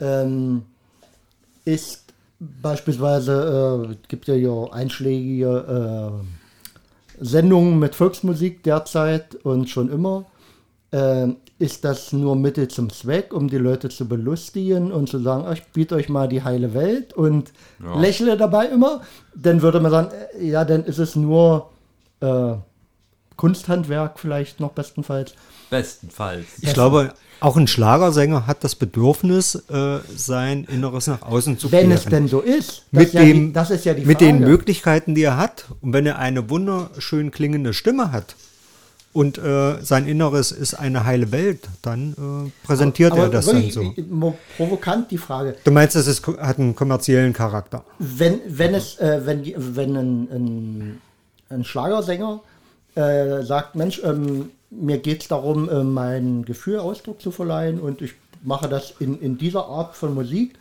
ähm, 0.00 0.62
ist 1.66 2.04
beispielsweise, 2.40 3.90
äh, 3.90 3.96
gibt 4.08 4.26
ja 4.26 4.34
hier 4.34 4.70
einschlägige 4.72 6.22
äh, 7.20 7.24
Sendungen 7.24 7.78
mit 7.78 7.94
Volksmusik 7.94 8.62
derzeit 8.62 9.34
und 9.36 9.68
schon 9.68 9.92
immer. 9.92 10.24
Äh, 10.92 11.28
ist 11.58 11.84
das 11.84 12.12
nur 12.12 12.34
Mittel 12.34 12.68
zum 12.68 12.90
Zweck, 12.90 13.32
um 13.32 13.48
die 13.48 13.58
Leute 13.58 13.90
zu 13.90 14.08
belustigen 14.08 14.90
und 14.90 15.08
zu 15.08 15.20
sagen, 15.20 15.50
ich 15.52 15.62
biete 15.66 15.94
euch 15.94 16.08
mal 16.08 16.26
die 16.26 16.42
heile 16.42 16.74
Welt 16.74 17.12
und 17.12 17.52
ja. 17.82 18.00
lächle 18.00 18.36
dabei 18.36 18.66
immer? 18.66 19.02
Dann 19.34 19.62
würde 19.62 19.78
man 19.78 19.90
sagen, 19.90 20.08
äh, 20.38 20.46
ja, 20.46 20.64
dann 20.64 20.84
ist 20.84 20.98
es 20.98 21.16
nur 21.16 21.70
äh, 22.20 22.54
Kunsthandwerk 23.36 24.18
vielleicht 24.18 24.58
noch 24.58 24.72
bestenfalls. 24.72 25.34
Bestenfalls. 25.70 26.46
Ich 26.62 26.72
glaube, 26.72 27.12
auch 27.42 27.56
ein 27.56 27.66
Schlagersänger 27.66 28.46
hat 28.46 28.62
das 28.62 28.74
Bedürfnis, 28.74 29.56
äh, 29.68 29.98
sein 30.14 30.64
Inneres 30.64 31.08
nach 31.08 31.22
außen 31.22 31.58
zu 31.58 31.72
Wenn 31.72 31.90
es 31.90 32.04
denn 32.04 32.28
so 32.28 32.40
ist. 32.40 32.84
Mit, 32.92 33.12
ja 33.12 33.22
dem, 33.22 33.48
die, 33.48 33.52
das 33.52 33.70
ist 33.70 33.84
ja 33.84 33.94
die 33.94 34.04
Mit 34.04 34.20
den 34.20 34.38
Möglichkeiten, 34.38 35.14
die 35.14 35.22
er 35.22 35.36
hat. 35.36 35.66
Und 35.80 35.92
wenn 35.92 36.06
er 36.06 36.18
eine 36.18 36.48
wunderschön 36.48 37.30
klingende 37.30 37.74
Stimme 37.74 38.12
hat 38.12 38.36
und 39.12 39.38
äh, 39.38 39.82
sein 39.82 40.06
Inneres 40.06 40.52
ist 40.52 40.74
eine 40.74 41.04
heile 41.04 41.32
Welt, 41.32 41.68
dann 41.82 42.12
äh, 42.12 42.66
präsentiert 42.66 43.12
aber, 43.12 43.22
aber 43.22 43.30
er 43.30 43.40
das 43.40 43.46
dann 43.46 43.70
so. 43.70 43.92
Provokant 44.56 45.10
die 45.10 45.18
Frage. 45.18 45.56
Du 45.64 45.72
meinst, 45.72 45.96
es 45.96 46.06
ist, 46.06 46.26
hat 46.26 46.58
einen 46.58 46.76
kommerziellen 46.76 47.32
Charakter? 47.32 47.84
Wenn, 47.98 48.40
wenn, 48.46 48.74
es, 48.74 48.98
äh, 48.98 49.20
wenn, 49.24 49.52
wenn 49.56 49.96
ein, 49.96 50.28
ein, 50.30 51.00
ein 51.50 51.64
Schlagersänger 51.64 52.40
äh, 52.94 53.42
sagt, 53.42 53.74
Mensch, 53.74 54.00
ähm, 54.04 54.50
mir 54.70 54.98
geht 54.98 55.22
es 55.22 55.28
darum, 55.28 55.68
äh, 55.68 55.82
mein 55.82 56.44
Gefühl 56.44 56.78
Ausdruck 56.78 57.20
zu 57.20 57.30
verleihen 57.30 57.80
und 57.80 58.02
ich 58.02 58.14
mache 58.42 58.68
das 58.68 58.94
in, 58.98 59.20
in 59.20 59.38
dieser 59.38 59.66
Art 59.66 59.94
von 59.94 60.14
Musik, 60.14 60.54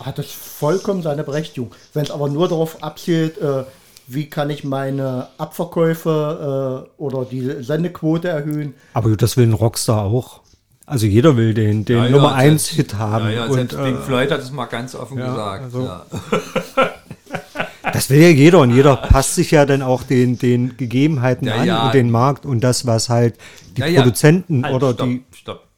hat 0.00 0.18
das 0.18 0.26
vollkommen 0.26 1.02
seine 1.02 1.24
Berechtigung. 1.24 1.72
Wenn 1.92 2.04
es 2.04 2.10
aber 2.10 2.28
nur 2.28 2.48
darauf 2.48 2.82
abzielt, 2.82 3.38
äh, 3.38 3.64
wie 4.06 4.28
kann 4.28 4.50
ich 4.50 4.64
meine 4.64 5.28
Abverkäufe 5.38 6.86
äh, 6.98 7.02
oder 7.02 7.24
die 7.24 7.62
Sendequote 7.62 8.28
erhöhen. 8.28 8.74
Aber 8.92 9.16
das 9.16 9.36
will 9.36 9.46
ein 9.46 9.54
Rockstar 9.54 10.04
auch. 10.04 10.40
Also 10.86 11.06
jeder 11.06 11.36
will 11.36 11.54
den, 11.54 11.86
den 11.86 11.96
ja, 11.96 12.10
Nummer 12.10 12.30
ja, 12.30 12.34
1 12.34 12.68
Hit 12.68 12.94
haben. 12.94 13.26
Ja, 13.26 13.30
ja, 13.30 13.44
und, 13.46 13.54
selbst 13.54 13.78
Pink 13.78 13.98
äh, 13.98 14.02
Floyd 14.02 14.30
hat 14.30 14.40
es 14.40 14.50
mal 14.50 14.66
ganz 14.66 14.94
offen 14.94 15.18
ja, 15.18 15.30
gesagt. 15.30 15.64
Also, 15.64 15.82
ja. 15.84 16.06
Das 17.94 18.10
will 18.10 18.20
ja 18.20 18.28
jeder 18.28 18.58
und 18.58 18.74
jeder 18.74 18.96
passt 18.96 19.36
sich 19.36 19.52
ja 19.52 19.64
dann 19.64 19.80
auch 19.80 20.02
den, 20.02 20.36
den 20.36 20.76
Gegebenheiten 20.76 21.46
ja, 21.46 21.54
an 21.54 21.66
ja. 21.66 21.86
und 21.86 21.94
den 21.94 22.10
Markt 22.10 22.44
und 22.44 22.62
das, 22.62 22.86
was 22.86 23.08
halt 23.08 23.38
die 23.76 23.82
ja, 23.82 24.00
Produzenten 24.00 24.64
halt, 24.64 24.74
oder 24.74 24.94
stopp, 24.94 25.06
die 25.06 25.22
stopp. 25.32 25.68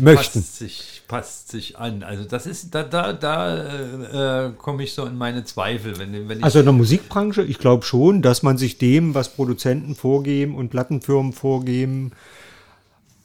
möchten. 0.00 0.40
Passt 0.40 0.56
sich, 0.56 1.02
passt 1.06 1.50
sich 1.50 1.78
an. 1.78 2.02
Also 2.02 2.24
das 2.24 2.46
ist, 2.46 2.74
da, 2.74 2.82
da, 2.82 3.12
da 3.12 4.46
äh, 4.46 4.52
komme 4.56 4.84
ich 4.84 4.94
so 4.94 5.04
in 5.04 5.18
meine 5.18 5.44
Zweifel. 5.44 5.98
Wenn, 5.98 6.30
wenn 6.30 6.42
also 6.42 6.60
in 6.60 6.64
der 6.64 6.72
Musikbranche, 6.72 7.42
ich 7.42 7.58
glaube 7.58 7.84
schon, 7.84 8.22
dass 8.22 8.42
man 8.42 8.56
sich 8.56 8.78
dem, 8.78 9.14
was 9.14 9.28
Produzenten 9.28 9.94
vorgeben 9.94 10.54
und 10.54 10.70
Plattenfirmen 10.70 11.34
vorgeben, 11.34 12.12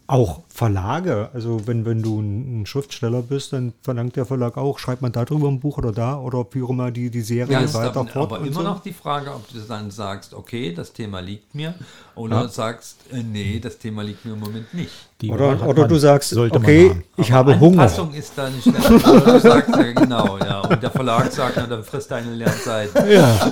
auch 0.09 0.41
Verlage, 0.49 1.29
also 1.33 1.67
wenn, 1.67 1.85
wenn 1.85 2.01
du 2.01 2.19
ein, 2.19 2.65
Schriftsteller 2.65 3.21
bist, 3.21 3.53
dann 3.53 3.73
verlangt 3.83 4.15
der 4.15 4.25
Verlag 4.25 4.57
auch, 4.57 4.79
schreibt 4.79 5.03
man 5.03 5.11
darüber 5.11 5.47
ein 5.47 5.59
Buch 5.59 5.77
oder 5.77 5.91
da 5.91 6.17
oder 6.17 6.45
wie 6.51 6.63
auch 6.63 6.71
immer 6.71 6.89
die, 6.89 7.11
die 7.11 7.21
Serie 7.21 7.53
ja, 7.53 7.73
weiter 7.73 7.99
aber, 7.99 8.09
fort. 8.09 8.31
Aber 8.33 8.39
immer 8.39 8.51
so. 8.51 8.61
noch 8.63 8.81
die 8.81 8.91
Frage, 8.91 9.29
ob 9.29 9.47
du 9.47 9.59
dann 9.59 9.91
sagst, 9.91 10.33
okay, 10.33 10.73
das 10.73 10.93
Thema 10.93 11.19
liegt 11.19 11.53
mir, 11.53 11.75
oder 12.15 12.41
ja. 12.41 12.47
sagst, 12.47 12.97
äh, 13.11 13.21
nee, 13.21 13.59
das 13.59 13.77
Thema 13.77 14.01
liegt 14.01 14.25
mir 14.25 14.33
im 14.33 14.39
Moment 14.39 14.73
nicht. 14.73 14.91
Die 15.21 15.29
oder 15.29 15.67
oder 15.67 15.87
du 15.87 15.97
sagst, 15.97 16.35
okay, 16.35 17.03
ich 17.15 17.31
habe 17.31 17.53
Anpassung 17.53 18.07
Hunger. 18.07 18.17
ist 18.17 18.33
da 18.35 18.49
nicht, 18.49 18.65
du 18.65 19.39
sagst 19.39 19.75
ja 19.75 19.91
genau, 19.91 20.39
ja, 20.39 20.61
und 20.61 20.81
der 20.81 20.89
Verlag 20.89 21.31
sagt, 21.31 21.53
na, 21.57 21.67
dann 21.67 21.83
frisst 21.83 22.09
deine 22.09 22.33
Lernzeit. 22.33 22.89
Ja. 23.07 23.51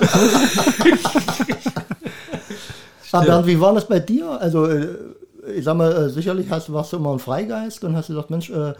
Aber 3.12 3.46
wie 3.46 3.58
war 3.58 3.72
das 3.72 3.88
bei 3.88 4.00
dir? 4.00 4.38
Also 4.40 4.66
äh, 4.66 4.88
ich 5.56 5.64
sag 5.64 5.76
mal, 5.76 5.92
äh, 5.92 6.10
sicherlich 6.10 6.50
hast, 6.50 6.72
warst 6.72 6.92
du 6.92 6.96
immer 6.96 7.12
ein 7.12 7.18
Freigeist 7.18 7.84
und 7.84 7.96
hast 7.96 8.08
gesagt, 8.08 8.30
Mensch, 8.30 8.50
äh, 8.50 8.74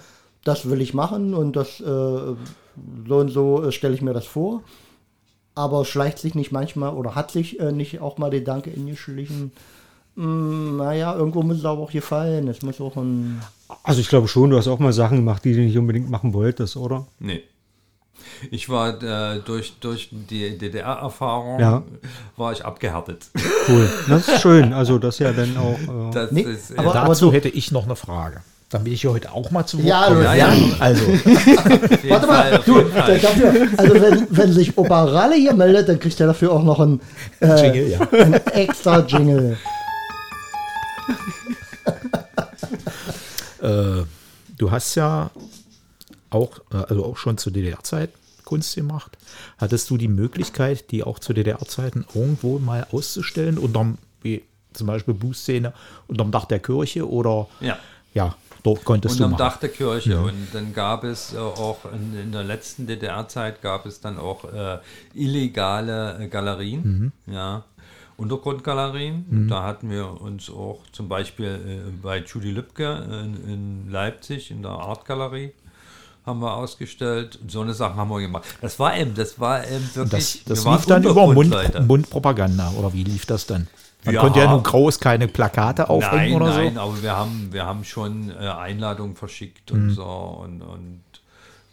das 0.44 0.68
will 0.70 0.80
ich 0.80 0.94
machen 0.94 1.34
und 1.34 1.56
das 1.56 1.80
äh, 1.80 1.84
so 1.84 2.36
und 3.16 3.28
so 3.28 3.70
stelle 3.70 3.94
ich 3.94 4.02
mir 4.02 4.14
das 4.14 4.26
vor. 4.26 4.62
Aber 5.54 5.84
schleicht 5.84 6.18
sich 6.18 6.34
nicht 6.36 6.52
manchmal 6.52 6.94
oder 6.94 7.16
hat 7.16 7.32
sich 7.32 7.58
nicht 7.72 8.00
auch 8.00 8.16
mal 8.16 8.30
der 8.30 8.40
Gedanke 8.40 8.70
in 8.70 8.86
geschlichen, 8.86 9.50
hm, 10.18 10.76
naja, 10.76 11.16
irgendwo 11.16 11.42
muss 11.42 11.58
es 11.58 11.64
aber 11.64 11.80
auch 11.80 11.92
gefallen. 11.92 12.48
Es 12.48 12.62
muss 12.62 12.80
auch 12.80 12.96
ein. 12.96 13.40
Also 13.82 14.00
ich 14.00 14.08
glaube 14.08 14.28
schon, 14.28 14.50
du 14.50 14.56
hast 14.56 14.66
auch 14.66 14.78
mal 14.78 14.92
Sachen 14.92 15.18
gemacht, 15.18 15.44
die 15.44 15.54
du 15.54 15.60
nicht 15.60 15.78
unbedingt 15.78 16.10
machen 16.10 16.32
wolltest, 16.34 16.76
oder? 16.76 17.06
Nee. 17.20 17.42
Ich 18.50 18.68
war 18.68 19.02
äh, 19.02 19.40
durch, 19.40 19.74
durch 19.80 20.10
die 20.10 20.56
DDR-Erfahrung 20.56 21.60
ja. 21.60 21.82
war 22.36 22.52
ich 22.52 22.64
abgehärtet. 22.64 23.26
Cool. 23.68 23.88
Das 24.08 24.28
ist 24.28 24.40
schön. 24.40 24.72
Also 24.72 24.98
das 24.98 25.18
ja 25.18 25.32
dann 25.32 25.56
auch. 25.56 26.14
Äh 26.14 26.28
nee, 26.30 26.42
ist, 26.42 26.78
aber, 26.78 26.92
dazu 26.92 26.98
aber 26.98 27.14
so 27.14 27.32
hätte 27.32 27.48
ich 27.48 27.72
noch 27.72 27.84
eine 27.84 27.96
Frage. 27.96 28.42
Damit 28.70 28.92
ich 28.92 29.00
hier 29.00 29.12
heute 29.12 29.32
auch 29.32 29.50
mal 29.50 29.64
zu 29.64 29.78
Wort 29.78 29.86
ja, 29.86 30.08
komme. 30.08 30.24
Ja, 30.24 30.34
ja. 30.34 30.52
Also. 30.78 31.06
Warte 32.08 32.26
mal, 32.26 32.60
du, 32.66 32.82
dafür, 32.82 33.68
also 33.78 33.94
wenn, 33.94 34.26
wenn 34.30 34.52
sich 34.52 34.76
Opa 34.76 35.04
Ralle 35.04 35.36
hier 35.36 35.54
meldet, 35.54 35.88
dann 35.88 35.98
kriegt 35.98 36.20
er 36.20 36.26
dafür 36.26 36.52
auch 36.52 36.62
noch 36.62 36.78
ein, 36.78 37.00
äh, 37.40 37.62
Jingle, 37.62 37.88
ja. 37.88 38.00
ein 38.12 38.34
extra 38.34 39.00
Jingle. 39.00 39.56
äh, 43.62 44.02
du 44.58 44.70
hast 44.70 44.94
ja 44.96 45.30
auch, 46.30 46.60
äh, 46.72 46.76
also 46.76 47.04
auch 47.04 47.16
schon 47.16 47.38
zu 47.38 47.50
DDR-Zeit 47.50 48.10
Kunst 48.48 48.74
gemacht. 48.74 49.18
Hattest 49.58 49.90
du 49.90 49.98
die 49.98 50.08
Möglichkeit, 50.08 50.90
die 50.90 51.04
auch 51.04 51.18
zu 51.18 51.34
DDR-Zeiten 51.34 52.06
irgendwo 52.14 52.58
mal 52.58 52.86
auszustellen, 52.90 53.58
unterm, 53.58 53.98
wie 54.22 54.42
zum 54.72 54.86
Beispiel 54.86 55.12
Bußszene, 55.12 55.74
unterm 56.06 56.30
Dach 56.30 56.46
der 56.46 56.58
Kirche 56.60 57.06
oder 57.06 57.46
ja, 57.60 57.76
ja 58.14 58.34
dort 58.62 58.86
konntest 58.86 59.16
unterm 59.16 59.32
du 59.32 59.34
Unterm 59.34 59.50
Dach 59.50 59.60
der 59.60 59.68
Kirche. 59.68 60.12
Ja. 60.12 60.20
Und 60.22 60.48
dann 60.54 60.72
gab 60.72 61.04
es 61.04 61.34
äh, 61.34 61.36
auch 61.36 61.80
in, 61.92 62.18
in 62.18 62.32
der 62.32 62.42
letzten 62.42 62.86
DDR-Zeit 62.86 63.60
gab 63.60 63.84
es 63.84 64.00
dann 64.00 64.16
auch 64.18 64.44
äh, 64.50 64.78
illegale 65.12 66.18
äh, 66.18 66.28
Galerien, 66.28 67.12
mhm. 67.26 67.34
ja. 67.34 67.64
Untergrundgalerien. 68.16 69.26
Mhm. 69.28 69.48
Da 69.48 69.62
hatten 69.62 69.90
wir 69.90 70.20
uns 70.22 70.48
auch 70.48 70.80
zum 70.92 71.08
Beispiel 71.08 71.46
äh, 71.46 71.90
bei 72.02 72.20
Judy 72.20 72.50
Lübke 72.50 73.06
in, 73.10 73.52
in 73.52 73.90
Leipzig 73.90 74.50
in 74.50 74.62
der 74.62 74.72
Artgalerie 74.72 75.52
haben 76.28 76.40
wir 76.40 76.54
ausgestellt. 76.54 77.38
So 77.48 77.62
eine 77.62 77.74
Sache 77.74 77.96
haben 77.96 78.10
wir 78.10 78.20
gemacht. 78.20 78.44
Das 78.60 78.78
war 78.78 78.96
eben, 78.96 79.14
das 79.14 79.40
war 79.40 79.66
eben 79.66 79.90
wirklich. 79.94 80.44
Das, 80.44 80.64
das 80.64 80.64
lief 80.64 80.86
dann 80.86 81.02
über 81.02 81.26
Mund, 81.32 81.54
Mundpropaganda 81.86 82.72
oder 82.78 82.92
wie 82.92 83.02
lief 83.02 83.26
das 83.26 83.46
dann? 83.46 83.66
Man 84.04 84.14
ja, 84.14 84.20
konnte 84.20 84.38
ja 84.38 84.50
nun 84.50 84.62
groß 84.62 85.00
keine 85.00 85.26
Plakate 85.26 85.90
aufhängen 85.90 86.32
nein, 86.32 86.42
oder 86.42 86.52
so. 86.52 86.60
Nein, 86.60 86.78
aber 86.78 87.02
wir 87.02 87.16
haben, 87.16 87.48
wir 87.50 87.66
haben 87.66 87.82
schon 87.82 88.30
äh, 88.30 88.46
Einladungen 88.46 89.16
verschickt 89.16 89.72
und 89.72 89.86
mhm. 89.86 89.90
so 89.90 90.04
und, 90.04 90.62
und 90.62 91.02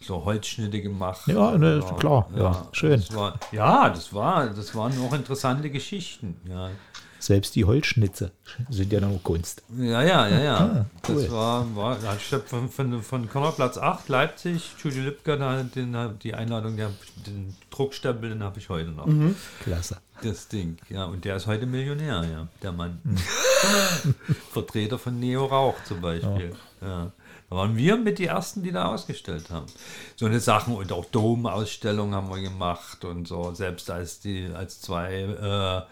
so 0.00 0.24
Holzschnitte 0.24 0.82
gemacht. 0.82 1.22
Ja, 1.26 1.56
ne, 1.56 1.82
klar, 1.98 2.28
ja, 2.34 2.42
ja 2.42 2.68
schön. 2.72 3.00
Das 3.00 3.14
war, 3.14 3.34
ja, 3.52 3.88
das 3.90 4.12
war, 4.12 4.46
das 4.48 4.74
waren 4.74 4.92
auch 5.06 5.12
interessante 5.12 5.70
Geschichten. 5.70 6.36
Ja. 6.48 6.70
Selbst 7.18 7.54
die 7.56 7.64
Holzschnitze 7.64 8.32
sind 8.68 8.92
ja 8.92 9.00
noch 9.00 9.22
Kunst. 9.22 9.62
Ja, 9.76 10.02
ja, 10.02 10.28
ja, 10.28 10.40
ja. 10.40 10.56
Ah, 10.56 10.86
cool. 11.08 11.22
Das 11.22 11.30
war, 11.30 11.76
war 11.76 11.96
von, 12.46 12.68
von, 12.68 13.02
von 13.02 13.28
Platz 13.28 13.78
8, 13.78 14.08
Leipzig, 14.08 14.74
Judy 14.82 15.00
Lipka, 15.00 15.36
den, 15.62 15.96
die 16.22 16.34
Einladung, 16.34 16.76
den, 16.76 16.88
den 17.26 17.54
Druckstempel, 17.70 18.30
den 18.30 18.42
habe 18.42 18.58
ich 18.58 18.68
heute 18.68 18.90
noch. 18.90 19.06
Mhm. 19.06 19.34
Klasse. 19.62 19.98
Das 20.22 20.48
Ding, 20.48 20.78
ja. 20.88 21.04
Und 21.04 21.24
der 21.24 21.36
ist 21.36 21.46
heute 21.46 21.66
Millionär, 21.66 22.24
ja, 22.30 22.48
der 22.62 22.72
Mann. 22.72 23.00
Mhm. 23.04 23.16
Vertreter 24.52 24.98
von 24.98 25.18
Neo 25.18 25.44
Rauch 25.46 25.76
zum 25.84 26.00
Beispiel. 26.00 26.54
Ja. 26.80 26.88
ja. 26.88 27.12
Da 27.48 27.56
waren 27.56 27.76
wir 27.76 27.96
mit 27.96 28.18
die 28.18 28.26
Ersten, 28.26 28.62
die 28.62 28.72
da 28.72 28.86
ausgestellt 28.86 29.50
haben. 29.50 29.66
So 30.16 30.26
eine 30.26 30.40
Sachen 30.40 30.74
und 30.74 30.90
auch 30.90 31.04
Dom-Ausstellungen 31.04 32.14
haben 32.14 32.28
wir 32.28 32.40
gemacht 32.40 33.04
und 33.04 33.28
so, 33.28 33.54
selbst 33.54 33.88
als 33.90 34.18
die, 34.18 34.48
als 34.52 34.80
zwei 34.80 35.12
äh, 35.12 35.82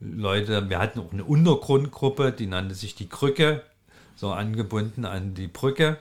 Leute, 0.00 0.68
wir 0.68 0.78
hatten 0.78 1.00
auch 1.00 1.12
eine 1.12 1.24
Untergrundgruppe, 1.24 2.32
die 2.32 2.46
nannte 2.46 2.74
sich 2.74 2.94
die 2.94 3.08
Krücke. 3.08 3.62
so 4.16 4.32
angebunden 4.32 5.04
an 5.04 5.34
die 5.34 5.46
Brücke. 5.46 5.96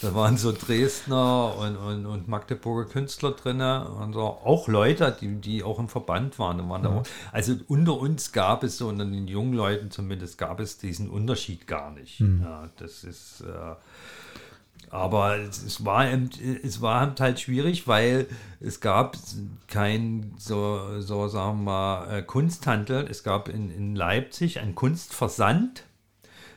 Da 0.00 0.14
waren 0.14 0.36
so 0.36 0.52
Dresdner 0.52 1.56
und, 1.56 1.76
und, 1.76 2.06
und 2.06 2.28
Magdeburger 2.28 2.88
Künstler 2.88 3.32
drin 3.32 3.60
und 3.60 4.12
so. 4.12 4.20
auch 4.20 4.66
Leute, 4.68 5.16
die, 5.20 5.40
die 5.40 5.62
auch 5.62 5.78
im 5.78 5.88
Verband 5.88 6.38
waren. 6.38 6.68
waren 6.68 6.84
ja. 6.84 6.90
auch, 6.90 7.02
also 7.30 7.54
unter 7.68 7.98
uns 7.98 8.32
gab 8.32 8.64
es 8.64 8.78
so, 8.78 8.88
unter 8.88 9.04
den 9.04 9.28
jungen 9.28 9.54
Leuten 9.54 9.90
zumindest, 9.90 10.38
gab 10.38 10.60
es 10.60 10.78
diesen 10.78 11.08
Unterschied 11.08 11.66
gar 11.66 11.92
nicht. 11.92 12.20
Mhm. 12.20 12.42
Ja, 12.42 12.68
das 12.78 13.04
ist. 13.04 13.42
Äh, 13.42 13.76
aber 14.92 15.38
es 15.38 15.86
war, 15.86 16.06
es 16.62 16.82
war 16.82 17.14
halt 17.18 17.40
schwierig, 17.40 17.88
weil 17.88 18.26
es 18.60 18.80
gab 18.80 19.16
kein, 19.66 20.34
so, 20.36 21.00
so 21.00 21.28
sagen 21.28 21.60
wir 21.60 21.64
mal, 21.64 22.18
äh, 22.18 22.22
Kunsthandel. 22.22 23.06
Es 23.10 23.24
gab 23.24 23.48
in, 23.48 23.70
in 23.70 23.96
Leipzig 23.96 24.60
einen 24.60 24.74
Kunstversand 24.74 25.84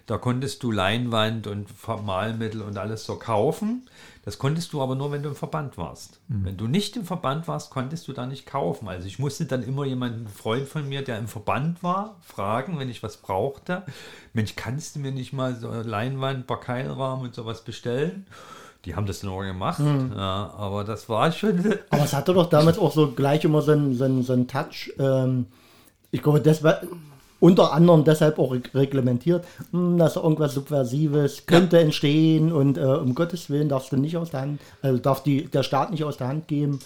da 0.06 0.18
konntest 0.18 0.62
du 0.62 0.72
Leinwand 0.72 1.47
und 1.47 1.68
Malmittel 2.06 2.62
und 2.62 2.78
alles 2.78 3.06
so 3.06 3.16
kaufen. 3.16 3.88
Das 4.24 4.39
konntest 4.39 4.74
du 4.74 4.82
aber 4.82 4.95
nur, 4.95 5.12
wenn 5.12 5.22
du 5.24 5.30
im 5.30 5.36
Verband 5.36 5.78
warst. 5.78 6.20
Mhm. 6.28 6.45
Wenn 6.45 6.58
du 6.58 6.68
nicht 6.68 6.95
im 6.95 7.06
Verband 7.06 7.47
warst, 7.47 7.70
konntest 7.70 8.08
du 8.08 8.14
da 8.14 8.26
nicht 8.26 8.45
kaufen. 8.45 8.88
Also 8.88 9.08
ich 9.08 9.20
musste 9.20 9.45
dann 9.45 9.64
immer 9.64 9.86
jemanden, 9.86 10.22
einen 10.22 10.28
Freund 10.28 10.68
von 10.68 10.88
mir, 10.88 11.03
der 11.03 11.18
im 11.20 11.28
Verband 11.28 11.84
war, 11.84 12.18
fragen, 12.22 12.78
wenn 12.80 12.89
ich 12.89 13.03
was 13.03 13.18
brauchte. 13.18 13.84
Mensch, 14.34 14.56
kannst 14.56 14.95
du 14.95 14.99
mir 14.99 15.12
nicht 15.12 15.34
mal 15.34 15.56
so 15.56 15.70
Leinwand, 15.70 16.47
Barkeilrahmen 16.47 17.26
und 17.26 17.36
sowas 17.36 17.64
bestellen? 17.64 18.26
Die 18.86 18.95
haben 18.95 19.08
das 19.08 19.24
nur 19.24 19.43
gemacht, 19.43 19.80
mhm. 19.80 20.14
ja, 20.16 20.53
aber 20.56 20.84
das 20.84 21.10
war 21.10 21.32
schon. 21.32 21.74
Aber 21.89 22.03
es 22.03 22.14
hatte 22.14 22.36
doch 22.36 22.47
damals 22.47 22.78
auch 22.78 22.91
so 22.91 23.14
gleich 23.14 23.43
immer 23.43 23.64
so 23.64 23.72
einen, 23.72 23.95
so 23.95 24.03
einen, 24.03 24.22
so 24.22 24.34
einen 24.34 24.47
Touch. 24.47 24.93
Ähm, 24.99 25.47
ich 26.12 26.22
glaube, 26.22 26.39
das 26.39 26.64
war 26.64 26.82
unter 27.40 27.74
anderem 27.74 28.04
deshalb 28.04 28.40
auch 28.40 28.56
reglementiert, 28.74 29.46
hm, 29.72 29.98
dass 29.98 30.16
irgendwas 30.16 30.54
Subversives 30.54 31.46
könnte 31.46 31.78
ja. 31.78 31.84
entstehen 31.84 32.52
und 32.52 32.78
äh, 32.78 32.82
um 32.82 33.16
Gottes 33.16 33.50
Willen 33.50 33.70
darfst 33.70 33.92
du 33.92 33.98
nicht 33.98 34.18
aus 34.18 34.32
der 34.32 34.42
Hand, 34.42 34.62
also 34.82 34.98
darf 35.00 35.24
die, 35.24 35.46
der 35.46 35.64
Staat 35.64 35.92
nicht 35.92 36.04
aus 36.04 36.18
der 36.18 36.28
Hand 36.28 36.48
geben. 36.48 36.80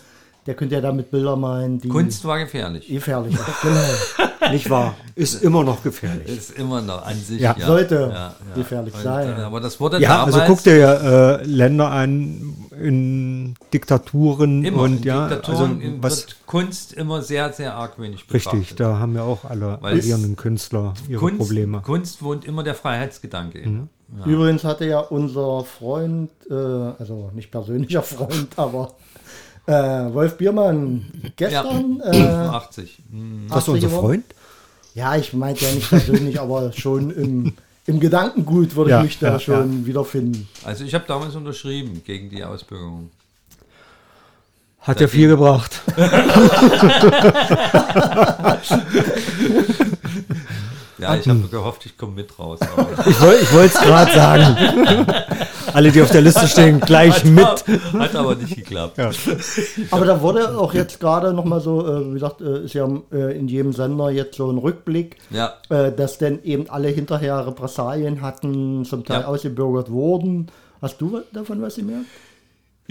Der 0.49 0.55
könnte 0.55 0.73
ja 0.73 0.81
damit 0.81 1.11
Bilder 1.11 1.35
malen. 1.35 1.79
Kunst 1.87 2.25
war 2.25 2.39
gefährlich. 2.39 2.87
Gefährlich, 2.87 3.37
genau. 3.61 4.51
Nicht 4.51 4.67
wahr? 4.67 4.95
Ist 5.13 5.43
immer 5.43 5.63
noch 5.63 5.83
gefährlich. 5.83 6.27
Ist 6.27 6.57
immer 6.57 6.81
noch 6.81 7.05
an 7.05 7.15
sich. 7.15 7.39
Ja. 7.39 7.55
ja. 7.55 7.67
Sollte 7.67 8.09
ja, 8.11 8.35
gefährlich 8.55 8.95
und, 8.95 9.03
sein. 9.03 9.35
Aber 9.35 9.59
das 9.59 9.79
wurde 9.79 10.01
ja, 10.01 10.23
also 10.23 10.41
guck 10.47 10.63
dir 10.63 10.75
ja 10.75 10.93
äh, 11.35 11.43
Länder 11.43 11.91
an 11.91 12.55
in 12.81 13.53
Diktaturen 13.71 14.63
immer 14.65 14.81
und 14.81 14.97
in 14.97 15.03
ja, 15.03 15.27
Diktaturen 15.27 15.81
also 15.83 15.97
was 16.01 16.25
Kunst 16.47 16.93
immer 16.93 17.21
sehr 17.21 17.53
sehr 17.53 17.75
argwöhnisch 17.75 18.25
betrachtet. 18.25 18.61
Richtig, 18.61 18.77
da 18.77 18.97
haben 18.97 19.15
ja 19.15 19.21
auch 19.21 19.45
alle 19.45 19.77
agierenden 19.83 20.35
Künstler 20.35 20.95
ihre 21.07 21.19
Kunst, 21.19 21.37
Probleme. 21.37 21.81
Kunst 21.81 22.23
wohnt 22.23 22.43
immer 22.43 22.63
der 22.63 22.73
Freiheitsgedanke. 22.73 23.69
Mhm. 23.69 23.89
Ja. 24.17 24.25
Übrigens 24.25 24.63
hatte 24.63 24.85
ja 24.85 24.99
unser 24.99 25.63
Freund, 25.63 26.31
äh, 26.49 26.53
also 26.53 27.29
nicht 27.35 27.51
persönlicher 27.51 28.01
Freund, 28.03 28.57
aber 28.57 28.95
äh, 29.65 30.13
Wolf 30.13 30.37
Biermann 30.37 31.05
gestern. 31.35 32.01
Ja, 32.05 32.45
äh, 32.45 32.49
80. 32.49 33.01
Hm. 33.11 33.47
Das 33.49 33.63
ist 33.63 33.69
unser 33.69 33.89
Freund? 33.89 34.25
Ja, 34.95 35.15
ich 35.15 35.33
meinte 35.33 35.65
ja 35.65 35.71
nicht 35.71 35.89
persönlich, 35.89 36.39
aber 36.39 36.71
schon 36.73 37.11
im, 37.11 37.53
im 37.85 37.99
Gedankengut 37.99 38.75
würde 38.75 38.91
ja, 38.91 38.99
ich 38.99 39.03
mich 39.03 39.19
da 39.19 39.33
ja, 39.33 39.39
schon 39.39 39.81
ja. 39.81 39.87
wiederfinden. 39.87 40.47
Also 40.63 40.83
ich 40.83 40.93
habe 40.93 41.05
damals 41.07 41.35
unterschrieben 41.35 42.01
gegen 42.03 42.29
die 42.29 42.43
Ausbürgerung. 42.43 43.11
Hat 44.81 45.01
ja 45.01 45.07
viel 45.07 45.27
gebracht. 45.27 45.81
Ja, 50.99 51.15
ich 51.15 51.27
habe 51.27 51.47
gehofft, 51.49 51.85
ich 51.85 51.97
komme 51.97 52.13
mit 52.13 52.37
raus. 52.37 52.59
ich 53.05 53.21
wollte 53.21 53.65
es 53.65 53.73
gerade 53.73 54.13
sagen. 54.13 55.07
Alle, 55.73 55.91
die 55.91 56.01
auf 56.01 56.11
der 56.11 56.21
Liste 56.21 56.47
stehen, 56.47 56.79
gleich 56.79 57.23
hat 57.23 57.25
mit. 57.25 57.45
Aber, 57.45 57.99
hat 57.99 58.15
aber 58.15 58.35
nicht 58.35 58.55
geklappt. 58.55 58.97
Ja. 58.97 59.11
Aber 59.91 60.05
da 60.05 60.21
wurde 60.21 60.57
auch 60.57 60.73
jetzt 60.73 60.99
gerade 60.99 61.33
nochmal 61.33 61.61
so, 61.61 61.85
äh, 61.87 62.09
wie 62.09 62.13
gesagt, 62.13 62.41
äh, 62.41 62.63
ist 62.63 62.73
ja 62.73 62.87
äh, 63.11 63.37
in 63.37 63.47
jedem 63.47 63.71
Sender 63.73 64.09
jetzt 64.09 64.35
so 64.35 64.49
ein 64.49 64.57
Rückblick, 64.57 65.17
ja. 65.29 65.53
äh, 65.69 65.91
dass 65.91 66.17
denn 66.17 66.43
eben 66.43 66.69
alle 66.69 66.89
hinterher 66.89 67.45
Repressalien 67.45 68.21
hatten, 68.21 68.83
zum 68.83 69.05
Teil 69.05 69.21
ja. 69.21 69.27
ausgebürgert 69.27 69.91
wurden. 69.91 70.47
Hast 70.81 70.99
du 71.01 71.21
davon 71.31 71.61
was 71.61 71.75
gemerkt? 71.75 72.07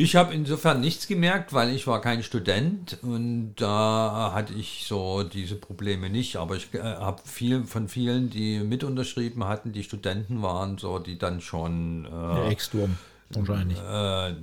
Ich 0.01 0.15
habe 0.15 0.33
insofern 0.33 0.81
nichts 0.81 1.09
gemerkt, 1.09 1.53
weil 1.53 1.75
ich 1.75 1.89
war 1.89 2.01
kein 2.01 2.23
Student 2.23 2.99
und 3.03 3.57
da 3.57 4.31
hatte 4.33 4.55
ich 4.55 4.85
so 4.87 5.25
diese 5.25 5.57
Probleme 5.57 6.09
nicht. 6.09 6.37
Aber 6.37 6.55
ich 6.55 6.73
äh, 6.73 6.81
habe 6.81 7.21
viel 7.25 7.65
von 7.65 7.89
vielen, 7.89 8.31
die 8.31 8.61
mit 8.61 8.85
unterschrieben 8.85 9.45
hatten, 9.45 9.73
die 9.73 9.83
Studenten 9.83 10.41
waren, 10.41 10.79
so 10.79 11.01
die 11.01 11.19
dann 11.19 11.41
schon. 11.41 12.07
Äh, 12.07 12.53
Ex-Sturm 12.53 12.97
wahrscheinlich. 13.31 13.77
Äh, 13.77 14.35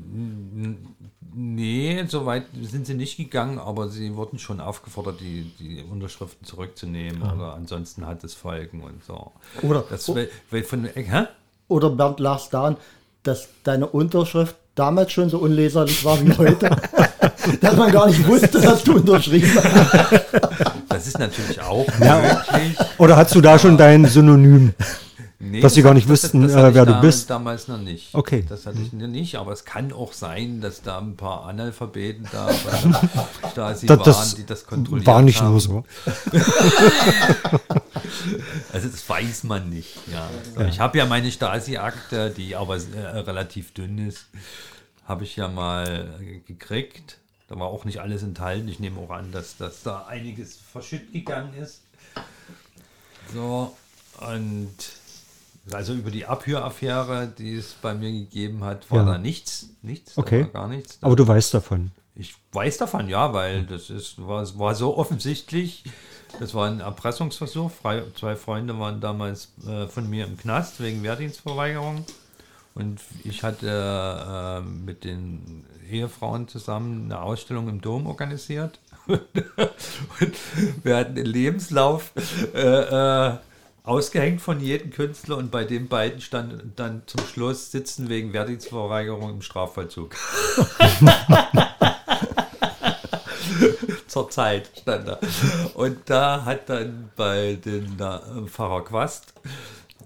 nee, 1.34 2.04
so 2.06 2.26
weit 2.26 2.48
sind 2.62 2.86
sie 2.86 2.94
nicht 2.94 3.16
gegangen, 3.16 3.58
aber 3.58 3.88
sie 3.88 4.14
wurden 4.16 4.40
schon 4.40 4.60
aufgefordert, 4.60 5.22
die, 5.22 5.50
die 5.58 5.84
Unterschriften 5.90 6.46
zurückzunehmen 6.46 7.24
ah. 7.24 7.34
oder 7.34 7.54
ansonsten 7.54 8.06
hat 8.06 8.26
es 8.26 8.34
Folgen 8.34 8.82
und 8.82 9.06
so. 9.06 9.32
Oder, 9.62 9.86
das, 9.90 10.14
weil, 10.14 10.30
weil 10.52 10.64
von, 10.64 10.84
hä? 10.84 11.28
oder 11.70 11.92
Bernd 11.92 12.20
Lars 12.20 12.50
daran, 12.50 12.76
dass 13.24 13.48
deine 13.64 13.88
Unterschrift 13.88 14.58
damals 14.76 15.12
schon 15.12 15.30
so 15.30 15.40
unleserlich 15.40 16.04
war 16.04 16.22
wie 16.24 16.32
heute, 16.38 16.70
dass 17.62 17.76
man 17.76 17.92
gar 17.92 18.08
nicht 18.08 18.28
wusste, 18.28 18.60
dass 18.60 18.84
du 18.84 18.96
unterschrieben 18.98 19.52
hast. 19.56 20.26
Das 20.90 21.08
ist 21.08 21.18
natürlich 21.18 21.60
auch 21.62 21.88
ja. 22.00 22.22
möglich. 22.22 22.78
Oder 22.98 23.16
hast 23.16 23.34
du 23.34 23.42
da 23.42 23.58
schon 23.58 23.78
dein 23.78 24.06
Synonym? 24.06 24.74
Nee, 25.48 25.60
dass 25.60 25.76
sie 25.76 25.84
gar 25.84 25.94
nicht 25.94 26.10
das, 26.10 26.24
wüssten, 26.24 26.42
das, 26.42 26.54
das 26.54 26.72
äh, 26.72 26.74
wer 26.74 26.86
du 26.88 27.00
bist. 27.02 27.30
damals 27.30 27.68
noch 27.68 27.78
nicht. 27.78 28.16
Okay. 28.16 28.44
Das 28.50 28.66
hatte 28.66 28.80
ich 28.82 28.92
mhm. 28.92 29.12
nicht, 29.12 29.36
aber 29.36 29.52
es 29.52 29.64
kann 29.64 29.94
auch 29.94 30.12
sein, 30.12 30.60
dass 30.60 30.82
da 30.82 30.98
ein 30.98 31.16
paar 31.16 31.46
Analphabeten 31.46 32.28
da, 32.32 32.50
da 33.56 33.76
sie 33.76 33.86
das, 33.86 34.00
waren, 34.00 34.36
die 34.38 34.46
das 34.46 34.66
kontrolliert 34.66 35.06
War 35.06 35.22
nicht 35.22 35.42
haben. 35.42 35.52
nur 35.52 35.62
so. 35.62 35.84
also 38.74 38.88
das 38.90 39.08
weiß 39.08 39.44
man 39.44 39.70
nicht. 39.70 39.96
Ja. 40.12 40.28
ja. 40.58 40.68
Ich 40.68 40.80
habe 40.80 40.98
ja 40.98 41.06
meine 41.06 41.32
Stasi-Akte, 41.32 42.32
die 42.32 42.56
aber 42.56 42.78
äh, 42.78 43.20
relativ 43.20 43.72
dünn 43.74 44.00
ist, 44.00 44.26
habe 45.08 45.26
ich 45.26 45.36
ja 45.36 45.48
mal 45.48 46.10
gekriegt. 46.48 47.20
Da 47.48 47.60
war 47.60 47.68
auch 47.68 47.86
nicht 47.86 48.00
alles 48.02 48.24
enthalten. 48.24 48.68
Ich 48.68 48.80
nehme 48.80 49.00
auch 49.00 49.12
an, 49.12 49.32
dass, 49.32 49.58
dass 49.58 49.84
da 49.84 50.06
einiges 50.08 50.58
verschütt 50.58 51.14
gegangen 51.14 51.54
ist. 51.54 51.82
So, 53.32 53.76
und 54.20 54.76
also 55.72 55.94
über 55.94 56.12
die 56.12 56.26
Abhöraffäre, 56.26 57.28
die 57.38 57.56
es 57.56 57.74
bei 57.74 57.94
mir 57.94 58.12
gegeben 58.12 58.64
hat, 58.64 58.90
war 58.92 59.00
ja. 59.00 59.14
da 59.14 59.18
nichts. 59.18 59.70
Nichts, 59.82 60.18
okay. 60.18 60.48
gar 60.52 60.68
nichts. 60.68 60.98
Aber 61.02 61.16
du 61.16 61.28
weißt 61.28 61.54
davon. 61.54 61.92
Ich 62.16 62.36
weiß 62.54 62.78
davon, 62.78 63.10
ja, 63.10 63.34
weil 63.34 63.66
das 63.66 63.90
ist, 63.90 64.26
war, 64.26 64.48
war 64.58 64.76
so 64.76 64.98
offensichtlich. 64.98 65.84
Das 66.40 66.54
war 66.54 66.68
ein 66.68 66.80
Erpressungsversuch. 66.80 67.72
Zwei 68.16 68.36
Freunde 68.36 68.80
waren 68.80 69.02
damals 69.02 69.54
äh, 69.68 69.88
von 69.88 70.10
mir 70.10 70.26
im 70.26 70.38
Knast 70.38 70.82
wegen 70.82 71.04
Wehrdienstverweigerung. 71.04 72.06
Und 72.74 73.00
ich 73.24 73.44
hatte 73.44 73.68
äh, 73.68 74.62
mit 74.62 75.04
den 75.04 75.66
Ehefrauen 75.90 76.48
zusammen 76.48 77.06
eine 77.06 77.22
Ausstellung 77.22 77.70
im 77.70 77.82
Dom 77.82 78.06
organisiert. 78.06 78.80
und 79.08 79.24
wir 80.84 80.98
hatten 80.98 81.16
den 81.16 81.26
Lebenslauf. 81.26 82.12
Äh, 82.54 82.60
äh 82.60 83.38
ausgehängt 83.86 84.42
von 84.42 84.60
jedem 84.60 84.92
Künstler 84.92 85.38
und 85.38 85.52
bei 85.52 85.64
den 85.64 85.88
beiden 85.88 86.20
stand 86.20 86.78
dann 86.78 87.04
zum 87.06 87.26
Schluss 87.26 87.72
Sitzen 87.72 88.10
wegen 88.10 88.34
Wehrdienstverweigerung 88.34 89.30
im 89.30 89.42
Strafvollzug. 89.42 90.16
Zur 94.08 94.30
Zeit 94.30 94.72
stand 94.82 95.08
da. 95.08 95.20
Und 95.76 96.00
da 96.06 96.44
hat 96.46 96.70
dann 96.70 97.12
bei 97.16 97.60
den 97.64 98.00
äh, 98.00 98.48
Pfarrer 98.48 98.84
Quast 98.84 99.34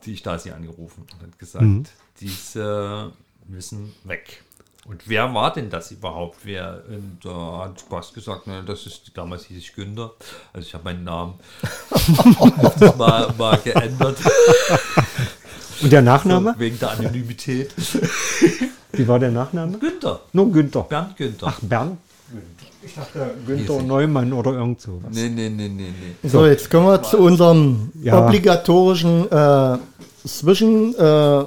die 0.05 0.17
Stasi 0.17 0.51
angerufen 0.51 1.05
und 1.13 1.21
hat 1.21 1.39
gesagt, 1.39 1.63
mhm. 1.65 1.84
diese 2.19 3.13
müssen 3.47 3.93
weg. 4.03 4.43
Und 4.89 5.07
wer 5.07 5.31
war 5.35 5.53
denn 5.53 5.69
das 5.69 5.91
überhaupt? 5.91 6.37
Wer? 6.45 6.81
Und 6.89 7.19
da 7.23 7.65
hat 7.65 7.79
Spaß 7.79 8.11
gesagt, 8.11 8.47
ne, 8.47 8.63
das 8.65 8.87
ist, 8.87 9.11
damals 9.13 9.45
hieß 9.45 9.59
ich 9.59 9.75
Günther. 9.75 10.09
Also 10.51 10.67
ich 10.67 10.73
habe 10.73 10.85
meinen 10.85 11.03
Namen 11.03 11.35
mal, 12.97 13.31
mal 13.37 13.57
geändert. 13.63 14.17
Und 15.79 15.91
der 15.91 16.01
Nachname? 16.01 16.53
So, 16.53 16.59
wegen 16.59 16.79
der 16.79 16.89
Anonymität. 16.89 17.71
Wie 18.93 19.07
war 19.07 19.19
der 19.19 19.29
Nachname? 19.29 19.77
Günther. 19.77 20.21
Nur 20.33 20.51
Günther. 20.51 20.81
Bernd 20.81 21.15
Günther. 21.15 21.47
Ach, 21.47 21.59
Bernd? 21.61 21.99
Ich 22.81 22.95
dachte 22.95 23.35
Günther 23.45 23.83
Neumann 23.83 24.33
oder 24.33 24.53
irgend 24.53 24.81
so. 24.81 24.99
Nee, 25.11 25.29
nee, 25.29 25.49
nee, 25.49 25.69
nee, 25.69 25.93
nee. 26.23 26.27
So, 26.27 26.47
jetzt 26.47 26.71
kommen 26.71 26.87
wir 26.87 27.03
zu 27.03 27.19
unserem 27.19 27.91
ja. 28.01 28.25
obligatorischen 28.25 29.31
äh, 29.31 29.77
Zwischen 30.25 30.95
äh, 30.95 31.43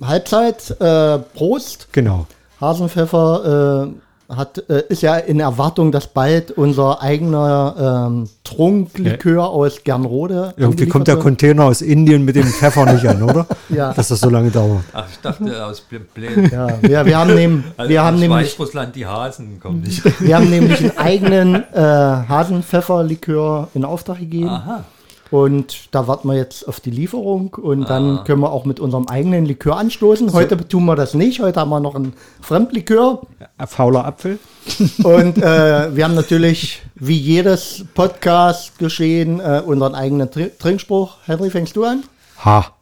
Halbzeit. 0.00 0.80
Äh, 0.80 1.18
Prost. 1.18 1.88
Genau. 1.92 2.26
Hasenpfeffer, 2.60 3.88
äh, 3.88 4.34
hat, 4.34 4.62
äh, 4.68 4.82
ist 4.88 5.02
ja 5.02 5.16
in 5.16 5.40
Erwartung, 5.40 5.90
dass 5.90 6.06
bald 6.06 6.50
unser 6.50 7.00
eigener 7.00 8.08
ähm, 8.08 8.28
Trunklikör 8.44 9.36
ja. 9.36 9.46
aus 9.46 9.82
Gernrode. 9.84 10.52
Irgendwie 10.56 10.86
kommt 10.86 11.08
der 11.08 11.16
Container 11.16 11.64
aus 11.64 11.80
Indien 11.80 12.24
mit 12.24 12.36
dem 12.36 12.44
Pfeffer 12.44 12.92
nicht 12.92 13.06
an, 13.06 13.22
oder? 13.22 13.46
ja. 13.70 13.92
Dass 13.94 14.08
das 14.08 14.20
so 14.20 14.28
lange 14.28 14.50
dauert. 14.50 14.84
Ach, 14.92 15.06
ich 15.10 15.18
dachte 15.20 15.64
aus 15.64 15.82
Blähen. 16.14 16.50
Ja, 16.52 16.82
wir, 16.82 17.06
wir 17.06 17.18
haben, 17.18 17.34
nehm, 17.34 17.64
also 17.76 17.88
wir 17.88 18.02
haben 18.02 18.18
nämlich. 18.18 18.48
Weißrussland, 18.48 18.94
die 18.96 19.06
Hasen 19.06 19.60
kommen 19.60 19.80
nicht. 19.80 20.02
Wir 20.20 20.36
haben 20.36 20.50
nämlich 20.50 20.80
einen 20.80 20.98
eigenen 20.98 21.54
äh, 21.72 21.80
Hasenpfefferlikör 21.80 23.68
in 23.72 23.84
Auftrag 23.84 24.18
gegeben. 24.18 24.50
Aha. 24.50 24.84
Und 25.30 25.94
da 25.94 26.06
warten 26.06 26.28
wir 26.28 26.36
jetzt 26.36 26.66
auf 26.66 26.80
die 26.80 26.90
Lieferung 26.90 27.54
und 27.54 27.84
ah. 27.84 27.88
dann 27.88 28.24
können 28.24 28.40
wir 28.40 28.50
auch 28.50 28.64
mit 28.64 28.80
unserem 28.80 29.08
eigenen 29.08 29.44
Likör 29.44 29.76
anstoßen. 29.76 30.32
Heute 30.32 30.56
so. 30.56 30.64
tun 30.64 30.86
wir 30.86 30.96
das 30.96 31.14
nicht. 31.14 31.40
Heute 31.40 31.60
haben 31.60 31.68
wir 31.68 31.80
noch 31.80 31.94
einen 31.94 32.14
Fremdlikör. 32.40 33.22
Ein 33.58 33.66
fauler 33.66 34.06
Apfel. 34.06 34.38
Und 35.04 35.38
äh, 35.38 35.94
wir 35.96 36.04
haben 36.04 36.14
natürlich, 36.14 36.82
wie 36.94 37.16
jedes 37.16 37.84
Podcast 37.94 38.78
geschehen, 38.78 39.40
äh, 39.40 39.62
unseren 39.64 39.94
eigenen 39.94 40.30
Tr 40.30 40.56
Trinkspruch. 40.58 41.16
Henry, 41.24 41.50
fängst 41.50 41.76
du 41.76 41.84
an? 41.84 42.04
Ha. 42.44 42.72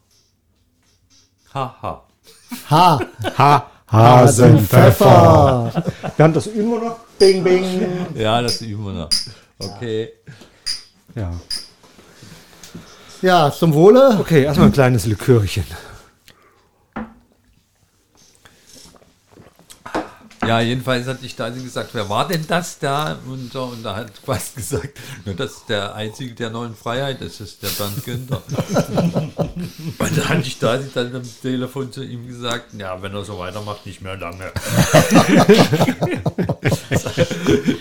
Ha, 1.53 1.75
ha. 1.81 2.03
Ha. 2.69 3.01
Ha. 3.37 3.65
Hasenpfeffer. 3.89 5.71
Bernd, 6.17 6.35
das 6.35 6.47
üben 6.47 6.71
wir 6.71 6.79
noch. 6.81 6.97
Bing, 7.17 7.43
bing. 7.43 7.63
Ja, 8.15 8.41
das 8.41 8.61
üben 8.61 8.85
wir 8.85 8.93
noch. 8.93 9.09
Okay. 9.59 10.09
Ja. 11.15 11.31
Ja, 11.31 11.31
zum 13.51 13.73
Wohle. 13.73 14.17
Okay, 14.19 14.43
erstmal 14.43 14.67
ein 14.67 14.73
kleines 14.73 15.05
Likörchen. 15.05 15.63
Ja, 20.47 20.61
jedenfalls 20.61 21.07
hatte 21.07 21.25
ich 21.25 21.35
da 21.35 21.49
gesagt, 21.49 21.89
wer 21.93 22.09
war 22.09 22.27
denn 22.27 22.45
das 22.47 22.79
da? 22.79 23.19
Und, 23.27 23.55
und 23.55 23.83
da 23.83 23.95
hat 23.95 24.11
fast 24.23 24.55
gesagt, 24.55 24.97
nur 25.25 25.35
das 25.35 25.51
ist 25.51 25.69
der 25.69 25.95
Einzige, 25.95 26.33
der 26.33 26.49
neuen 26.49 26.75
Freiheit 26.75 27.21
ist, 27.21 27.41
ist 27.41 27.61
der 27.63 27.69
Bernd 27.69 28.05
Günther. 28.05 28.41
und 29.97 30.17
dann 30.17 30.29
hatte 30.29 30.47
ich 30.47 30.59
da 30.59 30.77
dann 30.77 31.15
am 31.15 31.23
Telefon 31.41 31.91
zu 31.91 32.03
ihm 32.03 32.27
gesagt, 32.27 32.73
ja, 32.77 33.01
wenn 33.01 33.13
er 33.13 33.25
so 33.25 33.37
weitermacht, 33.37 33.85
nicht 33.85 34.01
mehr 34.01 34.17
lange. 34.17 34.45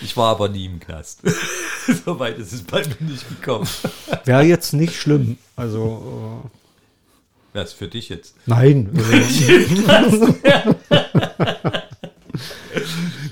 ich 0.02 0.16
war 0.16 0.32
aber 0.32 0.48
nie 0.48 0.66
im 0.66 0.80
Knast. 0.80 1.20
so 2.04 2.18
weit 2.18 2.38
ist 2.38 2.52
es 2.52 2.62
bei 2.62 2.80
mir 2.80 3.10
nicht 3.10 3.28
gekommen. 3.28 3.68
Wäre 4.24 4.42
jetzt 4.42 4.72
nicht 4.72 4.96
schlimm. 4.96 5.38
Also. 5.54 6.42
Äh 6.44 6.48
Wäre 7.56 7.64
es 7.64 7.72
für 7.72 7.88
dich 7.88 8.10
jetzt? 8.10 8.34
Nein. 8.44 8.90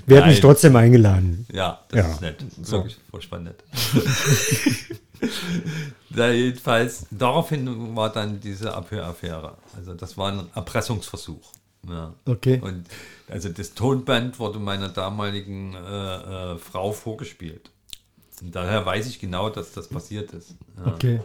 Werden 0.07 0.31
mich 0.31 0.41
trotzdem 0.41 0.77
eingeladen. 0.77 1.47
Ja, 1.53 1.81
das 1.89 1.99
ja. 1.99 2.13
ist 2.13 2.21
nett. 2.21 2.45
Wirklich 2.57 2.97
furchtbar 3.11 3.41
nett. 3.41 3.63
da 6.11 6.31
jedenfalls, 6.31 7.07
daraufhin 7.11 7.97
war 7.97 8.13
dann 8.13 8.41
diese 8.41 8.75
Abhöraffäre. 8.75 9.57
Also 9.77 9.95
das 9.95 10.17
war 10.17 10.33
ein 10.33 10.47
Erpressungsversuch. 10.55 11.53
Ja. 11.89 12.15
Okay. 12.27 12.61
Und 12.63 12.87
also 13.29 13.49
das 13.49 13.75
Tonband 13.75 14.39
wurde 14.39 14.59
meiner 14.59 14.89
damaligen 14.89 15.75
äh, 15.75 16.53
äh, 16.55 16.59
Frau 16.59 16.93
vorgespielt. 16.93 17.71
Und 18.41 18.55
daher 18.55 18.85
weiß 18.85 19.07
ich 19.07 19.21
genau, 19.21 19.51
dass 19.51 19.73
das 19.73 19.89
passiert 19.89 20.33
ist. 20.33 20.55
Ja. 20.77 20.93
Okay. 20.93 21.21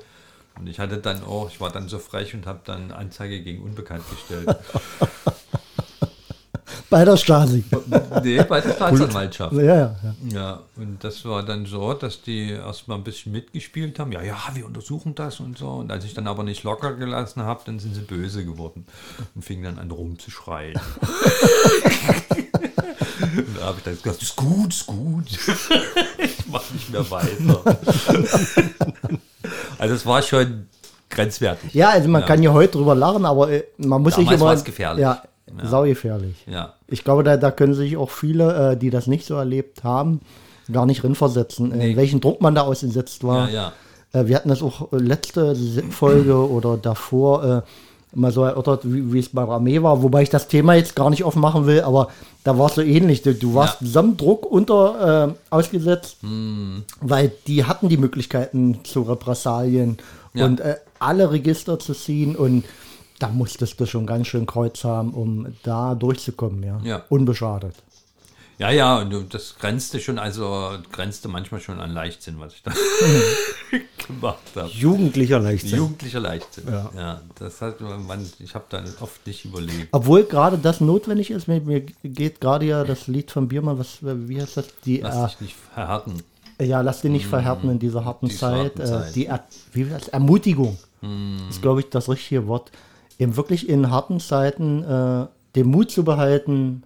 Und 0.57 0.67
ich 0.67 0.79
hatte 0.79 0.97
dann 0.97 1.23
auch, 1.23 1.49
ich 1.49 1.61
war 1.61 1.71
dann 1.71 1.87
so 1.87 1.99
frech 1.99 2.33
und 2.33 2.45
habe 2.45 2.59
dann 2.65 2.91
Anzeige 2.91 3.41
gegen 3.41 3.63
Unbekannt 3.63 4.03
gestellt. 4.09 4.55
Bei 6.89 7.05
der 7.05 7.17
Stasi. 7.17 7.63
Nee, 8.23 8.43
bei 8.43 8.61
der 8.61 8.73
Staatsanwaltschaft. 8.73 9.53
Ja, 9.53 9.61
ja, 9.61 9.75
ja. 9.75 10.15
Ja, 10.33 10.59
und 10.75 11.03
das 11.03 11.23
war 11.23 11.43
dann 11.43 11.67
so, 11.67 11.93
dass 11.93 12.21
die 12.21 12.51
erstmal 12.51 12.97
ein 12.97 13.03
bisschen 13.03 13.31
mitgespielt 13.31 13.99
haben. 13.99 14.11
Ja, 14.11 14.23
ja, 14.23 14.37
wir 14.53 14.65
untersuchen 14.65 15.13
das 15.13 15.39
und 15.39 15.57
so. 15.57 15.67
Und 15.69 15.91
als 15.91 16.05
ich 16.05 16.15
dann 16.15 16.27
aber 16.27 16.43
nicht 16.43 16.63
locker 16.63 16.93
gelassen 16.93 17.43
habe, 17.43 17.61
dann 17.65 17.77
sind 17.79 17.93
sie 17.93 18.01
böse 18.01 18.43
geworden 18.43 18.87
und 19.35 19.45
fingen 19.45 19.63
dann 19.63 19.77
an 19.77 19.91
rumzuschreien. 19.91 20.79
und 23.21 23.57
da 23.59 23.65
habe 23.65 23.77
ich 23.77 23.83
dann 23.83 24.01
gesagt, 24.01 24.21
ist 24.23 24.35
gut, 24.35 24.69
ist 24.69 24.87
gut. 24.87 25.25
ich 26.17 26.47
mache 26.47 26.73
nicht 26.73 26.89
mehr 26.89 27.09
weiter. 27.11 27.77
also 29.77 29.93
es 29.93 30.05
war 30.05 30.23
schon 30.23 30.67
grenzwertig. 31.09 31.73
Ja, 31.73 31.89
also 31.89 32.09
man 32.09 32.21
ja. 32.21 32.27
kann 32.27 32.41
ja 32.41 32.51
heute 32.51 32.73
drüber 32.77 32.95
lachen, 32.95 33.25
aber 33.25 33.51
äh, 33.51 33.63
man 33.77 34.01
muss 34.01 34.15
Damals 34.15 34.29
sich 34.29 34.41
immer... 34.41 34.55
gefährlich. 34.55 35.01
Ja, 35.01 35.21
ja. 35.57 35.67
Saugefährlich. 35.67 36.35
Ja. 36.47 36.73
Ich 36.87 37.03
glaube, 37.03 37.23
da, 37.23 37.37
da 37.37 37.51
können 37.51 37.73
sich 37.73 37.97
auch 37.97 38.09
viele, 38.09 38.71
äh, 38.71 38.77
die 38.77 38.89
das 38.89 39.07
nicht 39.07 39.25
so 39.25 39.35
erlebt 39.35 39.83
haben, 39.83 40.21
gar 40.71 40.85
nicht 40.85 41.03
rinversetzen, 41.03 41.69
nee. 41.69 41.91
in 41.91 41.97
welchen 41.97 42.21
Druck 42.21 42.41
man 42.41 42.55
da 42.55 42.61
ausgesetzt 42.61 43.23
war. 43.23 43.49
Ja, 43.49 43.73
ja. 44.13 44.21
Äh, 44.21 44.27
wir 44.27 44.35
hatten 44.35 44.49
das 44.49 44.61
auch 44.61 44.91
letzte 44.91 45.55
Folge 45.89 46.35
oder 46.49 46.77
davor 46.77 47.43
äh, 47.43 47.61
mal 48.13 48.31
so 48.31 48.43
erörtert, 48.43 48.81
wie, 48.85 49.13
wie, 49.13 49.19
es 49.19 49.29
bei 49.29 49.43
Armee 49.43 49.81
war, 49.83 50.01
wobei 50.01 50.23
ich 50.23 50.29
das 50.29 50.47
Thema 50.47 50.73
jetzt 50.73 50.95
gar 50.95 51.09
nicht 51.09 51.23
aufmachen 51.23 51.67
will, 51.67 51.81
aber 51.81 52.09
da 52.43 52.57
war 52.57 52.67
es 52.67 52.75
so 52.75 52.81
ähnlich. 52.81 53.21
Du, 53.21 53.35
du 53.35 53.53
warst 53.53 53.81
ja. 53.81 53.87
zusammen 53.87 54.17
Druck 54.17 54.45
unter 54.49 55.27
äh, 55.29 55.33
ausgesetzt, 55.51 56.17
mm. 56.21 56.79
weil 57.01 57.31
die 57.45 57.65
hatten 57.65 57.89
die 57.89 57.97
Möglichkeiten 57.97 58.79
zu 58.83 59.03
Repressalien 59.03 59.97
und 60.33 60.59
äh, 60.59 60.77
alle 60.99 61.31
Register 61.31 61.79
zu 61.79 61.93
ziehen 61.93 62.35
und 62.35 62.63
da 63.19 63.27
musstest 63.27 63.79
du 63.79 63.85
schon 63.85 64.05
ganz 64.05 64.27
schön 64.27 64.45
Kreuz 64.45 64.83
haben, 64.83 65.13
um 65.13 65.47
da 65.63 65.95
durchzukommen, 65.95 66.63
ja. 66.63 66.79
ja. 66.83 67.03
Unbeschadet. 67.09 67.75
Ja, 68.59 68.71
ja, 68.71 68.97
und 68.97 69.33
das 69.33 69.55
grenzte 69.57 70.01
schon, 70.01 70.19
also 70.19 70.71
grenzte 70.91 71.29
manchmal 71.29 71.61
schon 71.61 71.79
an 71.79 71.91
Leichtsinn, 71.91 72.41
was 72.41 72.55
ich 72.55 72.61
da 72.61 72.71
gemacht 74.07 74.39
habe. 74.53 74.67
Jugendlicher 74.67 75.39
Leichtsinn. 75.39 75.77
Jugendlicher 75.77 76.19
Leichtsinn. 76.19 76.65
Ja, 76.67 76.91
ja 76.93 77.21
das 77.35 77.61
hat 77.61 77.79
man, 77.79 78.29
ich 78.39 78.55
habe 78.55 78.65
da 78.67 78.83
oft 78.99 79.25
nicht 79.25 79.45
überlegt. 79.45 79.87
Obwohl 79.91 80.25
gerade 80.25 80.57
das 80.57 80.81
notwendig 80.81 81.31
ist, 81.31 81.47
mir, 81.47 81.61
mir 81.61 81.85
geht 82.03 82.41
gerade 82.41 82.65
ja 82.65 82.83
das 82.83 83.07
Lied 83.07 83.31
von 83.31 83.47
Biermann, 83.47 83.79
was, 83.79 83.99
wie 84.01 84.41
heißt 84.41 84.57
das? 84.57 84.67
Die, 84.83 84.97
lass 84.97 85.31
dich 85.31 85.41
nicht 85.41 85.55
verhärten. 85.73 86.21
Ja, 86.61 86.81
lass 86.81 86.99
dich 86.99 87.11
nicht 87.11 87.27
mm, 87.27 87.29
verhärten 87.29 87.69
in 87.69 87.79
dieser 87.79 88.03
harten 88.03 88.29
Zeit. 88.29 88.77
Harten 88.77 88.85
Zeit. 88.85 89.09
Äh, 89.09 89.13
die 89.13 89.25
er, 89.27 89.45
wie 89.71 89.85
das? 89.85 90.09
Ermutigung 90.09 90.77
mm. 90.99 91.49
ist, 91.49 91.61
glaube 91.61 91.79
ich, 91.79 91.89
das 91.89 92.09
richtige 92.09 92.45
Wort 92.47 92.71
eben 93.19 93.35
wirklich 93.35 93.69
in 93.69 93.91
harten 93.91 94.19
Zeiten 94.19 94.83
äh, 94.83 95.27
den 95.55 95.67
Mut 95.67 95.91
zu 95.91 96.03
behalten, 96.03 96.83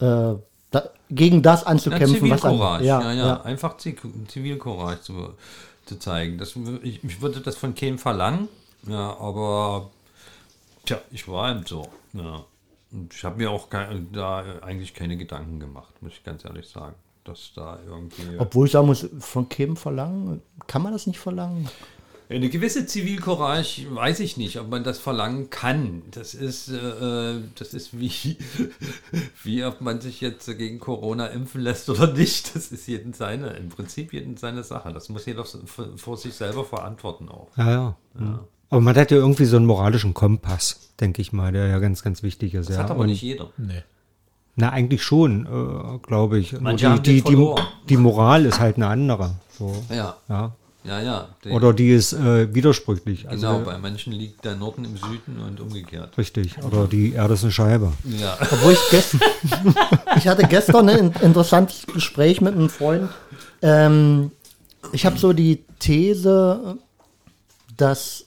äh, 0.00 0.34
da, 0.70 0.90
gegen 1.08 1.42
das 1.42 1.64
anzukämpfen. 1.64 2.26
Ja, 2.26 2.36
Zivilcourage, 2.36 2.84
ja, 2.84 3.00
ja, 3.00 3.12
ja, 3.12 3.42
einfach 3.42 3.76
Zivilcourage 3.78 5.00
zu, 5.00 5.34
zu 5.86 5.98
zeigen. 5.98 6.36
Das, 6.36 6.54
ich, 6.82 7.02
ich 7.02 7.22
würde 7.22 7.40
das 7.40 7.56
von 7.56 7.74
keinem 7.74 7.98
verlangen, 7.98 8.48
ja, 8.86 9.16
aber 9.18 9.90
tja, 10.84 10.98
ich 11.10 11.26
war 11.28 11.50
eben 11.50 11.64
so. 11.64 11.88
Ja. 12.12 12.44
Und 12.90 13.12
ich 13.14 13.22
habe 13.24 13.36
mir 13.36 13.50
auch 13.50 13.68
kein, 13.68 14.10
da 14.12 14.42
eigentlich 14.62 14.94
keine 14.94 15.16
Gedanken 15.16 15.60
gemacht, 15.60 15.94
muss 16.02 16.12
ich 16.12 16.24
ganz 16.24 16.44
ehrlich 16.44 16.68
sagen. 16.68 16.94
Dass 17.24 17.52
da 17.54 17.78
irgendwie. 17.86 18.38
Obwohl 18.38 18.66
ich 18.66 18.72
sagen 18.72 18.86
muss, 18.86 19.06
von 19.20 19.50
keinem 19.50 19.76
verlangen, 19.76 20.40
kann 20.66 20.80
man 20.80 20.92
das 20.92 21.06
nicht 21.06 21.18
verlangen? 21.18 21.68
Eine 22.30 22.50
gewisse 22.50 22.84
Zivilcourage 22.84 23.86
weiß 23.94 24.20
ich 24.20 24.36
nicht, 24.36 24.60
ob 24.60 24.68
man 24.68 24.84
das 24.84 24.98
verlangen 24.98 25.48
kann. 25.48 26.02
Das 26.10 26.34
ist, 26.34 26.68
äh, 26.68 27.40
das 27.54 27.72
ist 27.72 27.98
wie, 27.98 28.36
wie 29.44 29.64
ob 29.64 29.80
man 29.80 30.02
sich 30.02 30.20
jetzt 30.20 30.46
gegen 30.58 30.78
Corona 30.78 31.28
impfen 31.28 31.62
lässt 31.62 31.88
oder 31.88 32.12
nicht. 32.12 32.54
Das 32.54 32.70
ist 32.70 32.86
jeden 32.86 33.14
seine, 33.14 33.50
im 33.50 33.70
Prinzip 33.70 34.12
jeden 34.12 34.36
seine 34.36 34.62
Sache. 34.62 34.92
Das 34.92 35.08
muss 35.08 35.24
jeder 35.24 35.44
vor 35.96 36.18
sich 36.18 36.34
selber 36.34 36.66
verantworten 36.66 37.30
auch. 37.30 37.48
Ja, 37.56 37.70
ja. 37.70 37.96
ja. 38.20 38.44
Aber 38.68 38.80
man 38.82 38.94
hat 38.96 39.10
ja 39.10 39.16
irgendwie 39.16 39.46
so 39.46 39.56
einen 39.56 39.64
moralischen 39.64 40.12
Kompass, 40.12 40.90
denke 41.00 41.22
ich 41.22 41.32
mal, 41.32 41.52
der 41.52 41.68
ja 41.68 41.78
ganz, 41.78 42.02
ganz 42.02 42.22
wichtig 42.22 42.52
ist. 42.52 42.68
Das 42.68 42.76
ja. 42.76 42.82
hat 42.82 42.90
aber 42.90 43.00
Und, 43.00 43.06
nicht 43.06 43.22
jeder. 43.22 43.50
Nee. 43.56 43.82
Na, 44.56 44.70
eigentlich 44.70 45.02
schon, 45.02 45.46
äh, 45.46 45.98
glaube 46.06 46.38
ich. 46.38 46.60
Manche 46.60 47.00
die, 47.00 47.22
die, 47.22 47.36
die, 47.36 47.54
die, 47.88 47.96
Moral 47.96 48.44
ist 48.44 48.58
halt 48.58 48.76
eine 48.76 48.88
andere. 48.88 49.36
So. 49.56 49.72
Ja. 49.88 50.16
ja. 50.28 50.52
Ja, 50.84 51.00
ja. 51.00 51.28
Oder 51.50 51.72
die 51.74 51.90
ist 51.90 52.12
äh, 52.12 52.54
widersprüchlich. 52.54 53.26
Genau, 53.28 53.54
also, 53.54 53.64
bei 53.64 53.78
manchen 53.78 54.12
liegt 54.12 54.44
der 54.44 54.54
Norden 54.54 54.84
im 54.84 54.96
Süden 54.96 55.40
und 55.46 55.60
umgekehrt. 55.60 56.16
Richtig, 56.16 56.62
oder 56.62 56.86
die 56.86 57.12
Erde 57.12 57.34
ist 57.34 57.42
eine 57.42 57.52
Scheibe. 57.52 57.92
Ja. 58.04 58.38
Obwohl 58.40 58.72
ich 58.72 58.90
gestern, 58.90 59.20
ich 60.16 60.28
hatte 60.28 60.46
gestern 60.46 60.88
ein 60.88 61.12
interessantes 61.20 61.84
Gespräch 61.86 62.40
mit 62.40 62.54
einem 62.54 62.70
Freund. 62.70 63.10
Ähm, 63.60 64.30
ich 64.92 65.04
habe 65.04 65.18
so 65.18 65.32
die 65.32 65.64
These, 65.80 66.78
dass 67.76 68.26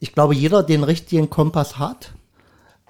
ich 0.00 0.12
glaube, 0.12 0.34
jeder 0.34 0.62
den 0.62 0.82
richtigen 0.82 1.30
Kompass 1.30 1.78
hat, 1.78 2.12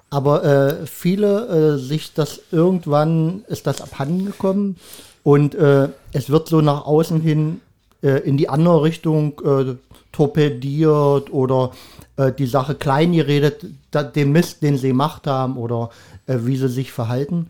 aber 0.09 0.43
äh, 0.43 0.87
viele 0.87 1.75
äh, 1.75 1.77
sich 1.77 2.13
das 2.13 2.41
irgendwann 2.51 3.43
ist 3.47 3.67
das 3.67 3.81
abhandengekommen 3.81 4.77
und 5.23 5.55
äh, 5.55 5.89
es 6.13 6.29
wird 6.29 6.49
so 6.49 6.61
nach 6.61 6.85
außen 6.85 7.21
hin 7.21 7.61
äh, 8.01 8.19
in 8.19 8.37
die 8.37 8.49
andere 8.49 8.83
Richtung 8.83 9.39
äh, 9.41 9.75
torpediert 10.11 11.31
oder 11.31 11.71
äh, 12.17 12.31
die 12.31 12.47
Sache 12.47 12.75
klein 12.75 13.13
geredet, 13.13 13.65
da, 13.91 14.03
den 14.03 14.31
Mist, 14.31 14.61
den 14.61 14.77
sie 14.77 14.89
gemacht 14.89 15.27
haben 15.27 15.57
oder 15.57 15.89
äh, 16.27 16.39
wie 16.41 16.57
sie 16.57 16.69
sich 16.69 16.91
verhalten. 16.91 17.49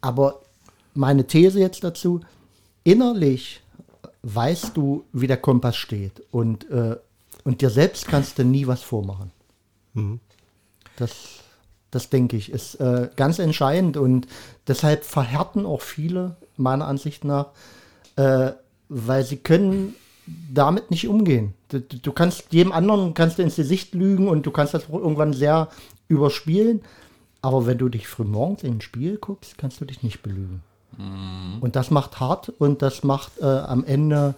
Aber 0.00 0.40
meine 0.94 1.26
These 1.26 1.60
jetzt 1.60 1.84
dazu, 1.84 2.20
innerlich 2.84 3.60
weißt 4.22 4.76
du, 4.76 5.04
wie 5.12 5.26
der 5.26 5.36
Kompass 5.36 5.76
steht 5.76 6.22
und, 6.30 6.68
äh, 6.70 6.96
und 7.44 7.60
dir 7.60 7.70
selbst 7.70 8.06
kannst 8.08 8.38
du 8.38 8.44
nie 8.44 8.66
was 8.66 8.82
vormachen. 8.82 9.30
Mhm. 9.94 10.20
Das, 10.96 11.40
das 11.90 12.10
denke 12.10 12.36
ich, 12.36 12.50
ist 12.50 12.76
äh, 12.76 13.08
ganz 13.16 13.38
entscheidend 13.38 13.96
und 13.96 14.26
deshalb 14.66 15.04
verhärten 15.04 15.64
auch 15.64 15.80
viele, 15.80 16.36
meiner 16.56 16.86
Ansicht 16.86 17.24
nach, 17.24 17.48
äh, 18.16 18.52
weil 18.90 19.24
sie 19.24 19.36
können 19.36 19.94
damit 20.52 20.90
nicht 20.90 21.08
umgehen. 21.08 21.54
Du, 21.68 21.80
du, 21.80 22.12
kannst 22.12 22.44
jedem 22.50 22.72
anderen 22.72 23.14
kannst 23.14 23.38
du 23.38 23.42
ins 23.42 23.56
Gesicht 23.56 23.94
lügen 23.94 24.28
und 24.28 24.44
du 24.44 24.50
kannst 24.50 24.74
das 24.74 24.88
irgendwann 24.88 25.32
sehr 25.32 25.68
überspielen. 26.08 26.82
Aber 27.40 27.66
wenn 27.66 27.78
du 27.78 27.88
dich 27.88 28.06
früh 28.06 28.24
morgens 28.24 28.62
in 28.62 28.74
ein 28.74 28.80
Spiel 28.80 29.16
guckst, 29.16 29.56
kannst 29.56 29.80
du 29.80 29.84
dich 29.86 30.02
nicht 30.02 30.22
belügen. 30.22 30.62
Mhm. 30.98 31.58
Und 31.60 31.76
das 31.76 31.90
macht 31.90 32.20
hart 32.20 32.50
und 32.50 32.82
das 32.82 33.02
macht 33.02 33.38
äh, 33.40 33.44
am 33.44 33.84
Ende 33.84 34.34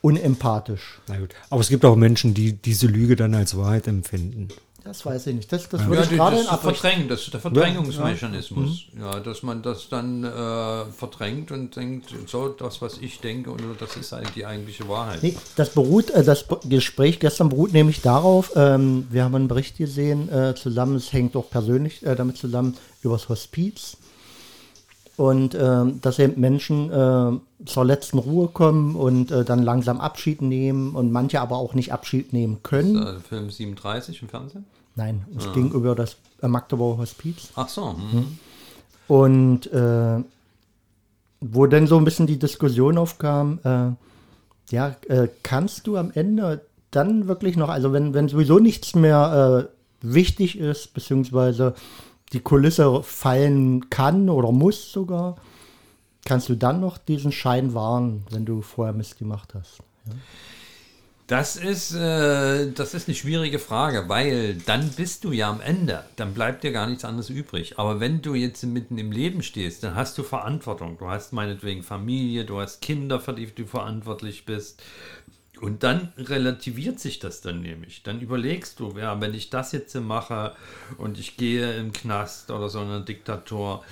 unempathisch. 0.00 1.00
Na 1.06 1.18
gut. 1.18 1.30
Aber 1.50 1.60
es 1.60 1.68
gibt 1.68 1.84
auch 1.84 1.94
Menschen, 1.94 2.34
die 2.34 2.54
diese 2.54 2.86
Lüge 2.86 3.14
dann 3.14 3.34
als 3.34 3.56
Wahrheit 3.56 3.86
empfinden. 3.86 4.48
Das 4.84 5.06
weiß 5.06 5.28
ich 5.28 5.34
nicht. 5.36 5.52
Das, 5.52 5.68
das 5.68 5.82
ja. 5.82 5.88
würde 5.88 6.02
ich 6.02 6.10
gerade 6.10 6.40
in 6.40 6.44
Verdrängen, 6.44 7.08
das 7.08 7.22
ist 7.22 7.32
der 7.32 7.40
Verdrängungsmechanismus. 7.40 8.86
Ja, 8.94 9.00
ja. 9.00 9.14
ja, 9.14 9.20
dass 9.20 9.42
man 9.42 9.62
das 9.62 9.88
dann 9.88 10.24
äh, 10.24 10.84
verdrängt 10.92 11.52
und 11.52 11.76
denkt, 11.76 12.12
so, 12.26 12.48
das, 12.48 12.82
was 12.82 12.98
ich 12.98 13.20
denke, 13.20 13.50
und 13.52 13.62
das 13.78 13.96
ist 13.96 14.12
eigentlich 14.12 14.34
die 14.34 14.46
eigentliche 14.46 14.88
Wahrheit. 14.88 15.22
Nee, 15.22 15.36
das 15.56 15.70
beruht, 15.70 16.10
äh, 16.10 16.24
das 16.24 16.46
Gespräch 16.68 17.20
gestern 17.20 17.48
beruht 17.48 17.72
nämlich 17.72 18.00
darauf, 18.00 18.52
ähm, 18.56 19.06
wir 19.10 19.22
haben 19.22 19.34
einen 19.36 19.48
Bericht 19.48 19.76
gesehen, 19.76 20.28
äh, 20.32 20.54
zusammen, 20.56 20.96
es 20.96 21.12
hängt 21.12 21.36
auch 21.36 21.48
persönlich 21.48 22.04
äh, 22.04 22.16
damit 22.16 22.36
zusammen, 22.36 22.76
über 23.02 23.14
das 23.14 23.28
Hospiz. 23.28 23.96
Und 25.22 25.54
ähm, 25.54 26.00
dass 26.00 26.18
eben 26.18 26.40
Menschen 26.40 26.90
äh, 26.90 27.64
zur 27.64 27.84
letzten 27.84 28.18
Ruhe 28.18 28.48
kommen 28.48 28.96
und 28.96 29.30
äh, 29.30 29.44
dann 29.44 29.62
langsam 29.62 30.00
Abschied 30.00 30.42
nehmen 30.42 30.96
und 30.96 31.12
manche 31.12 31.40
aber 31.40 31.58
auch 31.58 31.74
nicht 31.74 31.92
Abschied 31.92 32.32
nehmen 32.32 32.64
können. 32.64 32.96
Ist, 32.96 33.08
äh, 33.08 33.20
Film 33.20 33.48
37 33.48 34.20
im 34.20 34.28
Fernsehen? 34.28 34.64
Nein, 34.96 35.24
es 35.38 35.44
ja. 35.44 35.52
ging 35.52 35.70
über 35.70 35.94
das 35.94 36.16
äh, 36.42 36.48
Magdeburger 36.48 37.02
Hospiz. 37.02 37.50
Ach 37.54 37.68
so. 37.68 37.92
Mhm. 37.92 38.38
Und 39.06 39.72
äh, 39.72 40.24
wo 41.40 41.66
dann 41.68 41.86
so 41.86 41.98
ein 41.98 42.04
bisschen 42.04 42.26
die 42.26 42.40
Diskussion 42.40 42.98
aufkam, 42.98 43.60
äh, 43.62 44.74
ja, 44.74 44.96
kannst 45.44 45.86
du 45.86 45.98
am 45.98 46.10
Ende 46.10 46.62
dann 46.90 47.28
wirklich 47.28 47.56
noch, 47.56 47.68
also 47.68 47.92
wenn, 47.92 48.12
wenn 48.12 48.28
sowieso 48.28 48.58
nichts 48.58 48.96
mehr 48.96 49.68
wichtig 50.00 50.58
ist, 50.58 50.94
beziehungsweise 50.94 51.74
die 52.32 52.40
Kulisse 52.40 53.02
fallen 53.02 53.90
kann 53.90 54.28
oder 54.28 54.52
muss 54.52 54.92
sogar, 54.92 55.36
kannst 56.24 56.48
du 56.48 56.54
dann 56.54 56.80
noch 56.80 56.98
diesen 56.98 57.32
Schein 57.32 57.74
wahren, 57.74 58.24
wenn 58.30 58.44
du 58.44 58.62
vorher 58.62 58.94
Mist 58.94 59.18
gemacht 59.18 59.54
hast. 59.54 59.78
Ja? 60.06 60.14
Das 61.32 61.56
ist, 61.56 61.94
äh, 61.94 62.72
das 62.72 62.92
ist 62.92 63.08
eine 63.08 63.14
schwierige 63.14 63.58
Frage, 63.58 64.08
weil 64.08 64.56
dann 64.66 64.90
bist 64.90 65.24
du 65.24 65.32
ja 65.32 65.48
am 65.48 65.62
Ende. 65.62 66.04
Dann 66.16 66.34
bleibt 66.34 66.62
dir 66.62 66.72
gar 66.72 66.86
nichts 66.86 67.06
anderes 67.06 67.30
übrig. 67.30 67.78
Aber 67.78 68.00
wenn 68.00 68.20
du 68.20 68.34
jetzt 68.34 68.62
mitten 68.64 68.98
im 68.98 69.12
Leben 69.12 69.42
stehst, 69.42 69.82
dann 69.82 69.94
hast 69.94 70.18
du 70.18 70.24
Verantwortung. 70.24 70.98
Du 70.98 71.08
hast 71.08 71.32
meinetwegen 71.32 71.82
Familie, 71.82 72.44
du 72.44 72.60
hast 72.60 72.82
Kinder, 72.82 73.18
für 73.18 73.32
die 73.32 73.46
du 73.46 73.64
verantwortlich 73.64 74.44
bist. 74.44 74.82
Und 75.62 75.84
dann 75.84 76.12
relativiert 76.18 76.98
sich 76.98 77.20
das 77.20 77.40
dann 77.40 77.60
nämlich. 77.60 78.02
Dann 78.02 78.20
überlegst 78.20 78.80
du, 78.80 78.98
ja, 78.98 79.20
wenn 79.20 79.32
ich 79.32 79.48
das 79.48 79.70
jetzt 79.70 79.94
mache 79.94 80.56
und 80.98 81.20
ich 81.20 81.36
gehe 81.36 81.76
im 81.76 81.92
Knast 81.92 82.50
oder 82.50 82.68
so 82.68 82.80
eine 82.80 83.02
Diktatur, 83.02 83.84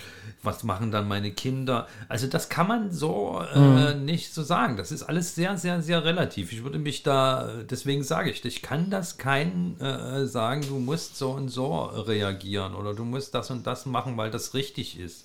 was 0.43 0.64
machen 0.64 0.91
dann 0.91 1.07
meine 1.07 1.31
Kinder? 1.31 1.87
Also 2.09 2.27
das 2.27 2.49
kann 2.49 2.66
man 2.66 2.91
so 2.91 3.41
äh, 3.55 3.95
mhm. 3.95 4.05
nicht 4.05 4.35
so 4.35 4.43
sagen. 4.43 4.77
Das 4.77 4.91
ist 4.91 5.05
alles 5.05 5.37
sehr, 5.37 5.57
sehr, 5.59 5.81
sehr 5.81 6.05
relativ. 6.05 6.51
Ich 6.51 6.64
würde 6.64 6.81
mich 6.81 7.05
da, 7.05 7.62
deswegen 7.62 8.03
sage 8.03 8.33
ich, 8.33 8.45
ich 8.45 8.62
kann 8.62 8.91
das 8.91 9.16
keinen 9.16 9.81
äh, 9.81 10.27
sagen, 10.27 10.62
du 10.62 10.81
musst 10.81 11.18
so 11.18 11.31
und 11.31 11.51
so 11.51 11.83
reagieren 11.85 12.75
oder 12.75 12.95
du 12.95 13.05
musst 13.05 13.33
das 13.33 13.49
und 13.53 13.64
das 13.64 13.87
machen, 13.87 14.16
weil 14.16 14.33
das 14.33 14.55
richtig 14.55 14.99
ist 14.99 15.25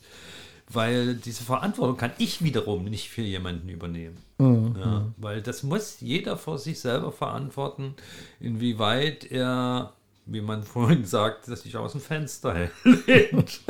weil 0.68 1.16
diese 1.16 1.44
Verantwortung 1.44 1.98
kann 1.98 2.12
ich 2.18 2.44
wiederum 2.44 2.86
nicht 2.86 3.10
für 3.10 3.22
jemanden 3.22 3.70
übernehmen. 3.70 4.18
Mhm. 4.38 4.76
Ja, 4.80 5.06
weil 5.18 5.42
das 5.42 5.64
muss 5.64 5.98
jeder 6.02 6.38
vor 6.38 6.58
sich 6.58 6.80
selber 6.80 7.12
verantworten, 7.12 7.96
inwieweit 8.40 9.30
er, 9.32 9.94
wie 10.26 10.42
man 10.42 10.64
vorhin 10.66 11.06
sagt, 11.06 11.48
dass 11.48 11.62
sich 11.62 11.78
aus 11.78 11.92
dem 11.92 12.02
Fenster 12.02 12.54
hält, 13.06 13.62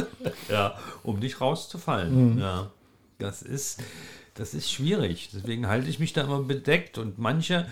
ja, 0.49 0.77
um 1.03 1.19
nicht 1.19 1.41
rauszufallen. 1.41 2.35
Mhm. 2.35 2.39
Ja, 2.39 2.71
das 3.19 3.41
ist, 3.41 3.81
das 4.35 4.53
ist 4.53 4.69
schwierig. 4.69 5.29
Deswegen 5.33 5.67
halte 5.67 5.89
ich 5.89 5.99
mich 5.99 6.11
da 6.11 6.21
immer 6.21 6.41
bedeckt. 6.43 6.97
Und 6.97 7.17
manche, 7.17 7.67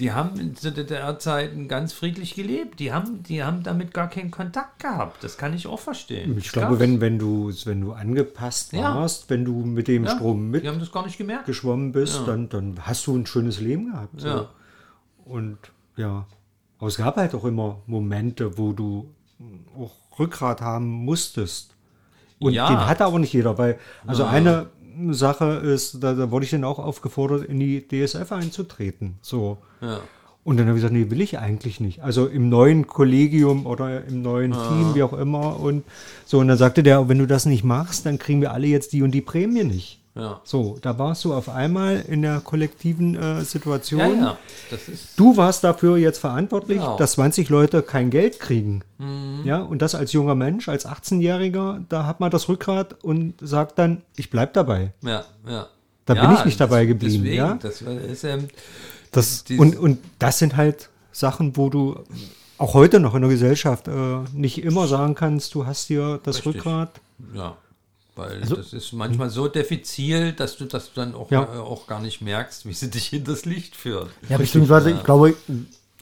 die 0.00 0.10
haben 0.10 0.56
zu 0.56 0.72
DDR-Zeiten 0.72 1.68
ganz 1.68 1.92
friedlich 1.92 2.34
gelebt. 2.34 2.80
Die 2.80 2.92
haben, 2.92 3.22
die 3.22 3.44
haben 3.44 3.62
damit 3.62 3.94
gar 3.94 4.10
keinen 4.10 4.32
Kontakt 4.32 4.80
gehabt. 4.80 5.22
Das 5.22 5.38
kann 5.38 5.54
ich 5.54 5.68
auch 5.68 5.78
verstehen. 5.78 6.36
Ich 6.36 6.50
glaube, 6.50 6.80
wenn, 6.80 7.00
wenn, 7.00 7.20
du, 7.20 7.52
wenn 7.64 7.80
du 7.80 7.92
angepasst 7.92 8.72
warst, 8.72 9.22
ja. 9.22 9.30
wenn 9.30 9.44
du 9.44 9.64
mit 9.64 9.86
dem 9.86 10.04
ja, 10.04 10.16
Strom 10.16 10.50
mit 10.50 10.64
geschwommen 11.46 11.92
bist, 11.92 12.16
ja. 12.16 12.24
dann, 12.24 12.48
dann 12.48 12.74
hast 12.80 13.06
du 13.06 13.16
ein 13.16 13.24
schönes 13.24 13.60
Leben 13.60 13.92
gehabt. 13.92 14.20
So. 14.20 14.26
Ja. 14.26 14.48
Und 15.24 15.58
ja, 15.96 16.26
aber 16.78 16.88
es 16.88 16.96
gab 16.96 17.16
halt 17.16 17.32
auch 17.36 17.44
immer 17.44 17.80
Momente, 17.86 18.58
wo 18.58 18.72
du 18.72 19.14
auch 19.78 20.18
Rückgrat 20.18 20.60
haben 20.60 20.86
musstest. 20.88 21.76
Und 22.40 22.54
ja. 22.54 22.68
den 22.68 22.86
hatte 22.86 23.04
aber 23.04 23.20
nicht 23.20 23.32
jeder, 23.32 23.56
weil, 23.58 23.78
also 24.06 24.24
eine 24.24 24.70
Sache 25.10 25.44
ist, 25.44 26.02
da, 26.02 26.14
da 26.14 26.30
wurde 26.30 26.44
ich 26.44 26.50
dann 26.50 26.64
auch 26.64 26.78
aufgefordert, 26.78 27.44
in 27.44 27.58
die 27.60 27.86
DSF 27.86 28.32
einzutreten. 28.32 29.16
So. 29.22 29.58
Ja. 29.80 30.00
Und 30.44 30.56
dann 30.56 30.66
habe 30.66 30.78
ich 30.78 30.82
gesagt, 30.82 30.94
nee, 30.94 31.10
will 31.10 31.20
ich 31.20 31.38
eigentlich 31.38 31.78
nicht. 31.78 32.02
Also 32.02 32.26
im 32.26 32.48
neuen 32.48 32.86
Kollegium 32.86 33.66
oder 33.66 34.04
im 34.06 34.22
neuen 34.22 34.54
ah. 34.54 34.68
Team, 34.68 34.94
wie 34.94 35.02
auch 35.02 35.12
immer. 35.12 35.60
Und 35.60 35.84
so, 36.24 36.38
und 36.38 36.48
dann 36.48 36.56
sagte 36.56 36.82
der, 36.82 37.08
wenn 37.08 37.18
du 37.18 37.26
das 37.26 37.44
nicht 37.44 37.64
machst, 37.64 38.06
dann 38.06 38.18
kriegen 38.18 38.40
wir 38.40 38.52
alle 38.52 38.66
jetzt 38.66 38.92
die 38.92 39.02
und 39.02 39.10
die 39.10 39.20
Prämie 39.20 39.64
nicht. 39.64 40.00
Ja. 40.18 40.40
So, 40.42 40.78
da 40.82 40.98
warst 40.98 41.24
du 41.24 41.32
auf 41.32 41.48
einmal 41.48 42.04
in 42.08 42.22
der 42.22 42.40
kollektiven 42.40 43.14
äh, 43.14 43.42
Situation. 43.42 44.00
Ja, 44.00 44.38
ja. 44.70 44.78
du 45.16 45.36
warst 45.36 45.62
dafür 45.62 45.96
jetzt 45.96 46.18
verantwortlich, 46.18 46.78
genau. 46.78 46.96
dass 46.96 47.12
20 47.12 47.48
Leute 47.48 47.82
kein 47.82 48.10
Geld 48.10 48.40
kriegen. 48.40 48.82
Mhm. 48.98 49.42
Ja, 49.44 49.62
und 49.62 49.80
das 49.80 49.94
als 49.94 50.12
junger 50.12 50.34
Mensch, 50.34 50.68
als 50.68 50.86
18-Jähriger, 50.86 51.84
da 51.88 52.04
hat 52.04 52.18
man 52.18 52.32
das 52.32 52.48
Rückgrat 52.48 53.02
und 53.04 53.34
sagt 53.40 53.78
dann, 53.78 54.02
ich 54.16 54.28
bleib 54.28 54.54
dabei. 54.54 54.92
Ja, 55.02 55.24
ja. 55.48 55.68
Da 56.04 56.14
bin 56.14 56.32
ich 56.32 56.44
nicht 56.46 56.60
dabei 56.60 56.86
geblieben. 56.86 57.22
Deswegen, 57.22 57.36
ja? 57.36 57.58
das 57.60 57.82
ist 57.82 58.24
ähm, 58.24 58.48
das, 59.12 59.44
und, 59.56 59.76
und 59.76 59.98
das 60.18 60.38
sind 60.38 60.56
halt 60.56 60.88
Sachen, 61.12 61.56
wo 61.56 61.68
du 61.68 62.02
auch 62.56 62.74
heute 62.74 62.98
noch 62.98 63.14
in 63.14 63.20
der 63.20 63.30
Gesellschaft 63.30 63.88
äh, 63.88 63.92
nicht 64.32 64.62
immer 64.64 64.88
sagen 64.88 65.14
kannst, 65.14 65.54
du 65.54 65.66
hast 65.66 65.86
hier 65.86 66.18
das 66.24 66.36
Richtig. 66.36 66.56
Rückgrat. 66.56 66.90
Ja. 67.34 67.56
Weil 68.18 68.40
also, 68.42 68.56
das 68.56 68.72
ist 68.72 68.92
manchmal 68.92 69.30
so 69.30 69.46
diffizil, 69.46 70.32
dass 70.32 70.56
du 70.56 70.64
das 70.64 70.92
dann 70.92 71.14
auch, 71.14 71.30
ja. 71.30 71.44
äh, 71.44 71.58
auch 71.58 71.86
gar 71.86 72.00
nicht 72.00 72.20
merkst, 72.20 72.66
wie 72.66 72.72
sie 72.72 72.90
dich 72.90 73.06
hinters 73.06 73.44
Licht 73.44 73.76
führt. 73.76 74.08
Ja, 74.28 74.38
beziehungsweise, 74.38 74.90
ja. 74.90 74.96
ich 74.96 75.04
glaube, 75.04 75.34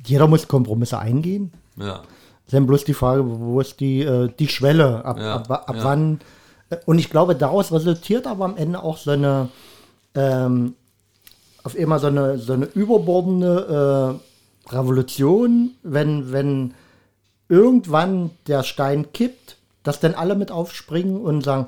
jeder 0.03 0.27
muss 0.27 0.49
Kompromisse 0.49 0.99
eingehen. 0.99 1.53
Ja. 1.77 2.05
Dann 2.51 2.67
bloß 2.67 2.85
die 2.85 2.95
Frage, 2.95 3.23
wo 3.27 3.61
ist 3.61 3.81
die, 3.81 4.01
äh, 4.01 4.31
die 4.39 4.49
Schwelle, 4.49 5.05
ab, 5.05 5.19
ja. 5.19 5.35
ab, 5.35 5.51
ab 5.51 5.77
wann. 5.83 6.21
Äh, 6.71 6.79
und 6.87 6.99
ich 6.99 7.11
glaube, 7.11 7.37
daraus 7.37 7.71
resultiert 7.71 8.27
aber 8.27 8.47
am 8.47 8.57
Ende 8.57 8.83
auch 8.83 8.97
so 8.97 9.11
eine, 9.11 9.51
ähm, 10.15 10.75
auf 11.65 11.77
immer 11.77 11.99
so 11.99 12.07
eine, 12.07 12.39
so 12.39 12.55
eine 12.55 12.65
überbordende 12.65 14.19
äh, 14.67 14.73
Revolution, 14.75 15.73
wenn, 15.83 16.33
wenn 16.33 16.73
irgendwann 17.51 18.31
der 18.47 18.63
Stein 18.63 19.13
kippt, 19.13 19.59
dass 19.83 20.01
dann 20.01 20.15
alle 20.15 20.35
mit 20.35 20.51
aufspringen 20.51 21.21
und 21.21 21.43
sagen, 21.43 21.67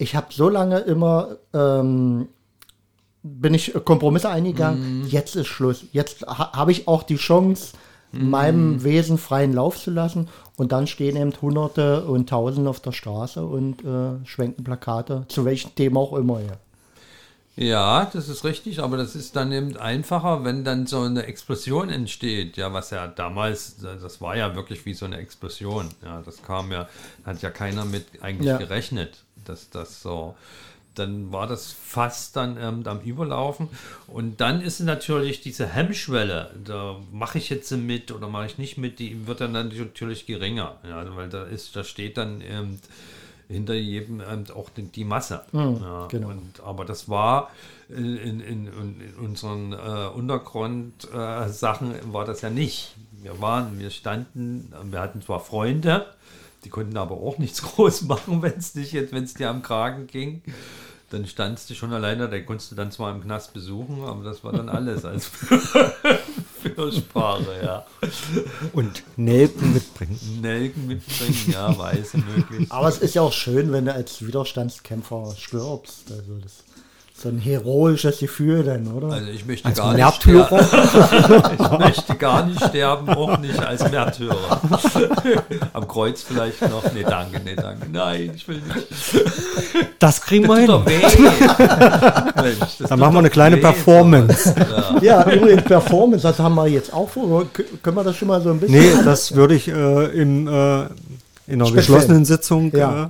ich 0.00 0.16
habe 0.16 0.28
so 0.30 0.48
lange 0.48 0.78
immer 0.78 1.36
ähm, 1.52 2.28
bin 3.22 3.52
ich 3.52 3.74
Kompromisse 3.84 4.30
eingegangen. 4.30 5.02
Mm. 5.02 5.06
Jetzt 5.08 5.36
ist 5.36 5.46
Schluss. 5.46 5.84
Jetzt 5.92 6.26
ha 6.26 6.52
habe 6.54 6.72
ich 6.72 6.88
auch 6.88 7.02
die 7.02 7.16
Chance, 7.16 7.76
mm. 8.12 8.30
meinem 8.30 8.82
Wesen 8.82 9.18
freien 9.18 9.52
Lauf 9.52 9.78
zu 9.78 9.90
lassen. 9.90 10.28
Und 10.56 10.72
dann 10.72 10.86
stehen 10.86 11.16
eben 11.16 11.34
Hunderte 11.42 12.04
und 12.06 12.30
Tausende 12.30 12.70
auf 12.70 12.80
der 12.80 12.92
Straße 12.92 13.44
und 13.44 13.84
äh, 13.84 14.24
schwenken 14.24 14.64
Plakate, 14.64 15.26
zu 15.28 15.44
welchem 15.44 15.74
Thema 15.74 16.00
auch 16.00 16.14
immer. 16.14 16.40
Ja. 16.40 16.56
Ja, 17.56 18.08
das 18.10 18.30
ist 18.30 18.44
richtig, 18.44 18.80
aber 18.80 18.96
das 18.96 19.14
ist 19.14 19.36
dann 19.36 19.52
eben 19.52 19.76
einfacher, 19.76 20.44
wenn 20.44 20.64
dann 20.64 20.86
so 20.86 21.02
eine 21.02 21.24
Explosion 21.24 21.90
entsteht. 21.90 22.56
Ja, 22.56 22.72
was 22.72 22.88
ja 22.88 23.06
damals, 23.06 23.76
das 23.80 24.22
war 24.22 24.34
ja 24.34 24.54
wirklich 24.54 24.86
wie 24.86 24.94
so 24.94 25.04
eine 25.04 25.18
Explosion. 25.18 25.88
Ja, 26.02 26.22
das 26.24 26.42
kam 26.42 26.72
ja, 26.72 26.88
hat 27.26 27.42
ja 27.42 27.50
keiner 27.50 27.84
mit 27.84 28.22
eigentlich 28.22 28.46
ja. 28.46 28.56
gerechnet 28.56 29.24
dass 29.44 29.70
das 29.70 30.02
so 30.02 30.34
dann 30.94 31.32
war 31.32 31.46
das 31.46 31.72
fast 31.72 32.36
dann 32.36 32.56
ähm, 32.60 32.82
am 32.86 33.00
Überlaufen. 33.00 33.68
Und 34.06 34.40
dann 34.40 34.60
ist 34.60 34.80
natürlich 34.80 35.40
diese 35.40 35.66
Hemmschwelle, 35.66 36.50
da 36.64 36.96
mache 37.12 37.38
ich 37.38 37.50
jetzt 37.50 37.70
mit 37.72 38.12
oder 38.12 38.28
mache 38.28 38.46
ich 38.46 38.58
nicht 38.58 38.76
mit, 38.76 38.98
die 38.98 39.26
wird 39.26 39.40
dann 39.40 39.52
natürlich 39.52 40.26
geringer. 40.26 40.76
Ja, 40.86 41.04
weil 41.16 41.28
da 41.28 41.44
ist, 41.44 41.76
da 41.76 41.84
steht 41.84 42.16
dann 42.16 42.40
ähm, 42.42 42.78
hinter 43.48 43.74
jedem 43.74 44.20
ähm, 44.20 44.44
auch 44.54 44.70
die, 44.70 44.82
die 44.82 45.04
Masse. 45.04 45.42
Mhm, 45.52 45.78
ja, 45.80 46.06
genau. 46.08 46.28
und, 46.28 46.60
aber 46.64 46.84
das 46.84 47.08
war 47.08 47.50
in, 47.88 48.16
in, 48.16 48.40
in, 48.40 48.66
in 48.66 49.14
unseren 49.18 49.72
äh, 49.72 50.08
Untergrundsachen 50.14 51.94
äh, 51.94 52.12
war 52.12 52.24
das 52.24 52.42
ja 52.42 52.50
nicht. 52.50 52.94
Wir 53.22 53.40
waren, 53.40 53.78
wir 53.78 53.90
standen, 53.90 54.72
wir 54.84 55.00
hatten 55.00 55.20
zwar 55.20 55.40
Freunde, 55.40 56.06
die 56.64 56.68
konnten 56.68 56.96
aber 56.96 57.16
auch 57.16 57.38
nichts 57.38 57.62
groß 57.76 58.02
machen, 58.02 58.42
wenn 58.42 58.58
es 58.58 58.74
nicht 58.74 58.92
jetzt, 58.92 59.12
wenn 59.12 59.24
es 59.24 59.34
dir 59.34 59.50
am 59.50 59.62
Kragen 59.62 60.06
ging 60.06 60.42
dann 61.10 61.26
standst 61.26 61.68
du 61.68 61.74
schon 61.74 61.92
alleine, 61.92 62.28
da 62.28 62.38
konntest 62.40 62.70
du 62.70 62.76
dann 62.76 62.92
zwar 62.92 63.12
im 63.12 63.20
Knast 63.20 63.52
besuchen, 63.52 64.04
aber 64.04 64.22
das 64.22 64.44
war 64.44 64.52
dann 64.52 64.68
alles 64.68 65.04
als 65.04 65.26
Fürsprache, 66.62 67.60
ja. 67.62 67.86
Und 68.72 69.02
Nelken 69.16 69.74
mitbringen. 69.74 70.18
Nelken 70.40 70.86
mitbringen, 70.86 71.36
ja, 71.48 71.76
Weiße 71.76 72.18
möglich. 72.18 72.70
Aber 72.70 72.88
es 72.88 72.98
ist 72.98 73.14
ja 73.14 73.22
auch 73.22 73.32
schön, 73.32 73.72
wenn 73.72 73.86
du 73.86 73.92
als 73.92 74.24
Widerstandskämpfer 74.24 75.34
stirbst. 75.36 76.12
Also 76.12 76.38
das 76.38 76.62
so 77.22 77.28
ein 77.28 77.38
heroisches 77.38 78.18
Gefühl 78.20 78.62
dann, 78.64 78.86
oder? 78.86 79.12
Also 79.12 79.30
ich 79.30 79.44
möchte 79.44 79.68
als 79.68 79.78
gar 79.78 79.92
Märtyrer. 79.92 80.48
nicht 80.50 80.68
sterben. 80.68 81.54
ich 81.60 81.78
möchte 81.78 82.14
gar 82.16 82.46
nicht 82.46 82.64
sterben, 82.64 83.08
auch 83.10 83.38
nicht 83.38 83.58
als 83.58 83.90
Märtyrer. 83.90 84.60
Am 85.74 85.86
Kreuz 85.86 86.22
vielleicht 86.22 86.62
noch. 86.62 86.82
Nee, 86.94 87.04
danke, 87.06 87.40
nee, 87.44 87.54
danke. 87.54 87.86
Nein, 87.92 88.32
ich 88.34 88.48
will 88.48 88.62
nicht. 88.62 89.94
Das 89.98 90.22
kriegen 90.22 90.48
wir 90.48 90.56
hin. 90.56 90.70
Mensch, 92.36 92.78
Dann 92.88 92.98
machen 92.98 93.12
wir 93.14 93.18
eine 93.18 93.30
kleine 93.30 93.56
weh, 93.56 93.60
Performance. 93.60 94.54
Ja. 95.02 95.24
ja, 95.24 95.30
übrigens 95.30 95.64
Performance, 95.64 96.22
das 96.22 96.38
haben 96.38 96.54
wir 96.54 96.68
jetzt 96.68 96.92
auch 96.92 97.08
vor. 97.08 97.46
Können 97.82 97.96
wir 97.96 98.04
das 98.04 98.16
schon 98.16 98.28
mal 98.28 98.40
so 98.40 98.50
ein 98.50 98.60
bisschen? 98.60 98.80
Nee, 98.80 99.04
das 99.04 99.34
würde 99.34 99.54
ich 99.54 99.68
äh, 99.68 100.06
in, 100.06 100.46
äh, 100.46 100.86
in 101.46 101.60
einer 101.60 101.70
geschlossenen 101.70 102.24
Sitzung 102.24 102.74
ja. 102.74 103.04
äh, 103.04 103.08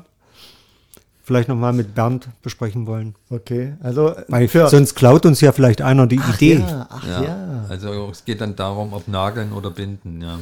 vielleicht 1.22 1.48
nochmal 1.48 1.72
mit 1.72 1.94
Bernd 1.94 2.28
besprechen 2.42 2.86
wollen. 2.86 3.14
Okay, 3.30 3.74
also 3.82 4.14
Weil 4.28 4.48
sonst 4.48 4.94
klaut 4.94 5.26
uns 5.26 5.40
ja 5.40 5.52
vielleicht 5.52 5.82
einer 5.82 6.06
die 6.06 6.20
ach 6.20 6.34
Idee. 6.34 6.64
Ja, 6.66 6.86
ach 6.90 7.06
ja. 7.06 7.22
ja. 7.22 7.64
Also 7.68 8.10
es 8.10 8.24
geht 8.24 8.40
dann 8.40 8.56
darum, 8.56 8.92
ob 8.92 9.08
nageln 9.08 9.52
oder 9.52 9.70
binden, 9.70 10.20
ja. 10.20 10.38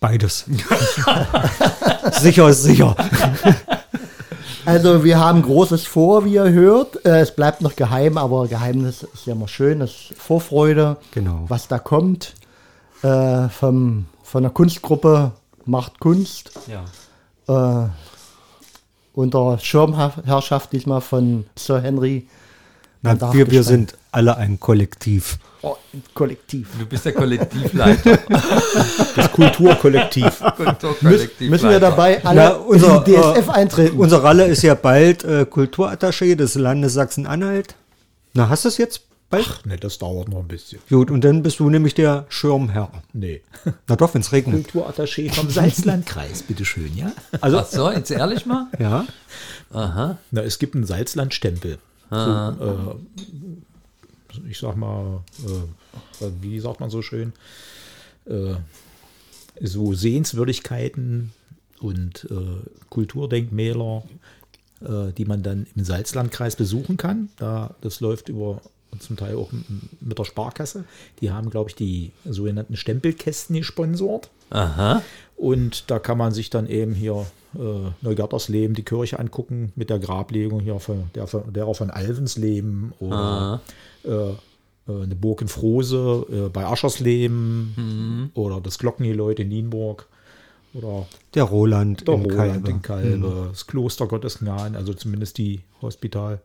Beides. 0.00 0.44
sicher 2.12 2.48
ist 2.48 2.62
sicher. 2.62 2.94
Also 4.64 5.02
wir 5.02 5.18
haben 5.18 5.42
Großes 5.42 5.86
vor, 5.86 6.24
wie 6.24 6.34
ihr 6.34 6.50
hört. 6.50 7.04
Äh, 7.06 7.20
es 7.20 7.34
bleibt 7.34 7.62
noch 7.62 7.74
geheim, 7.74 8.18
aber 8.18 8.46
Geheimnis 8.48 9.02
ist 9.02 9.26
ja 9.26 9.32
immer 9.32 9.48
schön. 9.48 9.80
Das 9.80 9.90
ist 9.90 10.12
Vorfreude, 10.18 10.98
genau. 11.10 11.46
was 11.48 11.68
da 11.68 11.78
kommt. 11.78 12.34
Äh, 13.02 13.48
vom, 13.48 14.06
von 14.22 14.42
der 14.42 14.52
Kunstgruppe 14.52 15.32
Macht 15.64 16.00
Kunst. 16.00 16.52
Ja. 16.66 16.84
Äh, 17.84 17.88
unter 19.12 19.58
Schirmherrschaft 19.58 20.72
diesmal 20.72 21.00
von 21.00 21.46
Sir 21.56 21.80
Henry. 21.80 22.26
Na, 23.02 23.32
wir, 23.32 23.50
wir 23.50 23.62
sind 23.62 23.96
alle 24.10 24.36
ein 24.36 24.58
Kollektiv. 24.58 25.38
Oh, 25.62 25.76
Kollektiv. 26.14 26.68
Du 26.78 26.86
bist 26.86 27.04
der 27.04 27.12
Kollektivleiter. 27.12 28.18
das 29.16 29.32
Kulturkollektiv. 29.32 30.40
Kulturkollektiv 30.56 31.50
müssen 31.50 31.68
wir 31.68 31.80
dabei 31.80 32.24
alle 32.24 32.40
Na, 32.40 32.50
unser, 32.50 32.98
in 32.98 33.04
die 33.04 33.12
DSF 33.12 33.48
äh, 33.48 33.50
eintreten? 33.50 33.98
Unser 33.98 34.22
Ralle 34.22 34.46
ist 34.46 34.62
ja 34.62 34.74
bald 34.74 35.24
äh, 35.24 35.46
Kulturattaché 35.50 36.36
des 36.36 36.54
Landes 36.54 36.94
Sachsen-Anhalt. 36.94 37.74
Na, 38.34 38.48
hast 38.48 38.64
du 38.64 38.68
es 38.68 38.78
jetzt 38.78 39.07
bald? 39.30 39.46
Ach, 39.48 39.64
ne, 39.64 39.76
das 39.76 39.98
dauert 39.98 40.28
noch 40.28 40.38
ein 40.40 40.48
bisschen. 40.48 40.80
Gut, 40.88 41.10
und 41.10 41.22
dann 41.22 41.42
bist 41.42 41.60
du 41.60 41.68
nämlich 41.70 41.94
der 41.94 42.26
Schirmherr. 42.28 42.90
Nee. 43.12 43.42
Na 43.86 43.96
doch, 43.96 44.14
wenn 44.14 44.20
es 44.20 44.32
regnet. 44.32 44.68
Kulturattaché 44.68 45.32
vom 45.32 45.50
Salzlandkreis, 45.50 46.42
bitteschön, 46.42 46.96
ja? 46.96 47.12
Also, 47.40 47.58
Ach 47.58 47.66
so, 47.66 47.90
jetzt 47.90 48.10
ehrlich 48.10 48.46
mal? 48.46 48.66
Ja. 48.78 49.06
Aha. 49.70 50.18
Na, 50.30 50.42
es 50.42 50.58
gibt 50.58 50.74
einen 50.74 50.84
Salzlandstempel. 50.84 51.78
So, 52.10 52.16
äh, 52.16 52.94
ich 54.48 54.58
sag 54.58 54.76
mal, 54.76 55.20
äh, 55.44 56.26
wie 56.40 56.58
sagt 56.60 56.80
man 56.80 56.90
so 56.90 57.02
schön, 57.02 57.32
äh, 58.26 58.54
so 59.60 59.92
Sehenswürdigkeiten 59.92 61.32
und 61.80 62.26
äh, 62.30 62.68
Kulturdenkmäler, 62.88 64.04
äh, 64.80 65.12
die 65.12 65.24
man 65.24 65.42
dann 65.42 65.66
im 65.74 65.84
Salzlandkreis 65.84 66.56
besuchen 66.56 66.96
kann. 66.96 67.28
Da, 67.36 67.74
das 67.80 68.00
läuft 68.00 68.28
über 68.28 68.62
zum 68.98 69.16
Teil 69.16 69.36
auch 69.36 69.50
mit 70.00 70.18
der 70.18 70.24
Sparkasse. 70.24 70.84
Die 71.20 71.30
haben, 71.30 71.50
glaube 71.50 71.70
ich, 71.70 71.76
die 71.76 72.12
sogenannten 72.24 72.76
Stempelkästen 72.76 73.56
gesponsert. 73.56 74.30
Aha. 74.50 75.02
Und 75.36 75.90
da 75.90 75.98
kann 75.98 76.18
man 76.18 76.32
sich 76.32 76.50
dann 76.50 76.66
eben 76.66 76.94
hier 76.94 77.26
äh, 77.54 77.90
Neugattersleben, 78.02 78.74
die 78.74 78.82
Kirche 78.82 79.18
angucken 79.18 79.72
mit 79.76 79.90
der 79.90 79.98
Grablegung 79.98 80.60
hier 80.60 80.80
von, 80.80 81.10
der, 81.14 81.26
derer 81.26 81.74
von 81.74 81.90
Alvensleben 81.90 82.92
oder 82.98 83.60
äh, 84.04 84.10
äh, 84.88 85.02
eine 85.02 85.14
Burg 85.14 85.42
in 85.42 85.48
Frose 85.48 86.26
äh, 86.30 86.48
bei 86.48 86.66
Aschersleben 86.66 87.74
mhm. 87.76 88.30
oder 88.34 88.60
das 88.60 88.78
Glockengeläut 88.78 89.38
in 89.38 89.48
Nienburg 89.48 90.08
oder 90.74 91.06
der 91.34 91.44
Roland, 91.44 92.06
der 92.06 92.14
in, 92.14 92.22
Roland 92.22 92.36
Kalbe. 92.38 92.70
in 92.70 92.82
Kalbe, 92.82 93.16
mhm. 93.16 93.48
das 93.50 93.66
Kloster 93.66 94.06
Gottesgnaden, 94.06 94.76
also 94.76 94.92
zumindest 94.94 95.38
die 95.38 95.60
Hospital, 95.80 96.40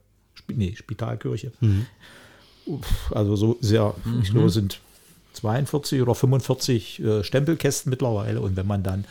nee, 0.48 0.76
Spitalkirche. 0.76 1.52
Mhm. 1.60 1.86
Also 3.12 3.36
so 3.36 3.58
sehr, 3.62 3.94
mhm. 4.04 4.22
ich 4.22 4.32
glaube, 4.32 4.50
sind 4.50 4.80
42 5.34 6.02
oder 6.02 6.16
45 6.16 7.00
äh, 7.00 7.24
Stempelkästen 7.24 7.90
mittlerweile 7.90 8.42
und 8.42 8.56
wenn 8.56 8.68
man 8.68 8.84
dann, 8.84 9.06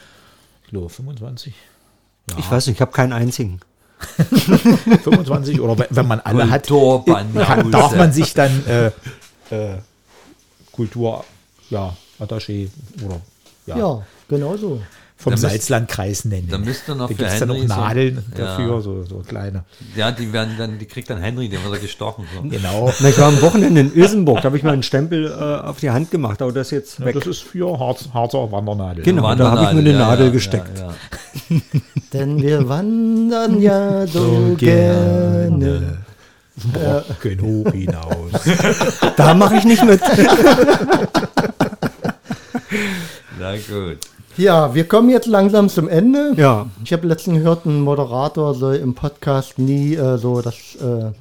ich 0.64 0.70
glaube, 0.70 0.88
25 0.88 1.54
ja. 2.30 2.38
Ich 2.38 2.50
weiß 2.50 2.66
nicht, 2.66 2.76
ich 2.76 2.80
habe 2.80 2.92
keinen 2.92 3.12
einzigen. 3.12 3.60
25 3.98 5.60
oder 5.60 5.86
wenn 5.90 6.08
man 6.08 6.20
alle 6.20 6.50
hat, 6.50 6.66
kann, 6.66 7.70
darf 7.70 7.94
man 7.96 8.12
sich 8.12 8.34
dann 8.34 8.64
äh, 8.66 8.86
äh, 9.50 9.78
Kultur, 10.72 11.24
ja, 11.70 11.96
Attaché 12.18 12.68
oder 13.04 13.20
ja. 13.66 13.78
Ja, 13.78 14.06
genau 14.28 14.56
so 14.56 14.82
vom 15.22 15.36
Salzlandkreis 15.36 16.24
nennen. 16.24 16.48
Da 16.50 16.58
müsste 16.58 16.94
noch 16.94 17.08
da 17.08 17.14
für 17.14 17.26
Henry 17.28 17.38
dann 17.38 17.50
auch 17.50 17.76
Nadeln 17.76 18.24
so, 18.34 18.42
dafür, 18.42 18.74
ja. 18.74 18.80
so, 18.80 19.04
so 19.04 19.18
kleine. 19.18 19.64
Ja, 19.94 20.10
die 20.10 20.32
werden 20.32 20.54
dann, 20.58 20.78
die 20.78 20.86
kriegt 20.86 21.08
dann 21.10 21.18
Henry, 21.18 21.48
den 21.48 21.62
wird 21.62 21.74
er 21.74 21.80
gestochen. 21.80 22.26
So. 22.34 22.42
Genau. 22.48 22.92
Na, 23.00 23.08
ich 23.08 23.18
war 23.18 23.28
am 23.28 23.40
Wochenende 23.40 23.80
in 23.82 23.92
Ösenburg, 23.94 24.38
da 24.38 24.44
habe 24.46 24.56
ich 24.56 24.64
mal 24.64 24.72
einen 24.72 24.82
Stempel 24.82 25.26
äh, 25.26 25.66
auf 25.66 25.78
die 25.78 25.90
Hand 25.90 26.10
gemacht, 26.10 26.42
aber 26.42 26.52
das 26.52 26.72
jetzt 26.72 26.98
ja, 26.98 27.06
weg. 27.06 27.14
Das 27.14 27.26
ist 27.26 27.42
für 27.42 27.78
Harz, 27.78 28.08
Harzer 28.12 28.50
Wandernadel. 28.50 29.04
Genau, 29.04 29.22
Wandernadel, 29.22 29.60
da 29.60 29.68
habe 29.68 29.78
ich 29.78 29.84
mir 29.84 29.90
eine 29.90 29.98
ja, 29.98 30.08
Nadel 30.08 30.30
gesteckt. 30.32 30.84
Denn 32.12 32.42
wir 32.42 32.68
wandern 32.68 33.60
ja 33.60 34.06
so, 34.06 34.48
so 34.48 34.54
gerne. 34.56 35.98
Brocken 36.72 37.40
hoch 37.40 37.72
hinaus. 37.72 38.32
da 39.16 39.34
mache 39.34 39.56
ich 39.56 39.64
nicht 39.64 39.84
mit. 39.84 40.00
Na 43.38 43.56
gut. 43.56 43.98
Ja, 44.36 44.74
wir 44.74 44.88
kommen 44.88 45.10
jetzt 45.10 45.26
langsam 45.26 45.68
zum 45.68 45.88
Ende. 45.88 46.32
Ja. 46.36 46.66
Ich 46.84 46.92
habe 46.92 47.06
letztens 47.06 47.38
gehört, 47.38 47.66
ein 47.66 47.80
Moderator 47.80 48.54
soll 48.54 48.76
im 48.76 48.94
Podcast 48.94 49.58
nie 49.58 49.94
äh, 49.94 50.16
so 50.16 50.40
das 50.40 50.54
äh, 50.76 51.12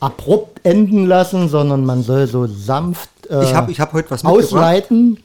abrupt 0.00 0.60
enden 0.64 1.06
lassen, 1.06 1.48
sondern 1.48 1.84
man 1.84 2.02
soll 2.02 2.26
so 2.26 2.46
sanft 2.46 3.08
äh, 3.30 3.44
ich 3.44 3.54
hab, 3.54 3.68
ich 3.70 3.80
hab 3.80 3.92
heute 3.92 4.10
was 4.10 4.24
ausleiten. 4.24 5.18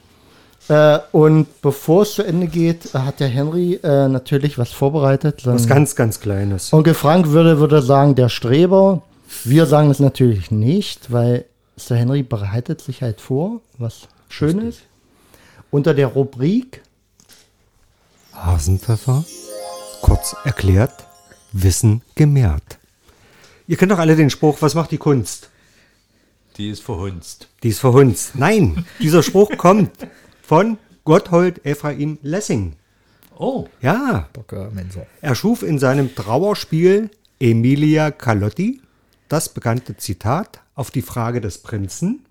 Äh, 0.69 0.99
und 1.11 1.61
bevor 1.61 2.03
es 2.03 2.13
zu 2.13 2.23
Ende 2.23 2.47
geht, 2.47 2.93
hat 2.93 3.19
der 3.19 3.27
Henry 3.27 3.79
äh, 3.83 4.07
natürlich 4.07 4.57
was 4.57 4.71
vorbereitet. 4.71 5.45
Was 5.45 5.67
ganz, 5.67 5.95
ganz 5.95 6.19
Kleines. 6.19 6.73
Onkel 6.73 6.93
Frank 6.93 7.29
würde, 7.29 7.59
würde 7.59 7.81
sagen, 7.81 8.15
der 8.15 8.29
Streber. 8.29 9.01
Wir 9.43 9.65
sagen 9.65 9.89
es 9.89 9.99
natürlich 9.99 10.51
nicht, 10.51 11.11
weil 11.11 11.45
Sir 11.75 11.95
Henry 11.95 12.23
bereitet 12.23 12.81
sich 12.81 13.01
halt 13.01 13.21
vor, 13.21 13.61
was 13.77 14.07
Schönes. 14.29 14.79
Unter 15.69 15.93
der 15.93 16.07
Rubrik 16.07 16.81
Hasenpfeffer, 18.37 19.25
kurz 20.01 20.35
erklärt, 20.43 21.05
Wissen 21.51 22.01
gemehrt. 22.15 22.77
Ihr 23.67 23.77
kennt 23.77 23.91
doch 23.91 23.99
alle 23.99 24.15
den 24.15 24.29
Spruch, 24.29 24.61
was 24.61 24.75
macht 24.75 24.91
die 24.91 24.97
Kunst? 24.97 25.49
Die 26.57 26.69
ist 26.69 26.83
verhunzt. 26.83 27.47
Die 27.63 27.69
ist 27.69 27.79
verhunzt. 27.79 28.35
Nein, 28.35 28.85
dieser 28.99 29.23
Spruch 29.23 29.51
kommt 29.57 29.91
von 30.41 30.77
Gotthold 31.03 31.65
Ephraim 31.65 32.19
Lessing. 32.21 32.73
Oh. 33.37 33.67
Ja. 33.81 34.29
Er 35.21 35.35
schuf 35.35 35.63
in 35.63 35.79
seinem 35.79 36.15
Trauerspiel 36.15 37.09
Emilia 37.39 38.11
Calotti 38.11 38.81
das 39.29 39.49
bekannte 39.49 39.97
Zitat 39.97 40.61
auf 40.75 40.91
die 40.91 41.01
Frage 41.01 41.41
des 41.41 41.59
Prinzen, 41.59 42.25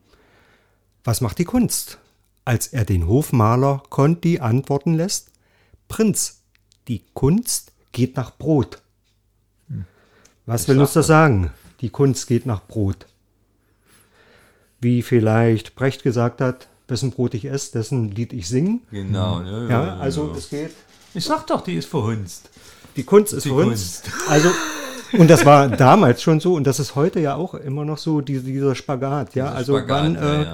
was 1.05 1.21
macht 1.21 1.39
die 1.39 1.45
Kunst? 1.45 1.99
Als 2.45 2.69
er 2.69 2.85
den 2.85 3.07
Hofmaler 3.07 3.83
Conti 3.91 4.39
antworten 4.41 4.95
lässt, 4.95 5.29
Prinz, 5.89 6.43
die 6.89 7.03
Kunst 7.15 7.73
geht 7.93 8.17
nach 8.17 8.37
Brot. 8.37 8.83
Was 10.47 10.63
ich 10.63 10.69
will 10.69 10.81
uns 10.81 10.93
das 10.93 11.09
sagen? 11.09 11.51
Die 11.81 11.91
Kunst 11.91 12.27
geht 12.27 12.47
nach 12.47 12.65
Brot. 12.67 13.07
Wie 14.81 15.03
vielleicht 15.03 15.75
Brecht 15.75 16.03
gesagt 16.03 16.41
hat, 16.41 16.69
wessen 16.89 17.11
Brot 17.11 17.35
ich 17.35 17.47
esse, 17.47 17.73
dessen 17.73 18.11
Lied 18.13 18.33
ich 18.33 18.49
singen. 18.49 18.83
Genau. 18.91 19.43
Ja, 19.43 19.63
ja, 19.63 19.69
ja 19.69 19.97
also 19.97 20.31
ja. 20.31 20.37
es 20.37 20.49
geht. 20.49 20.73
Ich 21.15 21.25
sag 21.25 21.47
doch, 21.47 21.63
die 21.63 21.75
ist 21.75 21.89
verhunzt. 21.89 22.51
die 22.95 23.03
Kunst 23.03 23.33
ist 23.33 23.45
die 23.45 23.51
Kunst. 23.51 24.05
Kunst. 24.05 24.17
Also 24.29 24.51
und 25.13 25.31
das 25.31 25.45
war 25.45 25.69
damals 25.69 26.23
schon 26.23 26.41
so 26.41 26.55
und 26.55 26.67
das 26.67 26.81
ist 26.81 26.95
heute 26.95 27.21
ja 27.21 27.35
auch 27.37 27.55
immer 27.55 27.85
noch 27.85 27.99
so, 27.99 28.21
die, 28.21 28.41
dieser 28.41 28.75
Spagat. 28.75 29.35
Ja, 29.35 29.47
dieser 29.47 29.57
also 29.57 29.79
Spagat, 29.79 30.17
wann 30.21 30.43
äh, 30.43 30.47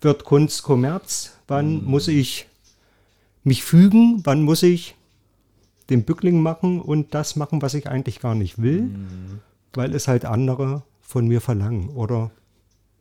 wird 0.00 0.24
Kunst 0.24 0.62
Kommerz? 0.62 1.32
Wann 1.48 1.80
mhm. 1.80 1.84
muss 1.84 2.08
ich 2.08 2.46
mich 3.44 3.62
fügen? 3.64 4.20
Wann 4.24 4.42
muss 4.42 4.62
ich 4.62 4.94
den 5.90 6.04
Bückling 6.04 6.40
machen 6.40 6.80
und 6.80 7.14
das 7.14 7.36
machen, 7.36 7.62
was 7.62 7.74
ich 7.74 7.88
eigentlich 7.88 8.20
gar 8.20 8.34
nicht 8.34 8.62
will, 8.62 8.82
mhm. 8.82 9.40
weil 9.74 9.94
es 9.94 10.08
halt 10.08 10.24
andere 10.24 10.82
von 11.00 11.26
mir 11.26 11.40
verlangen 11.40 11.90
oder 11.90 12.30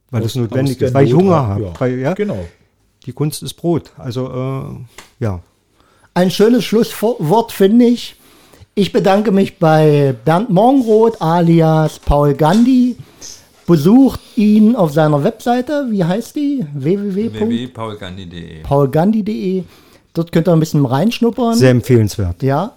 weil 0.09 0.23
aus, 0.23 0.29
es 0.29 0.35
notwendig 0.35 0.81
ist, 0.81 0.93
weil 0.93 1.05
ich 1.05 1.13
Hunger 1.13 1.47
habe. 1.47 1.63
Ja. 1.65 1.73
Weil, 1.79 1.99
ja, 1.99 2.13
genau. 2.13 2.45
Die 3.05 3.13
Kunst 3.13 3.43
ist 3.43 3.53
Brot. 3.53 3.91
Also 3.97 4.27
äh, 4.27 5.23
ja. 5.23 5.41
Ein 6.13 6.31
schönes 6.31 6.65
Schlusswort 6.65 7.51
finde 7.51 7.85
ich. 7.85 8.15
Ich 8.75 8.91
bedanke 8.91 9.31
mich 9.31 9.57
bei 9.57 10.15
Bernd 10.25 10.49
Morgenroth 10.49 11.21
alias 11.21 11.99
Paul 11.99 12.33
Gandhi. 12.33 12.97
Besucht 13.67 14.19
ihn 14.35 14.75
auf 14.75 14.91
seiner 14.93 15.23
Webseite. 15.23 15.87
Wie 15.89 16.03
heißt 16.03 16.35
die? 16.35 16.65
www.paulgandhi.de. 16.73 18.63
Paulgandhi.de. 18.63 19.63
Dort 20.13 20.31
könnt 20.31 20.47
ihr 20.47 20.53
ein 20.53 20.59
bisschen 20.59 20.85
reinschnuppern. 20.85 21.55
Sehr 21.55 21.71
empfehlenswert. 21.71 22.43
Ja. 22.43 22.73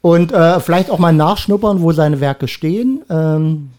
Und 0.00 0.32
äh, 0.32 0.58
vielleicht 0.60 0.90
auch 0.90 0.98
mal 0.98 1.12
nachschnuppern, 1.12 1.80
wo 1.80 1.92
seine 1.92 2.20
Werke 2.20 2.48
stehen. 2.48 3.04
Ähm, 3.08 3.70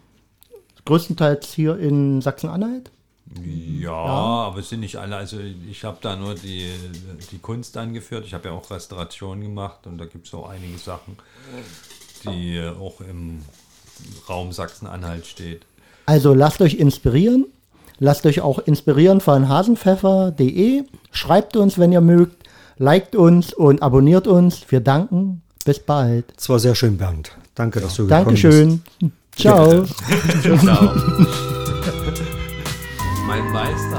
größtenteils 0.85 1.53
hier 1.53 1.77
in 1.77 2.21
Sachsen-Anhalt. 2.21 2.91
Ja, 3.41 3.89
ja, 3.89 4.05
aber 4.47 4.59
es 4.59 4.69
sind 4.69 4.81
nicht 4.81 4.97
alle. 4.97 5.15
Also 5.15 5.37
ich 5.69 5.83
habe 5.83 5.97
da 6.01 6.15
nur 6.15 6.35
die, 6.35 6.69
die 7.31 7.39
Kunst 7.39 7.75
angeführt. 7.77 8.25
Ich 8.25 8.33
habe 8.33 8.49
ja 8.49 8.53
auch 8.53 8.69
Restauration 8.69 9.41
gemacht 9.41 9.87
und 9.87 9.97
da 9.97 10.05
gibt 10.05 10.27
es 10.27 10.33
auch 10.33 10.49
einige 10.49 10.77
Sachen, 10.77 11.17
die 12.25 12.61
auch 12.79 13.01
im 13.01 13.41
Raum 14.29 14.51
Sachsen-Anhalt 14.51 15.25
steht. 15.25 15.65
Also 16.05 16.33
lasst 16.33 16.61
euch 16.61 16.75
inspirieren. 16.75 17.47
Lasst 17.99 18.25
euch 18.25 18.41
auch 18.41 18.59
inspirieren 18.59 19.21
von 19.21 19.47
hasenpfeffer.de. 19.49 20.83
Schreibt 21.11 21.55
uns, 21.55 21.77
wenn 21.77 21.91
ihr 21.91 22.01
mögt. 22.01 22.42
Liked 22.78 23.15
uns 23.15 23.53
und 23.53 23.82
abonniert 23.82 24.28
uns. 24.28 24.63
Wir 24.69 24.80
danken. 24.80 25.41
Bis 25.65 25.80
bald. 25.80 26.26
Es 26.38 26.49
war 26.49 26.59
sehr 26.59 26.76
schön, 26.76 26.97
Bernd. 26.97 27.32
Danke, 27.55 27.80
dass 27.80 27.95
du 27.95 28.07
Dankeschön. 28.07 28.82
gekommen 28.84 28.84
bist. 28.99 29.13
Ciao. 29.41 29.86
Ciao. 30.59 30.91
mein 33.28 33.51
Meister. 33.51 33.92